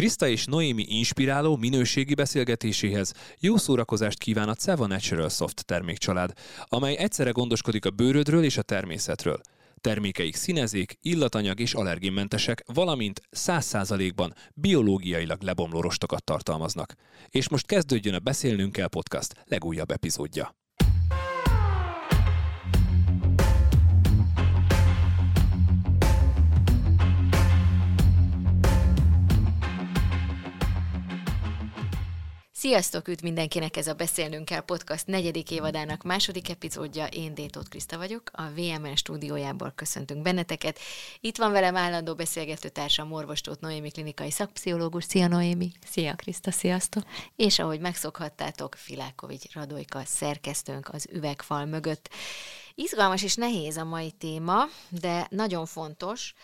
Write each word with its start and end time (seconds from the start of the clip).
Krista 0.00 0.28
és 0.28 0.44
Noémi 0.44 0.84
inspiráló 0.88 1.56
minőségi 1.56 2.14
beszélgetéséhez 2.14 3.12
jó 3.38 3.56
szórakozást 3.56 4.18
kíván 4.18 4.48
a 4.48 4.54
Ceva 4.54 4.86
Natural 4.86 5.28
Soft 5.28 5.64
termékcsalád, 5.64 6.32
amely 6.64 6.96
egyszerre 6.96 7.30
gondoskodik 7.30 7.84
a 7.84 7.90
bőrödről 7.90 8.44
és 8.44 8.56
a 8.56 8.62
természetről. 8.62 9.40
Termékeik 9.80 10.34
színezék, 10.34 10.98
illatanyag 11.02 11.60
és 11.60 11.74
allergénmentesek, 11.74 12.62
valamint 12.66 13.20
100%-ban 13.36 14.34
biológiailag 14.54 15.42
lebomló 15.42 15.80
rostokat 15.80 16.24
tartalmaznak. 16.24 16.94
És 17.28 17.48
most 17.48 17.66
kezdődjön 17.66 18.14
a 18.14 18.18
Beszélnünk 18.18 18.72
kell 18.72 18.88
podcast 18.88 19.34
legújabb 19.44 19.90
epizódja. 19.90 20.59
Sziasztok, 32.60 33.08
üdv 33.08 33.22
mindenkinek 33.22 33.76
ez 33.76 33.86
a 33.86 33.94
Beszélnünk 33.94 34.44
kell 34.44 34.60
podcast 34.60 35.06
negyedik 35.06 35.50
évadának 35.50 36.02
második 36.02 36.48
epizódja. 36.50 37.06
Én 37.06 37.34
Détót 37.34 37.68
Kriszta 37.68 37.96
vagyok, 37.96 38.30
a 38.32 38.42
VMN 38.42 38.96
stúdiójából 38.96 39.72
köszöntünk 39.74 40.22
benneteket. 40.22 40.78
Itt 41.20 41.36
van 41.36 41.52
velem 41.52 41.76
állandó 41.76 42.14
beszélgető 42.14 42.68
társam, 42.68 43.12
orvostót 43.12 43.60
Noémi 43.60 43.90
klinikai 43.90 44.30
szakpszichológus. 44.30 45.04
Szia 45.04 45.28
Noémi! 45.28 45.72
Szia 45.90 46.14
Kriszta, 46.14 46.50
sziasztok! 46.50 47.02
És 47.36 47.58
ahogy 47.58 47.80
megszokhattátok, 47.80 48.74
Filákovics 48.74 49.52
Radojka 49.52 50.02
szerkesztőnk 50.04 50.88
az 50.88 51.06
üvegfal 51.12 51.64
mögött. 51.64 52.10
Izgalmas 52.74 53.22
és 53.22 53.34
nehéz 53.34 53.76
a 53.76 53.84
mai 53.84 54.10
téma, 54.10 54.64
de 54.88 55.26
nagyon 55.30 55.66
fontos, 55.66 56.34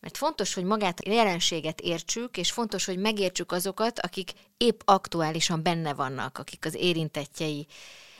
mert 0.00 0.16
fontos, 0.16 0.54
hogy 0.54 0.64
magát 0.64 1.00
a 1.00 1.10
jelenséget 1.10 1.80
értsük, 1.80 2.36
és 2.36 2.52
fontos, 2.52 2.84
hogy 2.84 2.98
megértsük 2.98 3.52
azokat, 3.52 4.00
akik 4.00 4.32
épp 4.56 4.80
aktuálisan 4.84 5.62
benne 5.62 5.94
vannak, 5.94 6.38
akik 6.38 6.64
az 6.64 6.74
érintettjei. 6.74 7.66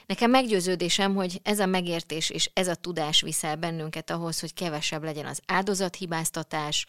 Nekem 0.06 0.30
meggyőződésem, 0.30 1.14
hogy 1.14 1.40
ez 1.42 1.58
a 1.58 1.66
megértés 1.66 2.30
és 2.30 2.50
ez 2.54 2.68
a 2.68 2.74
tudás 2.74 3.20
viszel 3.20 3.56
bennünket 3.56 4.10
ahhoz, 4.10 4.40
hogy 4.40 4.54
kevesebb 4.54 5.02
legyen 5.02 5.26
az 5.26 5.40
áldozathibáztatás, 5.46 6.86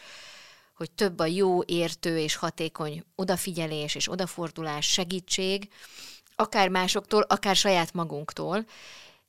hogy 0.75 0.91
több 0.91 1.19
a 1.19 1.25
jó, 1.25 1.63
értő 1.63 2.17
és 2.19 2.35
hatékony 2.35 3.03
odafigyelés 3.15 3.95
és 3.95 4.11
odafordulás, 4.11 4.85
segítség, 4.85 5.69
akár 6.35 6.69
másoktól, 6.69 7.21
akár 7.21 7.55
saját 7.55 7.93
magunktól, 7.93 8.65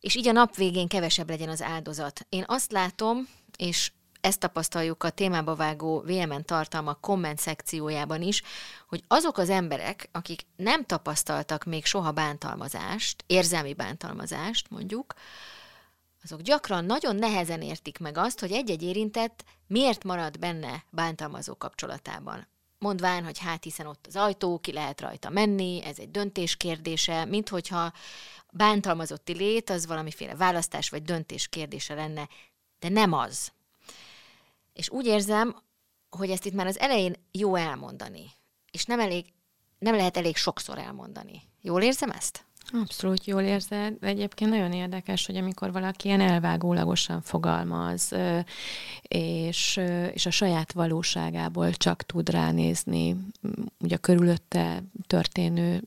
és 0.00 0.14
így 0.14 0.28
a 0.28 0.32
nap 0.32 0.56
végén 0.56 0.88
kevesebb 0.88 1.28
legyen 1.28 1.48
az 1.48 1.62
áldozat. 1.62 2.26
Én 2.28 2.44
azt 2.46 2.72
látom, 2.72 3.28
és 3.56 3.92
ezt 4.22 4.40
tapasztaljuk 4.40 5.04
a 5.04 5.10
témába 5.10 5.54
vágó 5.54 6.00
VMN 6.00 6.44
tartalma 6.44 6.94
komment 6.94 7.38
szekciójában 7.38 8.22
is, 8.22 8.42
hogy 8.88 9.02
azok 9.08 9.38
az 9.38 9.50
emberek, 9.50 10.08
akik 10.12 10.46
nem 10.56 10.84
tapasztaltak 10.84 11.64
még 11.64 11.84
soha 11.84 12.12
bántalmazást, 12.12 13.24
érzelmi 13.26 13.74
bántalmazást 13.74 14.70
mondjuk, 14.70 15.14
azok 16.22 16.40
gyakran 16.40 16.84
nagyon 16.84 17.16
nehezen 17.16 17.62
értik 17.62 17.98
meg 17.98 18.18
azt, 18.18 18.40
hogy 18.40 18.52
egy-egy 18.52 18.82
érintett 18.82 19.44
miért 19.66 20.04
marad 20.04 20.38
benne 20.38 20.84
bántalmazó 20.90 21.56
kapcsolatában. 21.56 22.48
Mondván, 22.78 23.24
hogy 23.24 23.38
hát 23.38 23.64
hiszen 23.64 23.86
ott 23.86 24.06
az 24.06 24.16
ajtó, 24.16 24.58
ki 24.58 24.72
lehet 24.72 25.00
rajta 25.00 25.30
menni, 25.30 25.82
ez 25.84 25.98
egy 25.98 26.10
döntés 26.10 26.56
kérdése, 26.56 27.24
mint 27.24 27.48
hogyha 27.48 27.92
bántalmazotti 28.50 29.32
lét 29.32 29.70
az 29.70 29.86
valamiféle 29.86 30.34
választás 30.34 30.88
vagy 30.88 31.02
döntés 31.02 31.48
kérdése 31.48 31.94
lenne, 31.94 32.28
de 32.78 32.88
nem 32.88 33.12
az. 33.12 33.52
És 34.72 34.90
úgy 34.90 35.06
érzem, 35.06 35.62
hogy 36.16 36.30
ezt 36.30 36.44
itt 36.44 36.54
már 36.54 36.66
az 36.66 36.78
elején 36.78 37.14
jó 37.30 37.54
elmondani, 37.54 38.30
és 38.70 38.84
nem 38.84 39.00
elég, 39.00 39.32
nem 39.78 39.94
lehet 39.94 40.16
elég 40.16 40.36
sokszor 40.36 40.78
elmondani. 40.78 41.42
Jól 41.60 41.82
érzem 41.82 42.10
ezt? 42.10 42.46
Abszolút 42.70 43.24
jól 43.24 43.42
érzed. 43.42 43.96
Egyébként 44.00 44.50
nagyon 44.50 44.72
érdekes, 44.72 45.26
hogy 45.26 45.36
amikor 45.36 45.72
valaki 45.72 46.06
ilyen 46.06 46.20
elvágólagosan 46.20 47.20
fogalmaz, 47.22 48.12
és, 49.02 49.80
és 50.12 50.26
a 50.26 50.30
saját 50.30 50.72
valóságából 50.72 51.72
csak 51.72 52.02
tud 52.02 52.30
ránézni 52.30 53.16
ugye 53.80 53.94
a 53.94 53.98
körülötte 53.98 54.82
történő 55.06 55.82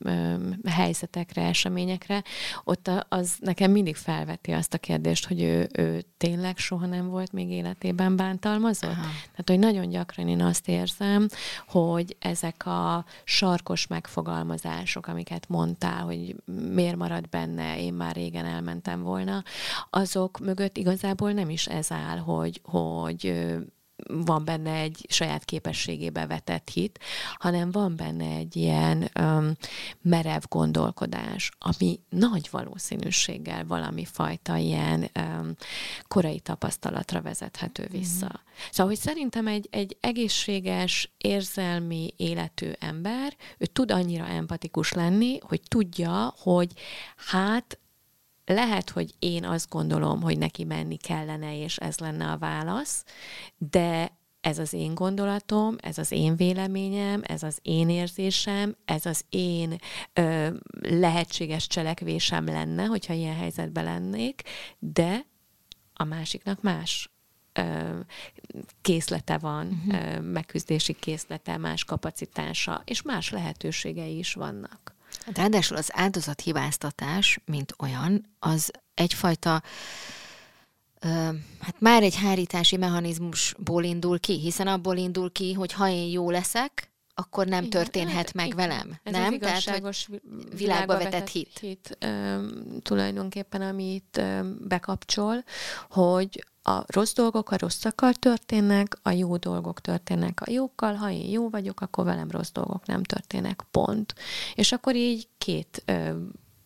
helyzetekre, 0.65 1.41
eseményekre, 1.41 2.23
ott 2.63 2.89
az 3.09 3.35
nekem 3.39 3.71
mindig 3.71 3.95
felveti 3.95 4.51
azt 4.51 4.73
a 4.73 4.77
kérdést, 4.77 5.27
hogy 5.27 5.41
ő, 5.41 5.69
ő 5.73 6.03
tényleg 6.17 6.57
soha 6.57 6.85
nem 6.85 7.07
volt 7.07 7.31
még 7.31 7.49
életében 7.49 8.15
bántalmazott. 8.15 8.89
Aha. 8.89 9.01
Tehát, 9.01 9.45
hogy 9.45 9.59
nagyon 9.59 9.89
gyakran 9.89 10.27
én 10.27 10.41
azt 10.41 10.67
érzem, 10.67 11.27
hogy 11.67 12.15
ezek 12.19 12.65
a 12.65 13.05
sarkos 13.23 13.87
megfogalmazások, 13.87 15.07
amiket 15.07 15.49
mondtál, 15.49 16.03
hogy 16.03 16.35
miért 16.73 16.95
marad 16.95 17.29
benne, 17.29 17.79
én 17.79 17.93
már 17.93 18.15
régen 18.15 18.45
elmentem 18.45 19.01
volna, 19.01 19.43
azok 19.89 20.39
mögött 20.39 20.77
igazából 20.77 21.31
nem 21.31 21.49
is 21.49 21.67
ez 21.67 21.91
áll, 21.91 22.17
hogy, 22.17 22.61
hogy 22.63 23.33
van 24.07 24.45
benne 24.45 24.73
egy 24.73 25.05
saját 25.09 25.45
képességébe 25.45 26.27
vetett 26.27 26.69
hit, 26.69 26.99
hanem 27.37 27.71
van 27.71 27.95
benne 27.95 28.35
egy 28.35 28.55
ilyen 28.55 29.09
um, 29.19 29.51
merev 30.01 30.41
gondolkodás, 30.49 31.51
ami 31.59 31.99
nagy 32.09 32.47
valószínűséggel 32.51 33.65
valami 33.65 34.05
fajta 34.05 34.55
ilyen 34.55 35.09
um, 35.19 35.55
korai 36.07 36.39
tapasztalatra 36.39 37.21
vezethető 37.21 37.87
vissza. 37.91 38.25
Mm. 38.25 38.43
Szóval, 38.71 38.91
hogy 38.91 39.01
szerintem 39.01 39.47
egy, 39.47 39.67
egy 39.71 39.97
egészséges, 39.99 41.13
érzelmi 41.17 42.13
életű 42.17 42.71
ember, 42.79 43.35
ő 43.57 43.65
tud 43.65 43.91
annyira 43.91 44.25
empatikus 44.27 44.93
lenni, 44.93 45.37
hogy 45.41 45.61
tudja, 45.67 46.33
hogy 46.37 46.71
hát 47.15 47.79
lehet, 48.45 48.89
hogy 48.89 49.13
én 49.19 49.45
azt 49.45 49.69
gondolom, 49.69 50.21
hogy 50.21 50.37
neki 50.37 50.63
menni 50.63 50.97
kellene, 50.97 51.59
és 51.63 51.77
ez 51.77 51.97
lenne 51.97 52.31
a 52.31 52.37
válasz, 52.37 53.03
de 53.57 54.17
ez 54.41 54.59
az 54.59 54.73
én 54.73 54.95
gondolatom, 54.95 55.75
ez 55.79 55.97
az 55.97 56.11
én 56.11 56.35
véleményem, 56.35 57.21
ez 57.23 57.43
az 57.43 57.59
én 57.61 57.89
érzésem, 57.89 58.75
ez 58.85 59.05
az 59.05 59.25
én 59.29 59.75
ö, 60.13 60.49
lehetséges 60.81 61.67
cselekvésem 61.67 62.45
lenne, 62.45 62.85
hogyha 62.85 63.13
ilyen 63.13 63.35
helyzetben 63.35 63.83
lennék, 63.83 64.41
de 64.79 65.25
a 65.93 66.03
másiknak 66.03 66.61
más 66.61 67.09
készlete 68.81 69.37
van, 69.37 69.67
uh-huh. 69.87 70.21
megküzdési 70.21 70.93
készlete, 70.93 71.57
más 71.57 71.83
kapacitása, 71.83 72.81
és 72.85 73.01
más 73.01 73.29
lehetőségei 73.29 74.17
is 74.17 74.33
vannak. 74.33 74.94
Ráadásul 75.33 75.77
az 75.77 75.89
áldozathibáztatás, 75.93 77.39
mint 77.45 77.73
olyan, 77.77 78.25
az 78.39 78.71
egyfajta 78.93 79.61
hát 81.59 81.79
már 81.79 82.03
egy 82.03 82.15
hárítási 82.15 82.77
mechanizmusból 82.77 83.83
indul 83.83 84.19
ki, 84.19 84.39
hiszen 84.39 84.67
abból 84.67 84.97
indul 84.97 85.31
ki, 85.31 85.53
hogy 85.53 85.71
ha 85.71 85.89
én 85.89 86.09
jó 86.11 86.29
leszek, 86.29 86.93
akkor 87.13 87.45
nem 87.47 87.63
igen, 87.63 87.69
történhet 87.69 88.15
hát, 88.15 88.33
meg 88.33 88.45
igen. 88.45 88.57
velem. 88.57 88.99
Ez 89.03 89.13
nem? 89.13 89.23
az 89.23 89.31
igazságos 89.31 90.03
Tehát, 90.03 90.53
világba 90.57 90.93
vetett, 90.93 91.11
vetett 91.11 91.29
hit. 91.29 91.59
hit 91.59 91.97
ö, 91.99 92.45
tulajdonképpen, 92.81 93.61
amit 93.61 94.17
ö, 94.17 94.39
bekapcsol, 94.59 95.43
hogy 95.89 96.45
a 96.67 96.83
rossz 96.87 97.13
dolgok 97.13 97.51
a 97.51 97.57
rosszakkal 97.57 98.13
történnek, 98.13 98.97
a 99.01 99.09
jó 99.09 99.37
dolgok 99.37 99.81
történnek 99.81 100.41
a 100.41 100.51
jókkal, 100.51 100.93
ha 100.93 101.11
én 101.11 101.29
jó 101.29 101.49
vagyok, 101.49 101.81
akkor 101.81 102.05
velem 102.05 102.31
rossz 102.31 102.51
dolgok 102.51 102.85
nem 102.85 103.03
történnek, 103.03 103.63
pont. 103.71 104.15
És 104.55 104.71
akkor 104.71 104.95
így 104.95 105.27
két 105.37 105.83
ö, 105.85 106.11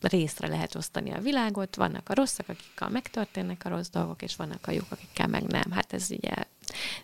részre 0.01 0.47
lehet 0.47 0.75
osztani 0.75 1.11
a 1.11 1.21
világot, 1.21 1.75
vannak 1.75 2.09
a 2.09 2.13
rosszak, 2.13 2.49
akikkel 2.49 2.89
megtörténnek 2.89 3.65
a 3.65 3.69
rossz 3.69 3.89
dolgok, 3.89 4.21
és 4.21 4.35
vannak 4.35 4.67
a 4.67 4.71
jók, 4.71 4.87
akikkel 4.89 5.27
meg 5.27 5.43
nem. 5.43 5.71
Hát 5.71 5.93
ez 5.93 6.07
ugye 6.09 6.33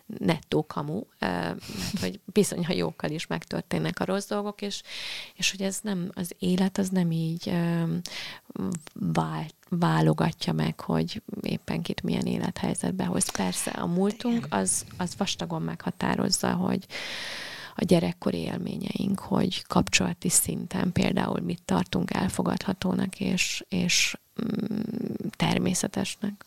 nettó 0.06 0.66
kamu, 0.66 1.02
mert 1.18 1.60
hogy 2.00 2.20
bizony 2.24 2.64
a 2.68 2.72
jókkal 2.72 3.10
is 3.10 3.26
megtörténnek 3.26 4.00
a 4.00 4.04
rossz 4.04 4.28
dolgok, 4.28 4.62
és, 4.62 4.82
és 5.34 5.50
hogy 5.50 5.62
ez 5.62 5.78
nem, 5.82 6.10
az 6.14 6.34
élet 6.38 6.78
az 6.78 6.88
nem 6.88 7.10
így 7.10 7.52
vált, 8.92 9.54
válogatja 9.68 10.52
meg, 10.52 10.80
hogy 10.80 11.22
éppen 11.40 11.82
kit 11.82 12.02
milyen 12.02 12.26
élethelyzetbe 12.26 13.04
hoz. 13.04 13.30
Persze 13.30 13.70
a 13.70 13.86
múltunk 13.86 14.46
az, 14.50 14.84
az 14.96 15.16
vastagon 15.16 15.62
meghatározza, 15.62 16.52
hogy, 16.52 16.86
a 17.78 17.84
gyerekkori 17.84 18.38
élményeink, 18.38 19.18
hogy 19.18 19.66
kapcsolati 19.66 20.28
szinten 20.28 20.92
például 20.92 21.40
mit 21.40 21.62
tartunk 21.64 22.14
elfogadhatónak 22.14 23.20
és, 23.20 23.64
és 23.68 24.16
mm, 24.42 25.28
természetesnek. 25.36 26.44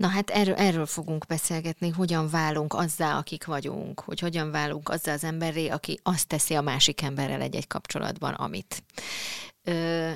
Na 0.00 0.08
hát 0.08 0.30
erről, 0.30 0.54
erről 0.54 0.86
fogunk 0.86 1.26
beszélgetni, 1.26 1.88
hogyan 1.88 2.28
válunk 2.28 2.74
azzá, 2.74 3.16
akik 3.16 3.44
vagyunk, 3.44 4.00
hogy 4.00 4.20
hogyan 4.20 4.50
válunk 4.50 4.88
azzá 4.88 5.12
az 5.12 5.24
emberré, 5.24 5.68
aki 5.68 6.00
azt 6.02 6.26
teszi 6.26 6.54
a 6.54 6.60
másik 6.60 7.02
emberrel 7.02 7.40
egy-egy 7.40 7.66
kapcsolatban, 7.66 8.34
amit. 8.34 8.82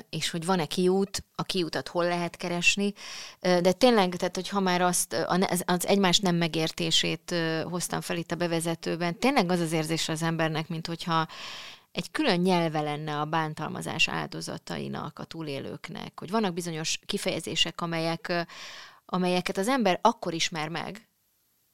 és 0.09 0.29
hogy 0.29 0.45
van-e 0.45 0.65
kiút, 0.65 1.23
a 1.35 1.43
kiútat 1.43 1.87
hol 1.87 2.05
lehet 2.05 2.35
keresni, 2.35 2.93
de 3.39 3.71
tényleg, 3.71 4.15
tehát 4.15 4.35
hogy 4.35 4.49
ha 4.49 4.59
már 4.59 4.81
azt, 4.81 5.25
az 5.65 5.87
egymás 5.87 6.19
nem 6.19 6.35
megértését 6.35 7.35
hoztam 7.69 8.01
fel 8.01 8.17
itt 8.17 8.31
a 8.31 8.35
bevezetőben, 8.35 9.19
tényleg 9.19 9.51
az 9.51 9.59
az 9.59 9.71
érzés 9.71 10.09
az 10.09 10.21
embernek, 10.21 10.67
mint 10.67 10.87
hogyha 10.87 11.27
egy 11.91 12.11
külön 12.11 12.39
nyelve 12.39 12.81
lenne 12.81 13.19
a 13.19 13.25
bántalmazás 13.25 14.07
áldozatainak, 14.07 15.19
a 15.19 15.23
túlélőknek, 15.23 16.19
hogy 16.19 16.29
vannak 16.29 16.53
bizonyos 16.53 16.99
kifejezések, 17.05 17.81
amelyek, 17.81 18.47
amelyeket 19.05 19.57
az 19.57 19.67
ember 19.67 19.99
akkor 20.01 20.33
ismer 20.33 20.69
meg, 20.69 21.09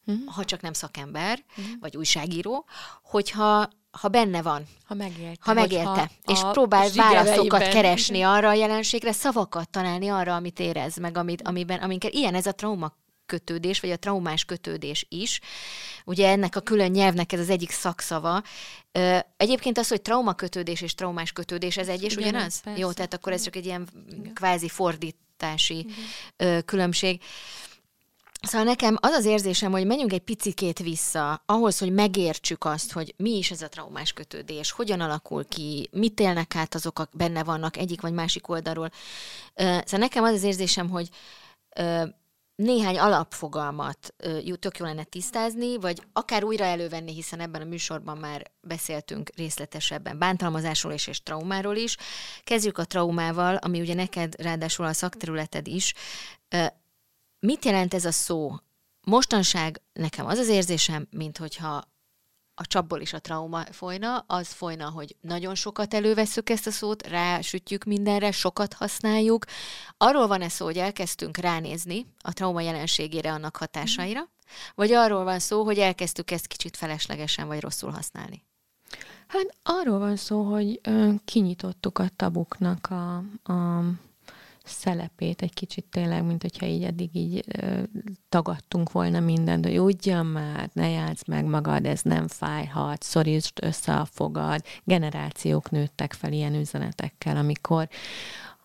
uh-huh. 0.05 0.33
ha 0.33 0.45
csak 0.45 0.61
nem 0.61 0.73
szakember, 0.73 1.43
uh-huh. 1.49 1.73
vagy 1.79 1.97
újságíró, 1.97 2.65
hogyha 3.03 3.69
ha 3.91 4.07
benne 4.07 4.41
van. 4.41 4.63
Ha 4.85 4.93
megélte. 4.93 5.39
Ha 5.39 5.53
megélte. 5.53 6.11
És 6.25 6.39
próbál 6.51 6.89
válaszokat 6.89 7.67
keresni 7.67 8.21
arra 8.21 8.49
a 8.49 8.53
jelenségre, 8.53 9.11
szavakat 9.11 9.69
találni 9.69 10.07
arra, 10.07 10.35
amit 10.35 10.59
érez, 10.59 10.97
meg 10.97 11.17
amit, 11.17 11.47
amiben, 11.47 11.79
aminket 11.79 12.13
ilyen 12.13 12.35
ez 12.35 12.45
a 12.45 12.51
trauma 12.51 12.99
kötődés, 13.25 13.79
vagy 13.79 13.91
a 13.91 13.97
traumás 13.97 14.45
kötődés 14.45 15.05
is. 15.09 15.39
Ugye 16.05 16.29
ennek 16.29 16.55
a 16.55 16.59
külön 16.59 16.91
nyelvnek 16.91 17.31
ez 17.31 17.39
az 17.39 17.49
egyik 17.49 17.71
szakszava. 17.71 18.43
Egyébként 19.37 19.77
az, 19.77 19.87
hogy 19.87 20.01
traumakötődés 20.01 20.81
és 20.81 20.93
traumás 20.93 21.31
kötődés, 21.31 21.77
ez 21.77 21.87
egy 21.87 22.03
és 22.03 22.15
ugyanaz? 22.15 22.61
Persze. 22.61 22.79
Jó, 22.79 22.91
tehát 22.91 23.13
akkor 23.13 23.33
ez 23.33 23.43
csak 23.43 23.55
egy 23.55 23.65
ilyen 23.65 23.87
Igen. 24.09 24.33
kvázi 24.33 24.69
fordítási 25.41 25.85
Igen. 26.37 26.65
különbség. 26.65 27.21
Szóval 28.41 28.67
nekem 28.67 28.97
az 28.99 29.11
az 29.11 29.25
érzésem, 29.25 29.71
hogy 29.71 29.85
menjünk 29.85 30.13
egy 30.13 30.21
picikét 30.21 30.79
vissza 30.79 31.43
ahhoz, 31.45 31.79
hogy 31.79 31.93
megértsük 31.93 32.65
azt, 32.65 32.91
hogy 32.91 33.13
mi 33.17 33.37
is 33.37 33.51
ez 33.51 33.61
a 33.61 33.69
traumás 33.69 34.13
kötődés, 34.13 34.71
hogyan 34.71 34.99
alakul 34.99 35.45
ki, 35.45 35.89
mit 35.91 36.19
élnek 36.19 36.55
át 36.55 36.75
azok, 36.75 36.99
akik 36.99 37.17
benne 37.17 37.43
vannak 37.43 37.77
egyik 37.77 38.01
vagy 38.01 38.13
másik 38.13 38.49
oldalról. 38.49 38.91
Szóval 39.55 39.99
nekem 39.99 40.23
az 40.23 40.33
az 40.33 40.43
érzésem, 40.43 40.89
hogy 40.89 41.09
néhány 42.61 42.99
alapfogalmat 42.99 44.13
tök 44.59 44.77
jó 44.77 44.85
lenne 44.85 45.03
tisztázni, 45.03 45.77
vagy 45.77 46.01
akár 46.13 46.43
újra 46.43 46.63
elővenni, 46.63 47.13
hiszen 47.13 47.39
ebben 47.39 47.61
a 47.61 47.65
műsorban 47.65 48.17
már 48.17 48.51
beszéltünk 48.61 49.29
részletesebben 49.35 50.17
bántalmazásról 50.17 50.93
és, 50.93 51.07
és 51.07 51.23
traumáról 51.23 51.75
is. 51.75 51.97
Kezdjük 52.43 52.77
a 52.77 52.85
traumával, 52.85 53.55
ami 53.55 53.79
ugye 53.79 53.93
neked 53.93 54.41
ráadásul 54.41 54.85
a 54.85 54.93
szakterületed 54.93 55.67
is. 55.67 55.93
Mit 57.39 57.65
jelent 57.65 57.93
ez 57.93 58.05
a 58.05 58.11
szó? 58.11 58.55
Mostanság 59.01 59.81
nekem 59.93 60.25
az 60.25 60.37
az 60.37 60.47
érzésem, 60.47 61.07
mint 61.09 61.37
hogyha 61.37 61.83
a 62.61 62.65
csapból 62.65 63.01
is 63.01 63.13
a 63.13 63.19
trauma 63.19 63.63
folyna, 63.71 64.23
az 64.27 64.47
folyna, 64.47 64.89
hogy 64.89 65.15
nagyon 65.21 65.55
sokat 65.55 65.93
elővesszük 65.93 66.49
ezt 66.49 66.67
a 66.67 66.71
szót, 66.71 67.07
rásütjük 67.07 67.83
mindenre, 67.83 68.31
sokat 68.31 68.73
használjuk. 68.73 69.45
Arról 69.97 70.27
van-e 70.27 70.49
szó, 70.49 70.65
hogy 70.65 70.77
elkezdtünk 70.77 71.37
ránézni 71.37 72.05
a 72.19 72.33
trauma 72.33 72.61
jelenségére, 72.61 73.31
annak 73.31 73.55
hatásaira, 73.55 74.29
vagy 74.75 74.91
arról 74.91 75.23
van 75.23 75.39
szó, 75.39 75.63
hogy 75.63 75.77
elkezdtük 75.77 76.31
ezt 76.31 76.47
kicsit 76.47 76.77
feleslegesen 76.77 77.47
vagy 77.47 77.61
rosszul 77.61 77.91
használni? 77.91 78.43
Hát 79.27 79.55
arról 79.63 79.99
van 79.99 80.15
szó, 80.15 80.43
hogy 80.43 80.79
ö, 80.83 81.11
kinyitottuk 81.25 81.99
a 81.99 82.09
tabuknak 82.15 82.87
a, 82.89 83.15
a 83.53 83.83
szelepét 84.63 85.41
egy 85.41 85.53
kicsit 85.53 85.85
tényleg, 85.89 86.25
mint 86.25 86.41
hogyha 86.41 86.65
így 86.65 86.83
eddig 86.83 87.15
így 87.15 87.43
ö, 87.47 87.81
tagadtunk 88.29 88.91
volna 88.91 89.19
mindent, 89.19 89.65
hogy 89.65 89.79
ugyan 89.79 90.25
már, 90.25 90.69
ne 90.73 90.89
játsz 90.89 91.27
meg 91.27 91.45
magad, 91.45 91.85
ez 91.85 92.01
nem 92.01 92.27
fájhat, 92.27 93.03
szorítsd 93.03 93.57
össze 93.61 93.93
a 93.93 94.05
fogad. 94.05 94.61
Generációk 94.83 95.71
nőttek 95.71 96.13
fel 96.13 96.31
ilyen 96.31 96.55
üzenetekkel, 96.55 97.37
amikor 97.37 97.89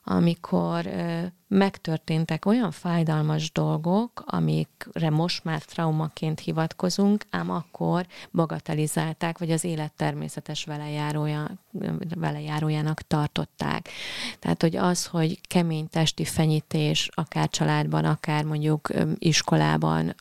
amikor 0.08 0.90
megtörténtek 1.48 2.46
olyan 2.46 2.70
fájdalmas 2.70 3.52
dolgok, 3.52 4.22
amikre 4.26 5.10
most 5.10 5.44
már 5.44 5.62
traumaként 5.62 6.40
hivatkozunk, 6.40 7.24
ám 7.30 7.50
akkor 7.50 8.06
bagatelizálták, 8.32 9.38
vagy 9.38 9.50
az 9.50 9.64
élet 9.64 9.92
természetes 9.92 10.64
velejárója, 10.64 11.50
velejárójának 12.14 13.00
tartották. 13.00 13.88
Tehát, 14.38 14.62
hogy 14.62 14.76
az, 14.76 15.06
hogy 15.06 15.40
kemény 15.48 15.88
testi 15.88 16.24
fenyítés, 16.24 17.08
akár 17.14 17.48
családban, 17.48 18.04
akár 18.04 18.44
mondjuk 18.44 18.88
iskolában, 19.18 20.14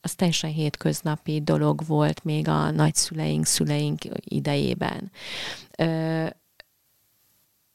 az 0.00 0.14
teljesen 0.14 0.50
hétköznapi 0.50 1.40
dolog 1.40 1.86
volt 1.86 2.24
még 2.24 2.48
a 2.48 2.70
nagyszüleink, 2.70 3.46
szüleink 3.46 4.02
idejében. 4.24 5.10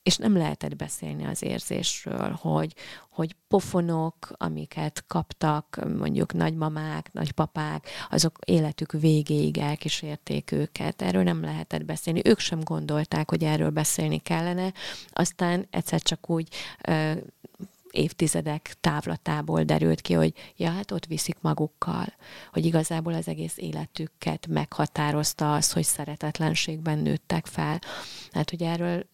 És 0.04 0.18
nem 0.18 0.38
lehetett 0.38 0.76
beszélni 0.76 1.26
az 1.26 1.44
érzésről, 1.44 2.38
hogy, 2.42 2.74
hogy 3.10 3.36
pofonok, 3.48 4.16
amiket 4.32 5.04
kaptak 5.08 5.80
mondjuk 5.98 6.34
nagymamák, 6.34 7.14
nagypapák, 7.14 7.88
azok 8.10 8.40
életük 8.46 8.92
végéig 8.92 9.58
elkísérték 9.58 10.52
őket. 10.52 11.02
Erről 11.02 11.24
nem 11.24 11.42
lehetett 11.42 11.86
beszélni. 11.86 12.22
Ők 12.24 12.40
sem 12.40 12.60
gondolták, 12.64 13.30
hogy 13.30 13.44
erről 13.44 13.70
beszélni 13.70 14.18
kellene. 14.18 14.74
Aztán 15.10 15.68
egyszer 15.70 16.02
csak 16.02 16.30
úgy 16.30 16.48
ö, 16.82 17.14
évtizedek 17.92 18.76
távlatából 18.82 19.64
derült 19.64 20.02
ki, 20.02 20.14
hogy 20.14 20.34
ja, 20.56 20.70
hát 20.70 20.92
ott 20.92 21.06
viszik 21.06 21.38
magukkal, 21.42 22.14
hogy 22.52 22.66
igazából 22.66 23.14
az 23.14 23.28
egész 23.28 23.58
életüket 23.58 24.48
meghatározta 24.48 25.54
az, 25.54 25.72
hogy 25.72 25.84
szeretetlenségben 25.84 26.98
nőttek 26.98 27.46
fel. 27.46 27.80
Hát, 28.32 28.50
hogy 28.50 28.64
erről 28.64 29.06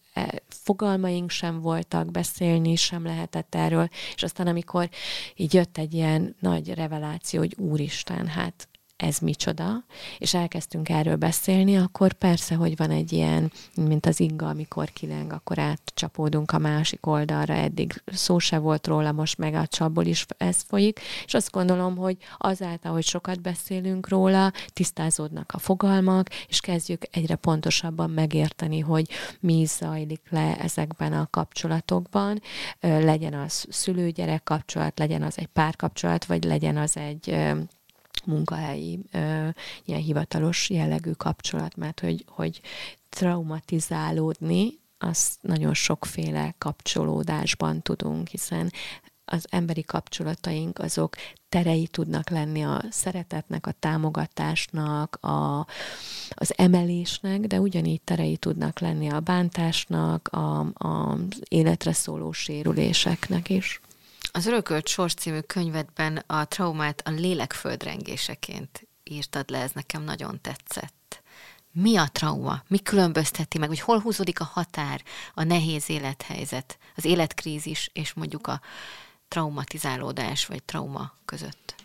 fogalmaink 0.48 1.30
sem 1.30 1.60
voltak, 1.60 2.10
beszélni 2.10 2.76
sem 2.76 3.04
lehetett 3.04 3.54
erről, 3.54 3.88
és 4.14 4.22
aztán 4.22 4.46
amikor 4.46 4.88
így 5.36 5.54
jött 5.54 5.78
egy 5.78 5.94
ilyen 5.94 6.36
nagy 6.40 6.74
reveláció, 6.74 7.38
hogy 7.38 7.54
úristen, 7.58 8.26
hát 8.26 8.68
ez 8.98 9.18
micsoda, 9.18 9.84
és 10.18 10.34
elkezdtünk 10.34 10.88
erről 10.88 11.16
beszélni, 11.16 11.76
akkor 11.76 12.12
persze, 12.12 12.54
hogy 12.54 12.76
van 12.76 12.90
egy 12.90 13.12
ilyen, 13.12 13.52
mint 13.74 14.06
az 14.06 14.20
inga, 14.20 14.48
amikor 14.48 14.90
kileng, 14.90 15.32
akkor 15.32 15.58
átcsapódunk 15.58 16.52
a 16.52 16.58
másik 16.58 17.06
oldalra, 17.06 17.54
eddig 17.54 18.02
szó 18.06 18.38
se 18.38 18.58
volt 18.58 18.86
róla, 18.86 19.12
most 19.12 19.38
meg 19.38 19.54
a 19.54 19.66
csapból 19.66 20.04
is 20.04 20.26
ez 20.36 20.62
folyik, 20.66 21.00
és 21.24 21.34
azt 21.34 21.50
gondolom, 21.50 21.96
hogy 21.96 22.16
azáltal, 22.38 22.92
hogy 22.92 23.04
sokat 23.04 23.40
beszélünk 23.40 24.08
róla, 24.08 24.52
tisztázódnak 24.72 25.52
a 25.54 25.58
fogalmak, 25.58 26.28
és 26.48 26.60
kezdjük 26.60 27.02
egyre 27.10 27.34
pontosabban 27.34 28.10
megérteni, 28.10 28.80
hogy 28.80 29.08
mi 29.40 29.64
zajlik 29.64 30.22
le 30.30 30.56
ezekben 30.56 31.12
a 31.12 31.28
kapcsolatokban, 31.30 32.40
legyen 32.80 33.34
az 33.34 33.66
szülő-gyerek 33.68 34.42
kapcsolat, 34.42 34.98
legyen 34.98 35.22
az 35.22 35.38
egy 35.38 35.46
párkapcsolat, 35.46 36.24
vagy 36.24 36.44
legyen 36.44 36.76
az 36.76 36.96
egy 36.96 37.36
munkahelyi 38.28 38.98
ö, 39.12 39.48
ilyen 39.84 40.00
hivatalos 40.00 40.70
jellegű 40.70 41.10
kapcsolat, 41.10 41.76
mert 41.76 42.00
hogy, 42.00 42.24
hogy 42.28 42.60
traumatizálódni, 43.08 44.78
azt 44.98 45.38
nagyon 45.40 45.74
sokféle 45.74 46.54
kapcsolódásban 46.58 47.82
tudunk, 47.82 48.28
hiszen 48.28 48.72
az 49.24 49.46
emberi 49.50 49.82
kapcsolataink 49.82 50.78
azok 50.78 51.16
terei 51.48 51.86
tudnak 51.86 52.28
lenni 52.30 52.64
a 52.64 52.82
szeretetnek, 52.90 53.66
a 53.66 53.72
támogatásnak, 53.72 55.18
a, 55.20 55.66
az 56.30 56.52
emelésnek, 56.56 57.40
de 57.40 57.60
ugyanígy 57.60 58.00
terei 58.00 58.36
tudnak 58.36 58.78
lenni 58.78 59.08
a 59.08 59.20
bántásnak, 59.20 60.28
a, 60.28 60.58
a, 60.74 60.86
az 60.86 61.42
életre 61.48 61.92
szóló 61.92 62.32
sérüléseknek 62.32 63.50
is. 63.50 63.80
Az 64.32 64.46
Örökölt 64.46 64.88
Sors 64.88 65.14
című 65.14 65.40
könyvedben 65.40 66.16
a 66.26 66.44
traumát 66.44 67.02
a 67.04 67.10
lélek 67.10 67.52
földrengéseként 67.52 68.88
írtad 69.04 69.50
le, 69.50 69.58
ez 69.58 69.72
nekem 69.72 70.02
nagyon 70.02 70.40
tetszett. 70.40 71.22
Mi 71.72 71.96
a 71.96 72.08
trauma? 72.12 72.62
Mi 72.68 72.78
különbözteti 72.78 73.58
meg, 73.58 73.68
hogy 73.68 73.80
hol 73.80 74.00
húzódik 74.00 74.40
a 74.40 74.44
határ, 74.44 75.02
a 75.34 75.42
nehéz 75.42 75.90
élethelyzet, 75.90 76.78
az 76.96 77.04
életkrízis 77.04 77.90
és 77.92 78.12
mondjuk 78.12 78.46
a 78.46 78.60
traumatizálódás 79.28 80.46
vagy 80.46 80.62
trauma 80.62 81.12
között? 81.24 81.77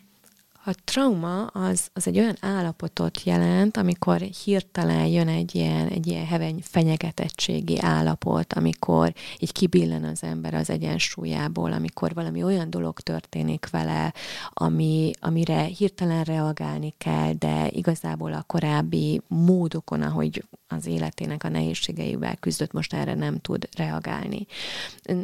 A 0.66 0.74
trauma 0.84 1.46
az, 1.46 1.90
az 1.94 2.08
egy 2.08 2.20
olyan 2.20 2.36
állapotot 2.40 3.24
jelent, 3.24 3.78
amikor 3.78 4.20
hirtelen 4.20 5.06
jön 5.06 5.28
egy 5.28 5.56
ilyen, 5.56 5.88
egy 5.88 6.08
ilyen 6.08 6.26
heveny 6.26 6.60
fenyegetettségi 6.62 7.80
állapot, 7.80 8.54
amikor 8.54 9.14
így 9.40 9.52
kibillen 9.52 10.04
az 10.04 10.24
ember 10.24 10.54
az 10.54 10.70
egyensúlyából, 10.70 11.72
amikor 11.72 12.14
valami 12.14 12.44
olyan 12.44 12.70
dolog 12.70 13.00
történik 13.00 13.70
vele, 13.70 14.14
ami, 14.50 15.12
amire 15.20 15.64
hirtelen 15.64 16.24
reagálni 16.24 16.94
kell, 16.98 17.34
de 17.34 17.68
igazából 17.70 18.34
a 18.34 18.44
korábbi 18.48 19.22
módokon, 19.28 20.02
ahogy 20.02 20.44
az 20.68 20.86
életének 20.86 21.44
a 21.44 21.50
nehézségeivel 21.50 22.36
küzdött, 22.36 22.72
most 22.72 22.94
erre 22.94 23.14
nem 23.14 23.40
tud 23.40 23.70
reagálni. 23.78 24.46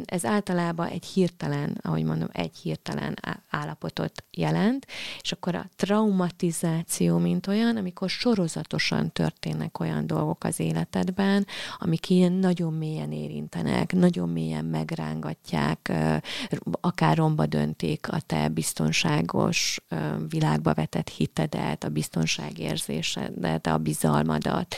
Ez 0.04 0.24
általában 0.24 0.86
egy 0.86 1.04
hirtelen, 1.04 1.78
ahogy 1.82 2.04
mondom, 2.04 2.28
egy 2.32 2.56
hirtelen 2.56 3.16
állapotot 3.50 4.24
jelent, 4.30 4.86
és 5.20 5.29
akkor 5.32 5.54
a 5.54 5.68
traumatizáció, 5.76 7.18
mint 7.18 7.46
olyan, 7.46 7.76
amikor 7.76 8.10
sorozatosan 8.10 9.12
történnek 9.12 9.80
olyan 9.80 10.06
dolgok 10.06 10.44
az 10.44 10.60
életedben, 10.60 11.46
amik 11.78 12.10
ilyen 12.10 12.32
nagyon 12.32 12.72
mélyen 12.72 13.12
érintenek, 13.12 13.92
nagyon 13.92 14.28
mélyen 14.28 14.64
megrángatják, 14.64 15.92
akár 16.80 17.16
romba 17.16 17.46
döntik 17.46 18.08
a 18.08 18.20
te 18.26 18.48
biztonságos 18.48 19.80
világba 20.28 20.74
vetett 20.74 21.08
hitedet, 21.08 21.84
a 21.84 21.88
biztonságérzésedet, 21.88 23.66
a 23.66 23.78
bizalmadat 23.78 24.76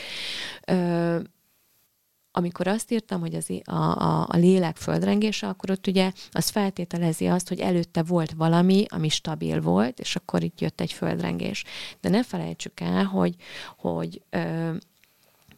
amikor 2.33 2.67
azt 2.67 2.93
írtam, 2.93 3.21
hogy 3.21 3.35
az, 3.35 3.51
a, 3.65 3.75
a, 3.75 4.27
a 4.29 4.37
lélek 4.37 4.77
földrengése, 4.77 5.49
akkor 5.49 5.71
ott 5.71 5.87
ugye 5.87 6.13
az 6.31 6.49
feltételezi 6.49 7.27
azt, 7.27 7.49
hogy 7.49 7.61
előtte 7.61 8.03
volt 8.03 8.33
valami, 8.33 8.85
ami 8.89 9.09
stabil 9.09 9.61
volt, 9.61 10.01
és 10.01 10.17
akkor 10.17 10.43
itt 10.43 10.61
jött 10.61 10.81
egy 10.81 10.93
földrengés. 10.93 11.65
De 12.01 12.09
ne 12.09 12.23
felejtsük 12.23 12.81
el, 12.81 13.05
hogy, 13.05 13.35
hogy 13.77 14.23
ö, 14.31 14.71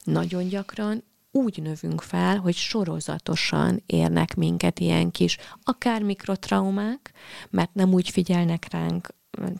nagyon 0.04 0.48
gyakran 0.48 1.04
úgy 1.30 1.62
növünk 1.62 2.00
fel, 2.00 2.38
hogy 2.38 2.54
sorozatosan 2.54 3.82
érnek 3.86 4.34
minket 4.34 4.78
ilyen 4.78 5.10
kis, 5.10 5.38
akár 5.62 6.02
mikrotraumák, 6.02 7.12
mert 7.50 7.74
nem 7.74 7.92
úgy 7.92 8.10
figyelnek 8.10 8.66
ránk 8.70 9.08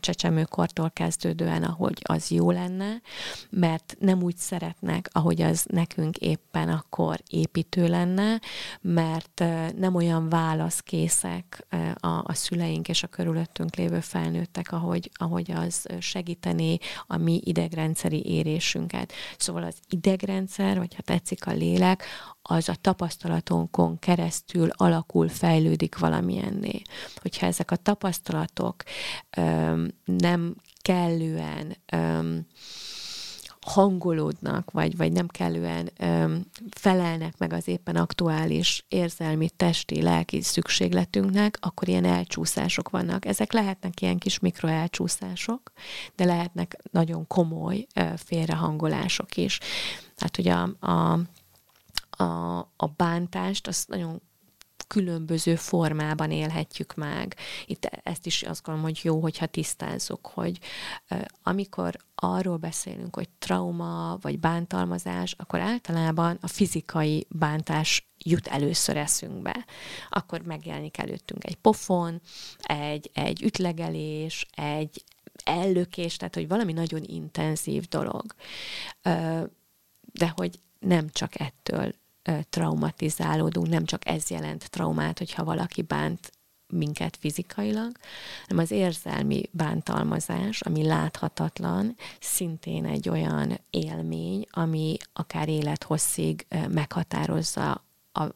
csecsemőkortól 0.01 0.91
kezdődően, 0.91 1.63
ahogy 1.63 1.99
az 2.03 2.31
jó 2.31 2.51
lenne, 2.51 3.01
mert 3.51 3.97
nem 3.99 4.23
úgy 4.23 4.37
szeretnek, 4.37 5.09
ahogy 5.13 5.43
az 5.43 5.65
nekünk 5.69 6.17
éppen 6.17 6.69
akkor 6.69 7.23
építő 7.29 7.89
lenne, 7.89 8.41
mert 8.81 9.45
nem 9.77 9.95
olyan 9.95 10.29
válaszkészek 10.29 11.67
a, 11.95 12.09
a 12.09 12.35
szüleink 12.35 12.89
és 12.89 13.03
a 13.03 13.07
körülöttünk 13.07 13.77
lévő 13.77 14.01
felnőttek, 14.01 14.73
ahogy, 14.73 15.11
ahogy 15.15 15.51
az 15.51 15.87
segíteni 15.99 16.79
a 17.07 17.17
mi 17.17 17.41
idegrendszeri 17.45 18.25
érésünket. 18.27 19.13
Szóval 19.37 19.63
az 19.63 19.77
idegrendszer, 19.89 20.79
vagy 20.79 20.95
ha 20.95 21.03
tetszik 21.03 21.47
a 21.47 21.53
lélek, 21.53 22.05
az 22.49 22.69
a 22.69 22.75
tapasztalatonkon 22.81 23.99
keresztül 23.99 24.69
alakul, 24.71 25.29
fejlődik 25.29 25.99
valamilyenné. 25.99 26.83
Hogyha 27.17 27.47
ezek 27.47 27.71
a 27.71 27.77
tapasztalatok 27.77 28.83
öm, 29.37 29.89
nem 30.05 30.55
kellően 30.83 31.77
öm, 31.93 32.47
hangolódnak, 33.61 34.71
vagy, 34.71 34.97
vagy 34.97 35.13
nem 35.13 35.27
kellően 35.27 35.91
öm, 35.99 36.47
felelnek 36.71 37.39
meg 37.39 37.53
az 37.53 37.69
éppen 37.69 37.97
aktuális 37.97 38.85
érzelmi, 38.89 39.51
testi, 39.57 40.03
lelki 40.03 40.43
szükségletünknek, 40.43 41.59
akkor 41.61 41.89
ilyen 41.89 42.05
elcsúszások 42.05 42.91
vannak. 42.91 43.27
Ezek 43.27 43.53
lehetnek 43.53 44.01
ilyen 44.01 44.19
kis 44.19 44.39
mikroelcsúszások, 44.39 45.73
de 46.17 46.25
lehetnek 46.25 46.77
nagyon 46.91 47.27
komoly 47.27 47.87
ö, 47.95 48.05
félrehangolások 48.17 49.37
is. 49.37 49.59
Tehát 50.17 50.39
ugye 50.39 50.53
a, 50.53 50.93
a 50.93 51.19
a, 52.17 52.59
a 52.77 52.87
bántást, 52.97 53.67
azt 53.67 53.89
nagyon 53.89 54.23
különböző 54.89 55.55
formában 55.57 56.31
élhetjük 56.31 56.95
meg. 56.95 57.37
Itt 57.67 57.85
ezt 57.85 58.27
is 58.27 58.43
azt 58.43 58.63
gondolom, 58.63 58.91
hogy 58.91 59.01
jó, 59.05 59.21
hogyha 59.21 59.47
tisztázzuk, 59.47 60.27
hogy 60.27 60.59
amikor 61.43 61.97
arról 62.15 62.57
beszélünk, 62.57 63.15
hogy 63.15 63.29
trauma 63.39 64.19
vagy 64.21 64.39
bántalmazás, 64.39 65.35
akkor 65.39 65.61
általában 65.61 66.39
a 66.41 66.47
fizikai 66.47 67.27
bántás 67.29 68.09
jut 68.19 68.47
először 68.47 68.97
eszünkbe. 68.97 69.65
Akkor 70.11 70.41
megjelenik 70.41 70.99
előttünk 70.99 71.45
egy 71.45 71.57
pofon, 71.57 72.21
egy, 72.59 73.11
egy 73.15 73.43
ütlegelés, 73.43 74.47
egy 74.55 75.05
ellökés, 75.45 76.17
tehát 76.17 76.35
hogy 76.35 76.49
valami 76.49 76.73
nagyon 76.73 77.03
intenzív 77.03 77.89
dolog. 77.89 78.25
De 80.13 80.33
hogy 80.35 80.61
nem 80.79 81.09
csak 81.11 81.41
ettől 81.41 81.95
traumatizálódunk, 82.51 83.69
nem 83.69 83.85
csak 83.85 84.09
ez 84.09 84.31
jelent 84.31 84.71
traumát, 84.71 85.19
hogyha 85.19 85.45
valaki 85.45 85.83
bánt 85.83 86.33
minket 86.67 87.17
fizikailag, 87.17 87.93
hanem 88.47 88.65
az 88.65 88.71
érzelmi 88.71 89.43
bántalmazás, 89.51 90.61
ami 90.61 90.87
láthatatlan, 90.87 91.97
szintén 92.21 92.85
egy 92.85 93.09
olyan 93.09 93.61
élmény, 93.71 94.47
ami 94.51 94.97
akár 95.13 95.49
élethosszig 95.49 96.47
meghatározza 96.69 97.85
a 98.13 98.27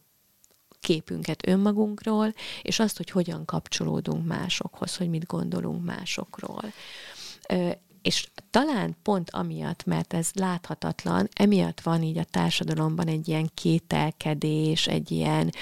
képünket 0.81 1.49
önmagunkról, 1.49 2.35
és 2.63 2.79
azt, 2.79 2.97
hogy 2.97 3.11
hogyan 3.11 3.45
kapcsolódunk 3.45 4.27
másokhoz, 4.27 4.97
hogy 4.97 5.09
mit 5.09 5.27
gondolunk 5.27 5.85
másokról 5.85 6.73
és 8.09 8.29
talán 8.51 8.97
pont 9.03 9.31
amiatt, 9.31 9.85
mert 9.85 10.13
ez 10.13 10.31
láthatatlan, 10.35 11.29
emiatt 11.33 11.81
van 11.81 12.03
így 12.03 12.19
a 12.19 12.25
társadalomban 12.25 13.07
egy 13.07 13.29
ilyen 13.29 13.51
kételkedés, 13.55 14.87
egy 14.87 15.11
ilyen, 15.11 15.53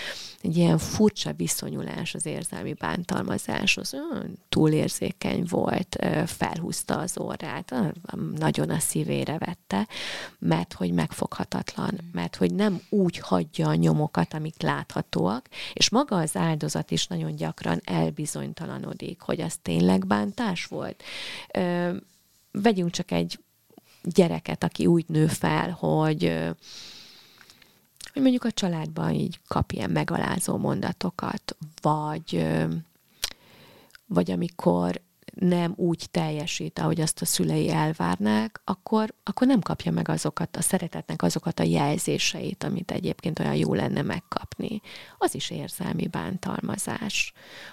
egy 0.41 0.57
ilyen 0.57 0.79
furcsa 0.79 1.33
viszonyulás 1.33 2.15
az 2.15 2.27
érzelmi 2.27 2.73
bántalmazáshoz. 2.73 3.95
Túlérzékeny 4.49 5.45
volt, 5.49 5.97
felhúzta 6.27 6.99
az 6.99 7.19
orrát, 7.19 7.75
nagyon 8.35 8.71
a 8.71 8.79
szívére 8.79 9.39
vette, 9.39 9.89
mert 10.39 10.73
hogy 10.73 10.93
megfoghatatlan, 10.93 12.01
mert 12.13 12.37
hogy 12.37 12.55
nem 12.55 12.81
úgy 12.89 13.19
hagyja 13.19 13.69
a 13.69 13.75
nyomokat, 13.75 14.35
amik 14.35 14.63
láthatóak, 14.63 15.49
és 15.73 15.91
maga 15.91 16.17
az 16.17 16.37
áldozat 16.37 16.91
is 16.91 17.07
nagyon 17.07 17.37
gyakran 17.37 17.81
elbizonytalanodik, 17.85 19.21
hogy 19.21 19.41
az 19.41 19.57
tényleg 19.63 20.07
bántás 20.07 20.65
volt 20.65 21.03
vegyünk 22.63 22.91
csak 22.91 23.11
egy 23.11 23.39
gyereket, 24.03 24.65
aki 24.65 24.87
úgy 24.87 25.05
nő 25.09 25.27
fel, 25.27 25.71
hogy 25.71 26.33
hogy 28.13 28.25
mondjuk 28.25 28.45
a 28.45 28.53
családban 28.53 29.13
így 29.13 29.41
kap 29.49 29.73
ilyen 29.73 29.91
megalázó 29.91 30.57
mondatokat, 30.57 31.57
vagy, 31.81 32.47
vagy 34.07 34.31
amikor 34.31 35.01
nem 35.35 35.73
úgy 35.77 36.07
teljesít, 36.11 36.79
ahogy 36.79 37.01
azt 37.01 37.21
a 37.21 37.25
szülei 37.25 37.71
elvárnák, 37.71 38.61
akkor, 38.65 39.15
akkor 39.23 39.47
nem 39.47 39.61
kapja 39.61 39.93
meg 39.93 40.09
azokat 40.09 40.57
a 40.57 40.61
szeretetnek 40.61 41.23
azokat 41.23 41.61
a 41.61 41.63
jelzéseit, 41.63 42.65
amit 42.65 42.91
egyébként 42.91 43.39
olyan 43.39 43.55
jó 43.55 43.75
lenne 43.75 44.03
megkapni. 44.03 44.81
Az 45.19 45.35
is 45.35 45.51
érzelmi 45.51 46.07
bántalmazás, 46.07 47.33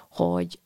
hogy, 0.10 0.60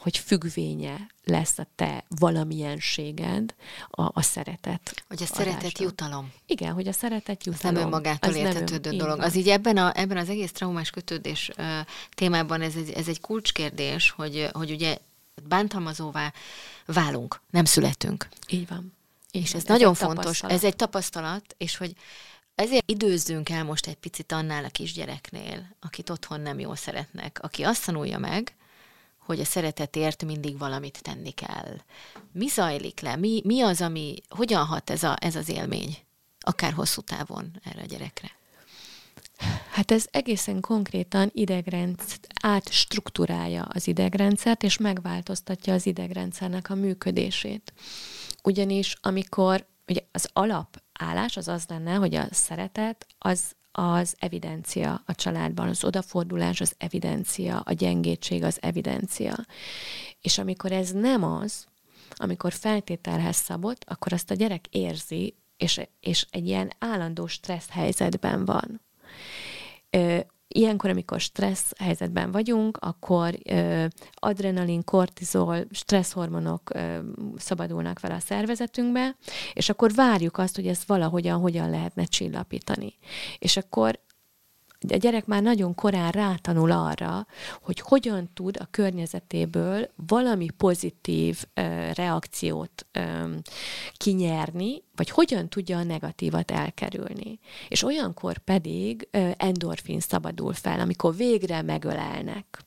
hogy 0.00 0.18
függvénye 0.18 1.06
lesz 1.24 1.58
a 1.58 1.66
te 1.74 2.04
valamilyenséged 2.08 3.54
a, 3.90 4.02
a 4.02 4.22
szeretet. 4.22 5.04
Hogy 5.08 5.22
a 5.22 5.26
szeretet 5.26 5.78
jutalom. 5.78 6.32
Igen, 6.46 6.72
hogy 6.72 6.88
a 6.88 6.92
szeretet 6.92 7.44
jutalom. 7.44 7.76
Ez 7.76 7.80
nem 7.80 7.92
önmagától 7.92 8.34
értetődő 8.34 8.90
dolog. 8.90 9.16
Van. 9.16 9.26
Az 9.26 9.36
így 9.36 9.48
ebben, 9.48 9.76
a, 9.76 9.98
ebben 9.98 10.16
az 10.16 10.28
egész 10.28 10.52
traumás 10.52 10.90
kötődés 10.90 11.50
uh, 11.56 11.66
témában 12.14 12.60
ez 12.60 12.74
egy, 12.74 12.90
ez 12.90 13.08
egy 13.08 13.20
kulcskérdés, 13.20 14.10
hogy, 14.10 14.48
hogy 14.52 14.70
ugye 14.70 14.98
bántalmazóvá 15.48 16.32
válunk, 16.86 17.40
nem 17.50 17.64
születünk. 17.64 18.28
Így 18.48 18.68
van. 18.68 18.92
És 19.30 19.48
ez, 19.48 19.60
ez 19.60 19.64
nagyon 19.64 19.94
fontos, 19.94 20.42
ez 20.42 20.64
egy 20.64 20.76
tapasztalat, 20.76 21.54
és 21.58 21.76
hogy 21.76 21.92
ezért 22.54 22.90
időzzünk 22.90 23.48
el 23.48 23.64
most 23.64 23.86
egy 23.86 23.96
picit 23.96 24.32
annál 24.32 24.64
a 24.64 24.68
kisgyereknél, 24.68 25.76
akit 25.80 26.10
otthon 26.10 26.40
nem 26.40 26.58
jól 26.58 26.76
szeretnek, 26.76 27.38
aki 27.42 27.62
azt 27.62 27.84
tanulja 27.84 28.18
meg, 28.18 28.54
hogy 29.30 29.40
a 29.40 29.44
szeretetért 29.44 30.24
mindig 30.24 30.58
valamit 30.58 31.02
tenni 31.02 31.30
kell. 31.30 31.76
Mi 32.32 32.48
zajlik 32.48 33.00
le? 33.00 33.16
Mi, 33.16 33.40
mi 33.44 33.60
az, 33.60 33.80
ami, 33.80 34.14
hogyan 34.28 34.64
hat 34.64 34.90
ez, 34.90 35.02
a, 35.02 35.16
ez 35.20 35.36
az 35.36 35.48
élmény, 35.48 35.96
akár 36.40 36.72
hosszú 36.72 37.00
távon 37.00 37.60
erre 37.64 37.82
a 37.82 37.86
gyerekre? 37.86 38.30
Hát 39.70 39.90
ez 39.90 40.06
egészen 40.10 40.60
konkrétan 40.60 41.30
idegrendszer, 41.32 42.18
átstruktúrálja 42.42 43.62
az 43.62 43.86
idegrendszert, 43.86 44.62
és 44.62 44.78
megváltoztatja 44.78 45.74
az 45.74 45.86
idegrendszernek 45.86 46.70
a 46.70 46.74
működését. 46.74 47.72
Ugyanis 48.42 48.96
amikor 49.00 49.66
ugye 49.88 50.00
az 50.12 50.28
alapállás 50.32 51.36
az 51.36 51.48
az 51.48 51.64
lenne, 51.68 51.94
hogy 51.94 52.14
a 52.14 52.26
szeretet 52.30 53.06
az 53.18 53.40
az 53.72 54.14
evidencia 54.18 55.02
a 55.06 55.14
családban, 55.14 55.68
az 55.68 55.84
odafordulás 55.84 56.60
az 56.60 56.74
evidencia, 56.78 57.60
a 57.60 57.72
gyengétség 57.72 58.42
az 58.42 58.58
evidencia. 58.62 59.34
És 60.20 60.38
amikor 60.38 60.72
ez 60.72 60.90
nem 60.90 61.24
az, 61.24 61.66
amikor 62.14 62.52
feltételhez 62.52 63.36
szabott, 63.36 63.84
akkor 63.86 64.12
azt 64.12 64.30
a 64.30 64.34
gyerek 64.34 64.66
érzi, 64.70 65.34
és, 65.56 65.80
és 66.00 66.26
egy 66.30 66.46
ilyen 66.46 66.72
állandó 66.78 67.26
stressz 67.26 67.70
helyzetben 67.70 68.44
van. 68.44 68.80
Ilyenkor, 70.54 70.90
amikor 70.90 71.20
stressz 71.20 71.72
helyzetben 71.78 72.30
vagyunk, 72.30 72.78
akkor 72.80 73.38
ö, 73.44 73.84
adrenalin, 74.14 74.84
kortizol, 74.84 75.64
stresszhormonok 75.70 76.74
ö, 76.74 76.98
szabadulnak 77.36 77.98
fel 77.98 78.10
a 78.10 78.18
szervezetünkbe, 78.18 79.16
és 79.52 79.68
akkor 79.68 79.92
várjuk 79.94 80.38
azt, 80.38 80.54
hogy 80.54 80.66
ezt 80.66 80.84
valahogyan 80.84 81.40
hogyan 81.40 81.70
lehetne 81.70 82.04
csillapítani. 82.04 82.94
És 83.38 83.56
akkor 83.56 84.00
a 84.88 84.96
gyerek 84.96 85.26
már 85.26 85.42
nagyon 85.42 85.74
korán 85.74 86.10
rátanul 86.10 86.70
arra, 86.70 87.26
hogy 87.62 87.80
hogyan 87.80 88.30
tud 88.34 88.56
a 88.60 88.68
környezetéből 88.70 89.90
valami 90.06 90.50
pozitív 90.56 91.44
ö, 91.54 91.90
reakciót 91.94 92.86
ö, 92.92 93.00
kinyerni, 93.92 94.82
vagy 94.94 95.10
hogyan 95.10 95.48
tudja 95.48 95.78
a 95.78 95.82
negatívat 95.82 96.50
elkerülni. 96.50 97.38
És 97.68 97.82
olyankor 97.82 98.38
pedig 98.38 99.08
ö, 99.10 99.30
endorfin 99.36 100.00
szabadul 100.00 100.52
fel, 100.52 100.80
amikor 100.80 101.16
végre 101.16 101.62
megölelnek 101.62 102.64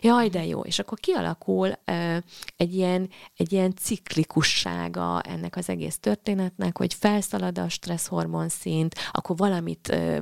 Jaj, 0.00 0.28
de 0.28 0.44
jó. 0.44 0.60
És 0.60 0.78
akkor 0.78 0.98
kialakul 0.98 1.68
uh, 1.68 2.16
egy, 2.56 2.74
ilyen, 2.74 3.08
egy 3.36 3.52
ilyen 3.52 3.74
ciklikussága 3.76 5.20
ennek 5.20 5.56
az 5.56 5.68
egész 5.68 5.98
történetnek, 5.98 6.78
hogy 6.78 6.94
felszalad 6.94 7.58
a 7.58 7.68
stresszhormon 7.68 8.48
szint, 8.48 8.94
akkor 9.12 9.36
valamit 9.36 9.88
uh, 9.92 10.18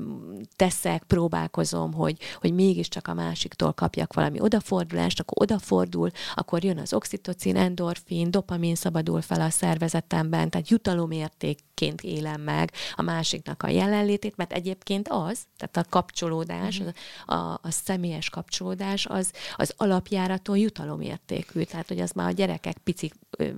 teszek, 0.57 1.03
próbálkozom, 1.03 1.93
hogy, 1.93 2.19
hogy 2.41 2.53
mégiscsak 2.55 3.09
a 3.09 3.15
másiktól 3.15 3.73
kapjak 3.73 4.13
valami 4.13 4.41
odafordulást, 4.41 5.21
akkor 5.21 5.43
odafordul, 5.43 6.11
akkor 6.35 6.65
jön 6.65 6.79
az 6.79 6.93
oxitocin, 6.93 7.57
endorfin, 7.57 8.31
dopamin 8.31 8.75
szabadul 8.75 9.21
fel 9.21 9.41
a 9.41 9.51
szervezetemben, 9.51 10.51
tehát 10.51 10.69
jutalomértékként 10.69 12.03
élem 12.03 12.41
meg 12.41 12.73
a 12.95 13.03
másiknak 13.03 13.63
a 13.63 13.69
jelenlétét, 13.69 14.37
mert 14.37 14.53
egyébként 14.53 15.09
az, 15.09 15.39
tehát 15.57 15.77
a 15.77 15.91
kapcsolódás, 15.91 16.81
a, 17.27 17.35
a, 17.35 17.61
a 17.63 17.71
személyes 17.71 18.31
kapcsolódás, 18.31 19.07
az 19.07 19.30
az, 19.57 19.75
alapjáraton 19.77 20.57
jutalomértékű, 20.57 21.63
tehát 21.63 21.89
hogy 21.89 22.01
az 22.01 22.11
már 22.11 22.29
a 22.29 22.33
gyerekek 22.33 22.79
pici 22.79 23.13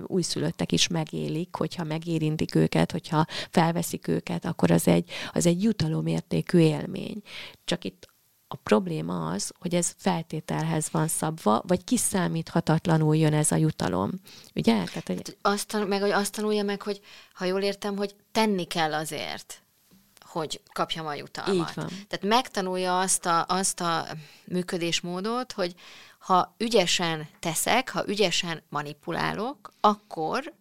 újszülöttek 0.07 0.71
is 0.71 0.87
megélik, 0.87 1.55
hogyha 1.55 1.83
megérintik 1.83 2.55
őket, 2.55 2.91
hogyha 2.91 3.25
felveszik 3.51 4.07
őket, 4.07 4.45
akkor 4.45 4.71
az 4.71 4.87
egy, 4.87 5.09
az 5.31 5.45
egy 5.45 5.63
jutalomértékű 5.63 6.59
élmény. 6.59 7.21
Csak 7.65 7.83
itt 7.83 8.11
a 8.47 8.55
probléma 8.55 9.29
az, 9.29 9.51
hogy 9.59 9.75
ez 9.75 9.93
feltételhez 9.97 10.89
van 10.91 11.07
szabva, 11.07 11.63
vagy 11.67 11.83
kiszámíthatatlanul 11.83 13.15
jön 13.15 13.33
ez 13.33 13.51
a 13.51 13.55
jutalom. 13.55 14.11
Ugye? 14.55 14.73
Tehát, 14.73 15.07
hogy... 15.07 15.15
Hát, 15.15 15.37
azt, 15.41 15.87
meg, 15.87 16.01
hogy 16.01 16.11
azt 16.11 16.31
tanulja 16.31 16.63
meg, 16.63 16.81
hogy 16.81 17.01
ha 17.33 17.45
jól 17.45 17.61
értem, 17.61 17.97
hogy 17.97 18.15
tenni 18.31 18.63
kell 18.63 18.93
azért 18.93 19.62
hogy 20.33 20.61
kapjam 20.71 21.05
a 21.05 21.13
jutalmat. 21.13 21.69
Így 21.69 21.75
van. 21.75 21.87
Tehát 21.87 22.21
megtanulja 22.21 22.99
azt 22.99 23.25
a, 23.25 23.45
azt 23.47 23.79
a 23.79 24.05
működésmódot, 24.45 25.51
hogy 25.51 25.75
ha 26.19 26.55
ügyesen 26.57 27.27
teszek, 27.39 27.89
ha 27.89 28.07
ügyesen 28.07 28.63
manipulálok, 28.69 29.73
akkor 29.79 30.53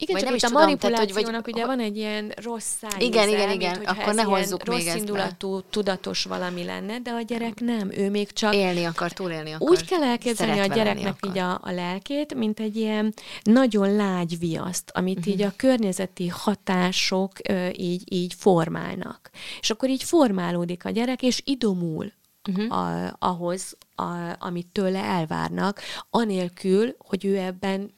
igen, 0.00 0.14
vagy 0.14 0.24
csak 0.24 0.34
itt 0.34 0.42
a 0.42 0.46
tudom, 0.46 0.62
manipulációnak 0.62 1.24
tehát, 1.24 1.44
hogy, 1.44 1.54
ugye 1.54 1.66
van 1.66 1.80
egy 1.80 1.96
ilyen 1.96 2.32
rossz 2.42 2.76
száj. 2.78 3.04
Igen, 3.04 3.28
igen, 3.28 3.50
igen, 3.50 3.74
akkor 3.84 4.14
ne 4.14 4.22
hozzuk 4.22 4.64
még 4.64 4.86
rossz 4.86 4.94
indulatú, 4.94 5.60
tudatos 5.60 6.24
valami 6.24 6.64
lenne, 6.64 6.98
de 6.98 7.10
a 7.10 7.20
gyerek 7.20 7.60
nem, 7.60 7.90
ő 7.92 8.10
még 8.10 8.32
csak... 8.32 8.54
Élni 8.54 8.84
akar, 8.84 9.12
túlélni 9.12 9.52
akar. 9.52 9.70
Úgy 9.70 9.84
kell 9.84 10.02
elképzelni 10.02 10.58
a 10.58 10.66
gyereknek 10.66 11.18
így 11.26 11.38
a, 11.38 11.52
a 11.62 11.70
lelkét, 11.70 12.34
mint 12.34 12.60
egy 12.60 12.76
ilyen 12.76 13.14
nagyon 13.42 13.96
lágy 13.96 14.38
viaszt, 14.38 14.90
amit 14.94 15.18
uh-huh. 15.18 15.34
így 15.34 15.42
a 15.42 15.52
környezeti 15.56 16.28
hatások 16.28 17.32
ö, 17.48 17.68
így, 17.76 18.12
így 18.12 18.34
formálnak. 18.34 19.30
És 19.60 19.70
akkor 19.70 19.88
így 19.88 20.02
formálódik 20.02 20.84
a 20.84 20.90
gyerek, 20.90 21.22
és 21.22 21.42
idomul 21.44 22.12
uh-huh. 22.48 22.78
a, 22.78 23.16
ahhoz, 23.18 23.76
a, 23.94 24.36
amit 24.38 24.66
tőle 24.66 25.02
elvárnak, 25.02 25.80
anélkül, 26.10 26.94
hogy 26.98 27.24
ő 27.24 27.36
ebben 27.38 27.96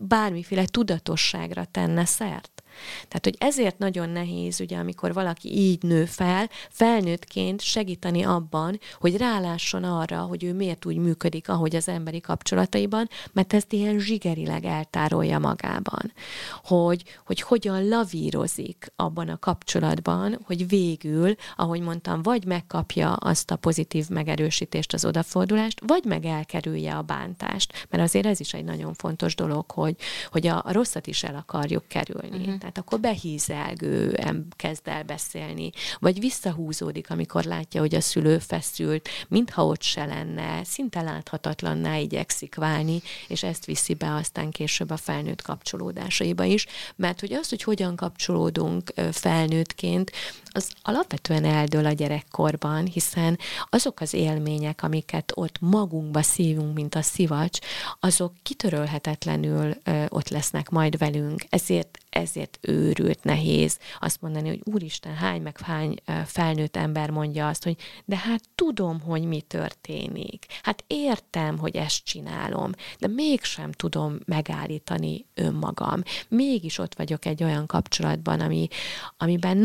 bármiféle 0.00 0.64
tudatosságra 0.64 1.64
tenne 1.64 2.04
szert. 2.04 2.59
Tehát, 3.08 3.24
hogy 3.24 3.36
ezért 3.38 3.78
nagyon 3.78 4.08
nehéz, 4.08 4.60
ugye, 4.60 4.76
amikor 4.76 5.12
valaki 5.12 5.58
így 5.58 5.82
nő 5.82 6.04
fel, 6.04 6.50
felnőttként 6.70 7.60
segíteni 7.60 8.22
abban, 8.22 8.78
hogy 8.98 9.16
rálásson 9.16 9.84
arra, 9.84 10.20
hogy 10.20 10.44
ő 10.44 10.54
miért 10.54 10.86
úgy 10.86 10.96
működik, 10.96 11.48
ahogy 11.48 11.76
az 11.76 11.88
emberi 11.88 12.20
kapcsolataiban, 12.20 13.08
mert 13.32 13.52
ezt 13.52 13.72
ilyen 13.72 13.98
zsigerileg 13.98 14.64
eltárolja 14.64 15.38
magában. 15.38 16.12
Hogy, 16.64 17.02
hogy 17.26 17.40
hogyan 17.40 17.88
lavírozik 17.88 18.92
abban 18.96 19.28
a 19.28 19.38
kapcsolatban, 19.38 20.38
hogy 20.44 20.68
végül, 20.68 21.34
ahogy 21.56 21.80
mondtam, 21.80 22.22
vagy 22.22 22.44
megkapja 22.44 23.12
azt 23.12 23.50
a 23.50 23.56
pozitív 23.56 24.08
megerősítést, 24.08 24.92
az 24.92 25.04
odafordulást, 25.04 25.80
vagy 25.86 26.04
meg 26.04 26.24
elkerülje 26.24 26.94
a 26.96 27.02
bántást. 27.02 27.86
Mert 27.90 28.02
azért 28.02 28.26
ez 28.26 28.40
is 28.40 28.54
egy 28.54 28.64
nagyon 28.64 28.94
fontos 28.94 29.34
dolog, 29.34 29.70
hogy, 29.70 29.96
hogy 30.30 30.46
a, 30.46 30.64
rosszat 30.66 31.06
is 31.06 31.22
el 31.22 31.34
akarjuk 31.34 31.88
kerülni. 31.88 32.38
Uh-huh 32.38 32.58
tehát 32.60 32.69
akkor 32.78 33.00
behízelgő 33.00 34.18
kezd 34.56 34.88
el 34.88 35.02
beszélni, 35.02 35.70
vagy 35.98 36.20
visszahúzódik, 36.20 37.10
amikor 37.10 37.44
látja, 37.44 37.80
hogy 37.80 37.94
a 37.94 38.00
szülő 38.00 38.38
feszült, 38.38 39.08
mintha 39.28 39.66
ott 39.66 39.82
se 39.82 40.04
lenne, 40.04 40.64
szinte 40.64 41.00
láthatatlanná 41.00 41.96
igyekszik 41.96 42.54
válni, 42.54 43.02
és 43.28 43.42
ezt 43.42 43.64
viszi 43.64 43.94
be 43.94 44.14
aztán 44.14 44.50
később 44.50 44.90
a 44.90 44.96
felnőtt 44.96 45.42
kapcsolódásaiba 45.42 46.44
is, 46.44 46.66
mert 46.96 47.20
hogy 47.20 47.32
az, 47.32 47.48
hogy 47.48 47.62
hogyan 47.62 47.96
kapcsolódunk 47.96 48.92
felnőttként, 49.12 50.12
az 50.52 50.70
alapvetően 50.82 51.44
eldől 51.44 51.86
a 51.86 51.92
gyerekkorban, 51.92 52.86
hiszen 52.86 53.38
azok 53.70 54.00
az 54.00 54.14
élmények, 54.14 54.82
amiket 54.82 55.32
ott 55.34 55.60
magunkba 55.60 56.22
szívunk, 56.22 56.74
mint 56.74 56.94
a 56.94 57.02
szivacs, 57.02 57.58
azok 58.00 58.32
kitörölhetetlenül 58.42 59.74
ott 60.08 60.28
lesznek 60.28 60.68
majd 60.68 60.98
velünk. 60.98 61.44
Ezért 61.48 61.98
ezért 62.10 62.58
őrült 62.60 63.24
nehéz 63.24 63.78
azt 64.00 64.20
mondani, 64.20 64.48
hogy 64.48 64.60
úristen, 64.64 65.14
hány 65.14 65.42
meg 65.42 65.60
hány 65.60 65.96
felnőtt 66.24 66.76
ember 66.76 67.10
mondja 67.10 67.48
azt, 67.48 67.64
hogy 67.64 67.76
de 68.04 68.16
hát 68.16 68.42
tudom, 68.54 69.00
hogy 69.00 69.22
mi 69.22 69.40
történik. 69.40 70.46
Hát 70.62 70.84
értem, 70.86 71.58
hogy 71.58 71.76
ezt 71.76 72.04
csinálom, 72.04 72.70
de 72.98 73.06
mégsem 73.06 73.72
tudom 73.72 74.18
megállítani 74.24 75.26
önmagam. 75.34 76.02
Mégis 76.28 76.78
ott 76.78 76.94
vagyok 76.94 77.24
egy 77.24 77.42
olyan 77.42 77.66
kapcsolatban, 77.66 78.40
ami, 78.40 78.68
amiben 79.16 79.56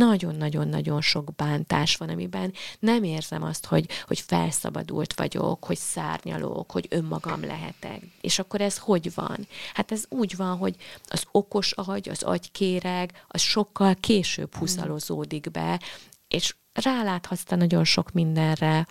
nagyon-nagyon-nagyon 0.75 1.01
sok 1.01 1.35
bántás 1.35 1.95
van, 1.95 2.09
amiben 2.09 2.53
nem 2.79 3.03
érzem 3.03 3.43
azt, 3.43 3.65
hogy, 3.65 3.89
hogy 4.07 4.19
felszabadult 4.19 5.13
vagyok, 5.13 5.65
hogy 5.65 5.77
szárnyalok, 5.77 6.71
hogy 6.71 6.87
önmagam 6.89 7.43
lehetek. 7.43 8.01
És 8.21 8.39
akkor 8.39 8.61
ez 8.61 8.77
hogy 8.77 9.13
van? 9.13 9.47
Hát 9.73 9.91
ez 9.91 10.03
úgy 10.09 10.35
van, 10.35 10.57
hogy 10.57 10.75
az 11.07 11.23
okos 11.31 11.71
agy, 11.71 12.09
az 12.09 12.23
agykéreg, 12.23 13.23
az 13.27 13.41
sokkal 13.41 13.95
később 13.99 14.55
mm. 14.55 14.59
huszalozódik 14.59 15.51
be, 15.51 15.79
és 16.27 16.55
ráláthatsz 16.73 17.43
te 17.43 17.55
nagyon 17.55 17.83
sok 17.83 18.11
mindenre, 18.11 18.87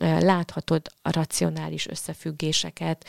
láthatod 0.00 0.82
a 1.02 1.12
racionális 1.12 1.86
összefüggéseket, 1.86 3.06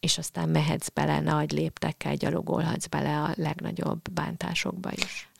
és 0.00 0.18
aztán 0.18 0.48
mehetsz 0.48 0.88
bele, 0.88 1.20
nagy 1.20 1.52
léptekkel 1.52 2.14
gyalogolhatsz 2.14 2.86
bele 2.86 3.22
a 3.22 3.32
legnagyobb 3.36 4.10
bántásokba 4.10 4.90
is. 4.92 5.31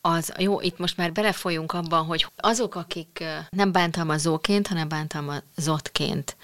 Az, 0.00 0.32
jó, 0.38 0.60
itt 0.60 0.78
most 0.78 0.96
már 0.96 1.12
belefolyunk 1.12 1.72
abban, 1.72 2.04
hogy 2.04 2.26
azok, 2.36 2.74
akik 2.74 3.24
nem 3.50 3.72
bántalmazóként, 3.72 4.66
hanem 4.66 4.88
bántalmazottként 4.88 6.36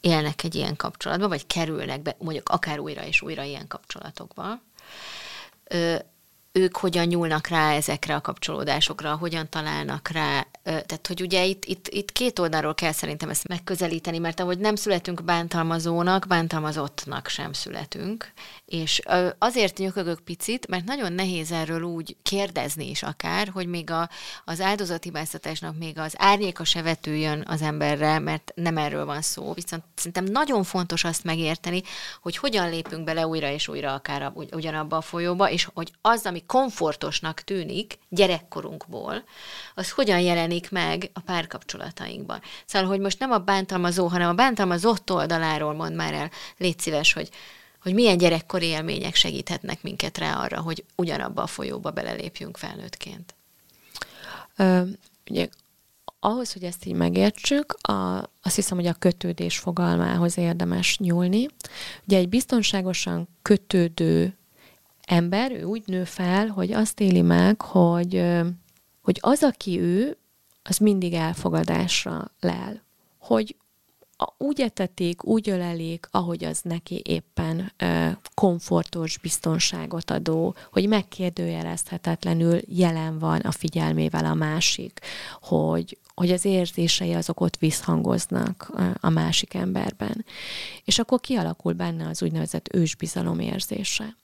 élnek 0.00 0.44
egy 0.44 0.54
ilyen 0.54 0.76
kapcsolatba, 0.76 1.28
vagy 1.28 1.46
kerülnek 1.46 2.02
be, 2.02 2.16
mondjuk 2.18 2.48
akár 2.48 2.78
újra 2.78 3.04
és 3.04 3.22
újra 3.22 3.42
ilyen 3.42 3.66
kapcsolatokba, 3.66 4.60
ők 6.52 6.76
hogyan 6.76 7.06
nyúlnak 7.06 7.46
rá 7.46 7.72
ezekre 7.72 8.14
a 8.14 8.20
kapcsolódásokra, 8.20 9.16
hogyan 9.16 9.48
találnak 9.48 10.08
rá. 10.08 10.46
Tehát, 10.68 11.06
hogy 11.06 11.20
ugye 11.20 11.44
itt, 11.44 11.64
itt, 11.64 11.88
itt 11.88 12.12
két 12.12 12.38
oldalról 12.38 12.74
kell 12.74 12.92
szerintem 12.92 13.28
ezt 13.28 13.48
megközelíteni, 13.48 14.18
mert 14.18 14.40
ahogy 14.40 14.58
nem 14.58 14.74
születünk 14.74 15.24
bántalmazónak, 15.24 16.26
bántalmazottnak 16.26 17.28
sem 17.28 17.52
születünk. 17.52 18.32
És 18.64 19.00
azért 19.38 19.78
nyökögök 19.78 20.20
picit, 20.20 20.68
mert 20.68 20.84
nagyon 20.84 21.12
nehéz 21.12 21.52
erről 21.52 21.82
úgy 21.82 22.16
kérdezni 22.22 22.90
is 22.90 23.02
akár, 23.02 23.48
hogy 23.48 23.66
még 23.66 23.90
a, 23.90 24.08
az 24.44 24.60
áldozathibáztatásnak 24.60 25.78
még 25.78 25.98
az 25.98 26.14
árnyéka 26.16 26.64
se 26.64 26.82
vetüljön 26.82 27.44
az 27.46 27.62
emberre, 27.62 28.18
mert 28.18 28.52
nem 28.54 28.76
erről 28.76 29.04
van 29.04 29.22
szó. 29.22 29.52
Viszont 29.52 29.82
szerintem 29.94 30.24
nagyon 30.24 30.62
fontos 30.62 31.04
azt 31.04 31.24
megérteni, 31.24 31.82
hogy 32.22 32.36
hogyan 32.36 32.70
lépünk 32.70 33.04
bele 33.04 33.26
újra 33.26 33.50
és 33.50 33.68
újra 33.68 33.94
akár 33.94 34.32
ugyanabba 34.34 34.96
a 34.96 35.00
folyóba, 35.00 35.50
és 35.50 35.68
hogy 35.74 35.92
az, 36.00 36.26
ami 36.26 36.42
komfortosnak 36.46 37.40
tűnik 37.40 37.98
gyerekkorunkból, 38.08 39.24
az 39.74 39.90
hogyan 39.90 40.20
jelenik 40.20 40.57
meg 40.70 41.10
a 41.12 41.20
párkapcsolatainkban. 41.20 42.40
Szóval, 42.66 42.88
hogy 42.88 43.00
most 43.00 43.18
nem 43.18 43.30
a 43.30 43.38
bántalmazó, 43.38 44.06
hanem 44.06 44.28
a 44.28 44.34
bántalmazott 44.34 45.12
oldaláról 45.12 45.74
mond 45.74 45.94
már 45.94 46.14
el, 46.14 46.30
légy 46.56 46.78
szíves, 46.78 47.12
hogy, 47.12 47.30
hogy 47.82 47.94
milyen 47.94 48.18
gyerekkori 48.18 48.66
élmények 48.66 49.14
segíthetnek 49.14 49.82
minket 49.82 50.18
rá 50.18 50.34
arra, 50.34 50.60
hogy 50.60 50.84
ugyanabba 50.96 51.42
a 51.42 51.46
folyóba 51.46 51.90
belelépjünk 51.90 52.56
felnőttként. 52.56 53.34
Ö, 54.56 54.82
ugye 55.30 55.48
ahhoz, 56.20 56.52
hogy 56.52 56.64
ezt 56.64 56.84
így 56.84 56.94
megértsük, 56.94 57.72
a, 57.72 58.18
azt 58.42 58.54
hiszem, 58.54 58.76
hogy 58.76 58.86
a 58.86 58.92
kötődés 58.98 59.58
fogalmához 59.58 60.38
érdemes 60.38 60.98
nyúlni. 60.98 61.48
Ugye 62.04 62.16
egy 62.16 62.28
biztonságosan 62.28 63.28
kötődő 63.42 64.36
ember, 65.04 65.52
ő 65.52 65.62
úgy 65.62 65.82
nő 65.86 66.04
fel, 66.04 66.46
hogy 66.46 66.72
azt 66.72 67.00
éli 67.00 67.22
meg, 67.22 67.60
hogy, 67.60 68.24
hogy 69.00 69.18
az, 69.20 69.42
aki 69.42 69.80
ő, 69.80 70.16
az 70.68 70.76
mindig 70.76 71.12
elfogadásra 71.12 72.30
lel. 72.40 72.82
Hogy 73.18 73.56
úgy 74.38 74.60
etetik, 74.60 75.24
úgy 75.24 75.48
ölelik, 75.48 76.06
ahogy 76.10 76.44
az 76.44 76.60
neki 76.62 77.02
éppen 77.04 77.72
komfortos, 78.34 79.18
biztonságot 79.18 80.10
adó, 80.10 80.54
hogy 80.72 80.88
megkérdőjelezhetetlenül 80.88 82.60
jelen 82.66 83.18
van 83.18 83.40
a 83.40 83.50
figyelmével 83.50 84.24
a 84.24 84.34
másik, 84.34 85.00
hogy, 85.40 85.98
hogy 86.14 86.30
az 86.30 86.44
érzései 86.44 87.12
azok 87.12 87.40
ott 87.40 87.56
visszhangoznak 87.56 88.72
a 89.00 89.08
másik 89.08 89.54
emberben. 89.54 90.24
És 90.84 90.98
akkor 90.98 91.20
kialakul 91.20 91.72
benne 91.72 92.08
az 92.08 92.22
úgynevezett 92.22 92.74
ősbizalom 92.74 93.38
érzése 93.40 94.16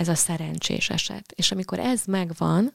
ez 0.00 0.08
a 0.08 0.14
szerencsés 0.14 0.90
eset. 0.90 1.32
És 1.36 1.52
amikor 1.52 1.78
ez 1.78 2.02
megvan, 2.06 2.72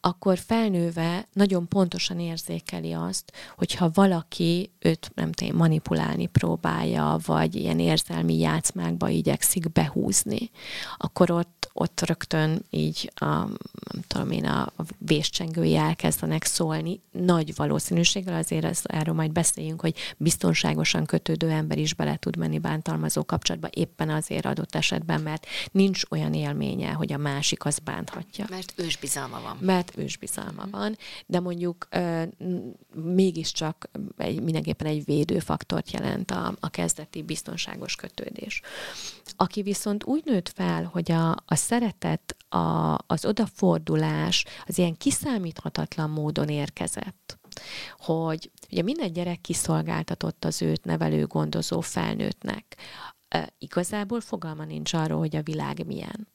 akkor 0.00 0.38
felnőve 0.38 1.28
nagyon 1.32 1.68
pontosan 1.68 2.20
érzékeli 2.20 2.92
azt, 2.92 3.32
hogyha 3.56 3.90
valaki 3.94 4.70
őt 4.78 5.10
nem 5.14 5.32
tudom, 5.32 5.56
manipulálni 5.56 6.26
próbálja, 6.26 7.18
vagy 7.26 7.54
ilyen 7.54 7.78
érzelmi 7.78 8.38
játszmákba 8.38 9.08
igyekszik 9.08 9.72
behúzni, 9.72 10.50
akkor 10.96 11.30
ott, 11.30 11.70
ott 11.72 12.00
rögtön 12.00 12.64
így 12.70 13.12
a, 13.14 13.24
nem 13.24 14.02
tudom 14.06 14.30
én, 14.30 14.44
a, 14.44 14.60
a 14.60 14.82
véscsengői 14.98 15.76
elkezdenek 15.76 16.44
szólni. 16.44 17.00
Nagy 17.12 17.54
valószínűséggel 17.56 18.34
azért 18.34 18.64
ez, 18.64 18.80
erről 18.82 19.14
majd 19.14 19.32
beszéljünk, 19.32 19.80
hogy 19.80 19.94
biztonságosan 20.16 21.06
kötődő 21.06 21.50
ember 21.50 21.78
is 21.78 21.94
bele 21.94 22.16
tud 22.16 22.36
menni 22.36 22.58
bántalmazó 22.58 23.24
kapcsolatba, 23.24 23.68
éppen 23.72 24.10
azért 24.10 24.46
adott 24.46 24.74
esetben, 24.74 25.20
mert 25.20 25.46
nincs 25.72 26.02
olyan 26.10 26.34
élmény, 26.34 26.67
élménye, 26.68 26.92
hogy 26.92 27.12
a 27.12 27.16
másik 27.16 27.64
az 27.64 27.78
bánthatja. 27.78 28.46
Mert 28.48 28.72
ősbizalma 28.76 29.40
van. 29.40 29.56
Mert 29.60 29.96
ősbizalma 29.96 30.66
mm. 30.66 30.70
van, 30.70 30.96
de 31.26 31.40
mondjuk 31.40 31.88
mégiscsak 32.94 33.90
egy, 34.16 34.42
mindenképpen 34.42 34.86
egy 34.86 35.04
védőfaktort 35.04 35.90
jelent 35.90 36.30
a, 36.30 36.54
a 36.60 36.68
kezdeti 36.68 37.22
biztonságos 37.22 37.96
kötődés. 37.96 38.60
Aki 39.36 39.62
viszont 39.62 40.04
úgy 40.04 40.22
nőtt 40.24 40.48
fel, 40.48 40.84
hogy 40.84 41.12
a, 41.12 41.30
a 41.30 41.54
szeretet, 41.54 42.36
a, 42.48 42.96
az 43.06 43.24
odafordulás 43.24 44.44
az 44.66 44.78
ilyen 44.78 44.96
kiszámíthatatlan 44.96 46.10
módon 46.10 46.48
érkezett, 46.48 47.38
hogy 47.98 48.50
ugye 48.70 48.82
minden 48.82 49.12
gyerek 49.12 49.40
kiszolgáltatott 49.40 50.44
az 50.44 50.62
őt 50.62 50.84
nevelő, 50.84 51.26
gondozó 51.26 51.80
felnőttnek. 51.80 52.76
igazából 53.58 54.20
fogalma 54.20 54.64
nincs 54.64 54.92
arról, 54.92 55.18
hogy 55.18 55.36
a 55.36 55.42
világ 55.42 55.86
milyen 55.86 56.28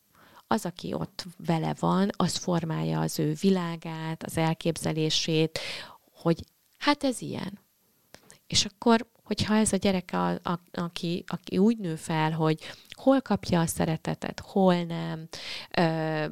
az, 0.53 0.65
aki 0.65 0.93
ott 0.93 1.25
vele 1.45 1.75
van, 1.79 2.09
az 2.17 2.35
formálja 2.35 2.99
az 2.99 3.19
ő 3.19 3.33
világát, 3.41 4.23
az 4.23 4.37
elképzelését, 4.37 5.59
hogy 6.11 6.43
hát 6.77 7.03
ez 7.03 7.21
ilyen. 7.21 7.59
És 8.47 8.65
akkor, 8.65 9.07
hogyha 9.23 9.55
ez 9.55 9.73
a 9.73 9.77
gyerek, 9.77 10.09
a, 10.13 10.29
a, 10.29 10.59
aki, 10.71 11.23
aki 11.27 11.57
úgy 11.57 11.77
nő 11.77 11.95
fel, 11.95 12.31
hogy 12.31 12.59
hol 12.89 13.21
kapja 13.21 13.59
a 13.59 13.65
szeretetet, 13.65 14.39
hol 14.39 14.83
nem, 14.83 15.27
ö, 15.77 16.25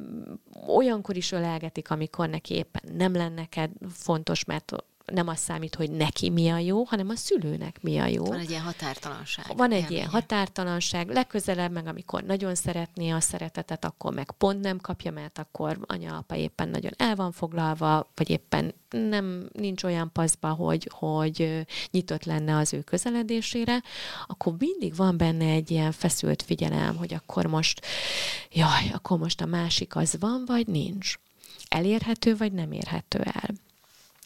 olyankor 0.66 1.16
is 1.16 1.32
ölelgetik, 1.32 1.90
amikor 1.90 2.28
neki 2.28 2.54
éppen 2.54 2.82
nem 2.94 3.12
lenne 3.12 3.34
neked 3.34 3.70
fontos, 3.90 4.44
mert 4.44 4.72
nem 5.12 5.28
az 5.28 5.38
számít, 5.38 5.74
hogy 5.74 5.90
neki 5.90 6.30
mi 6.30 6.48
a 6.48 6.58
jó, 6.58 6.84
hanem 6.84 7.08
a 7.08 7.16
szülőnek 7.16 7.82
mi 7.82 7.98
a 7.98 8.06
jó. 8.06 8.24
Van 8.24 8.38
egy 8.38 8.50
ilyen 8.50 8.62
határtalanság. 8.62 9.56
Van 9.56 9.72
egy 9.72 9.90
ilyen 9.90 10.08
határtalanság. 10.08 11.08
Legközelebb 11.08 11.72
meg, 11.72 11.86
amikor 11.86 12.22
nagyon 12.22 12.54
szeretné 12.54 13.10
a 13.10 13.20
szeretetet, 13.20 13.84
akkor 13.84 14.14
meg 14.14 14.30
pont 14.30 14.60
nem 14.60 14.78
kapja, 14.78 15.10
mert 15.10 15.38
akkor 15.38 15.78
anya-apa 15.86 16.36
éppen 16.36 16.68
nagyon 16.68 16.92
el 16.96 17.14
van 17.14 17.32
foglalva, 17.32 18.10
vagy 18.14 18.30
éppen 18.30 18.74
nem 18.90 19.48
nincs 19.52 19.82
olyan 19.82 20.12
paszba, 20.12 20.48
hogy, 20.48 20.90
hogy 20.92 21.66
nyitott 21.90 22.24
lenne 22.24 22.56
az 22.56 22.72
ő 22.72 22.80
közeledésére, 22.80 23.82
akkor 24.26 24.54
mindig 24.58 24.96
van 24.96 25.16
benne 25.16 25.44
egy 25.44 25.70
ilyen 25.70 25.92
feszült 25.92 26.42
figyelem, 26.42 26.96
hogy 26.96 27.14
akkor 27.14 27.46
most, 27.46 27.86
jaj, 28.50 28.90
akkor 28.92 29.18
most 29.18 29.40
a 29.40 29.46
másik 29.46 29.96
az 29.96 30.16
van, 30.20 30.42
vagy 30.46 30.66
nincs. 30.66 31.14
Elérhető, 31.68 32.36
vagy 32.36 32.52
nem 32.52 32.72
érhető 32.72 33.18
el. 33.18 33.50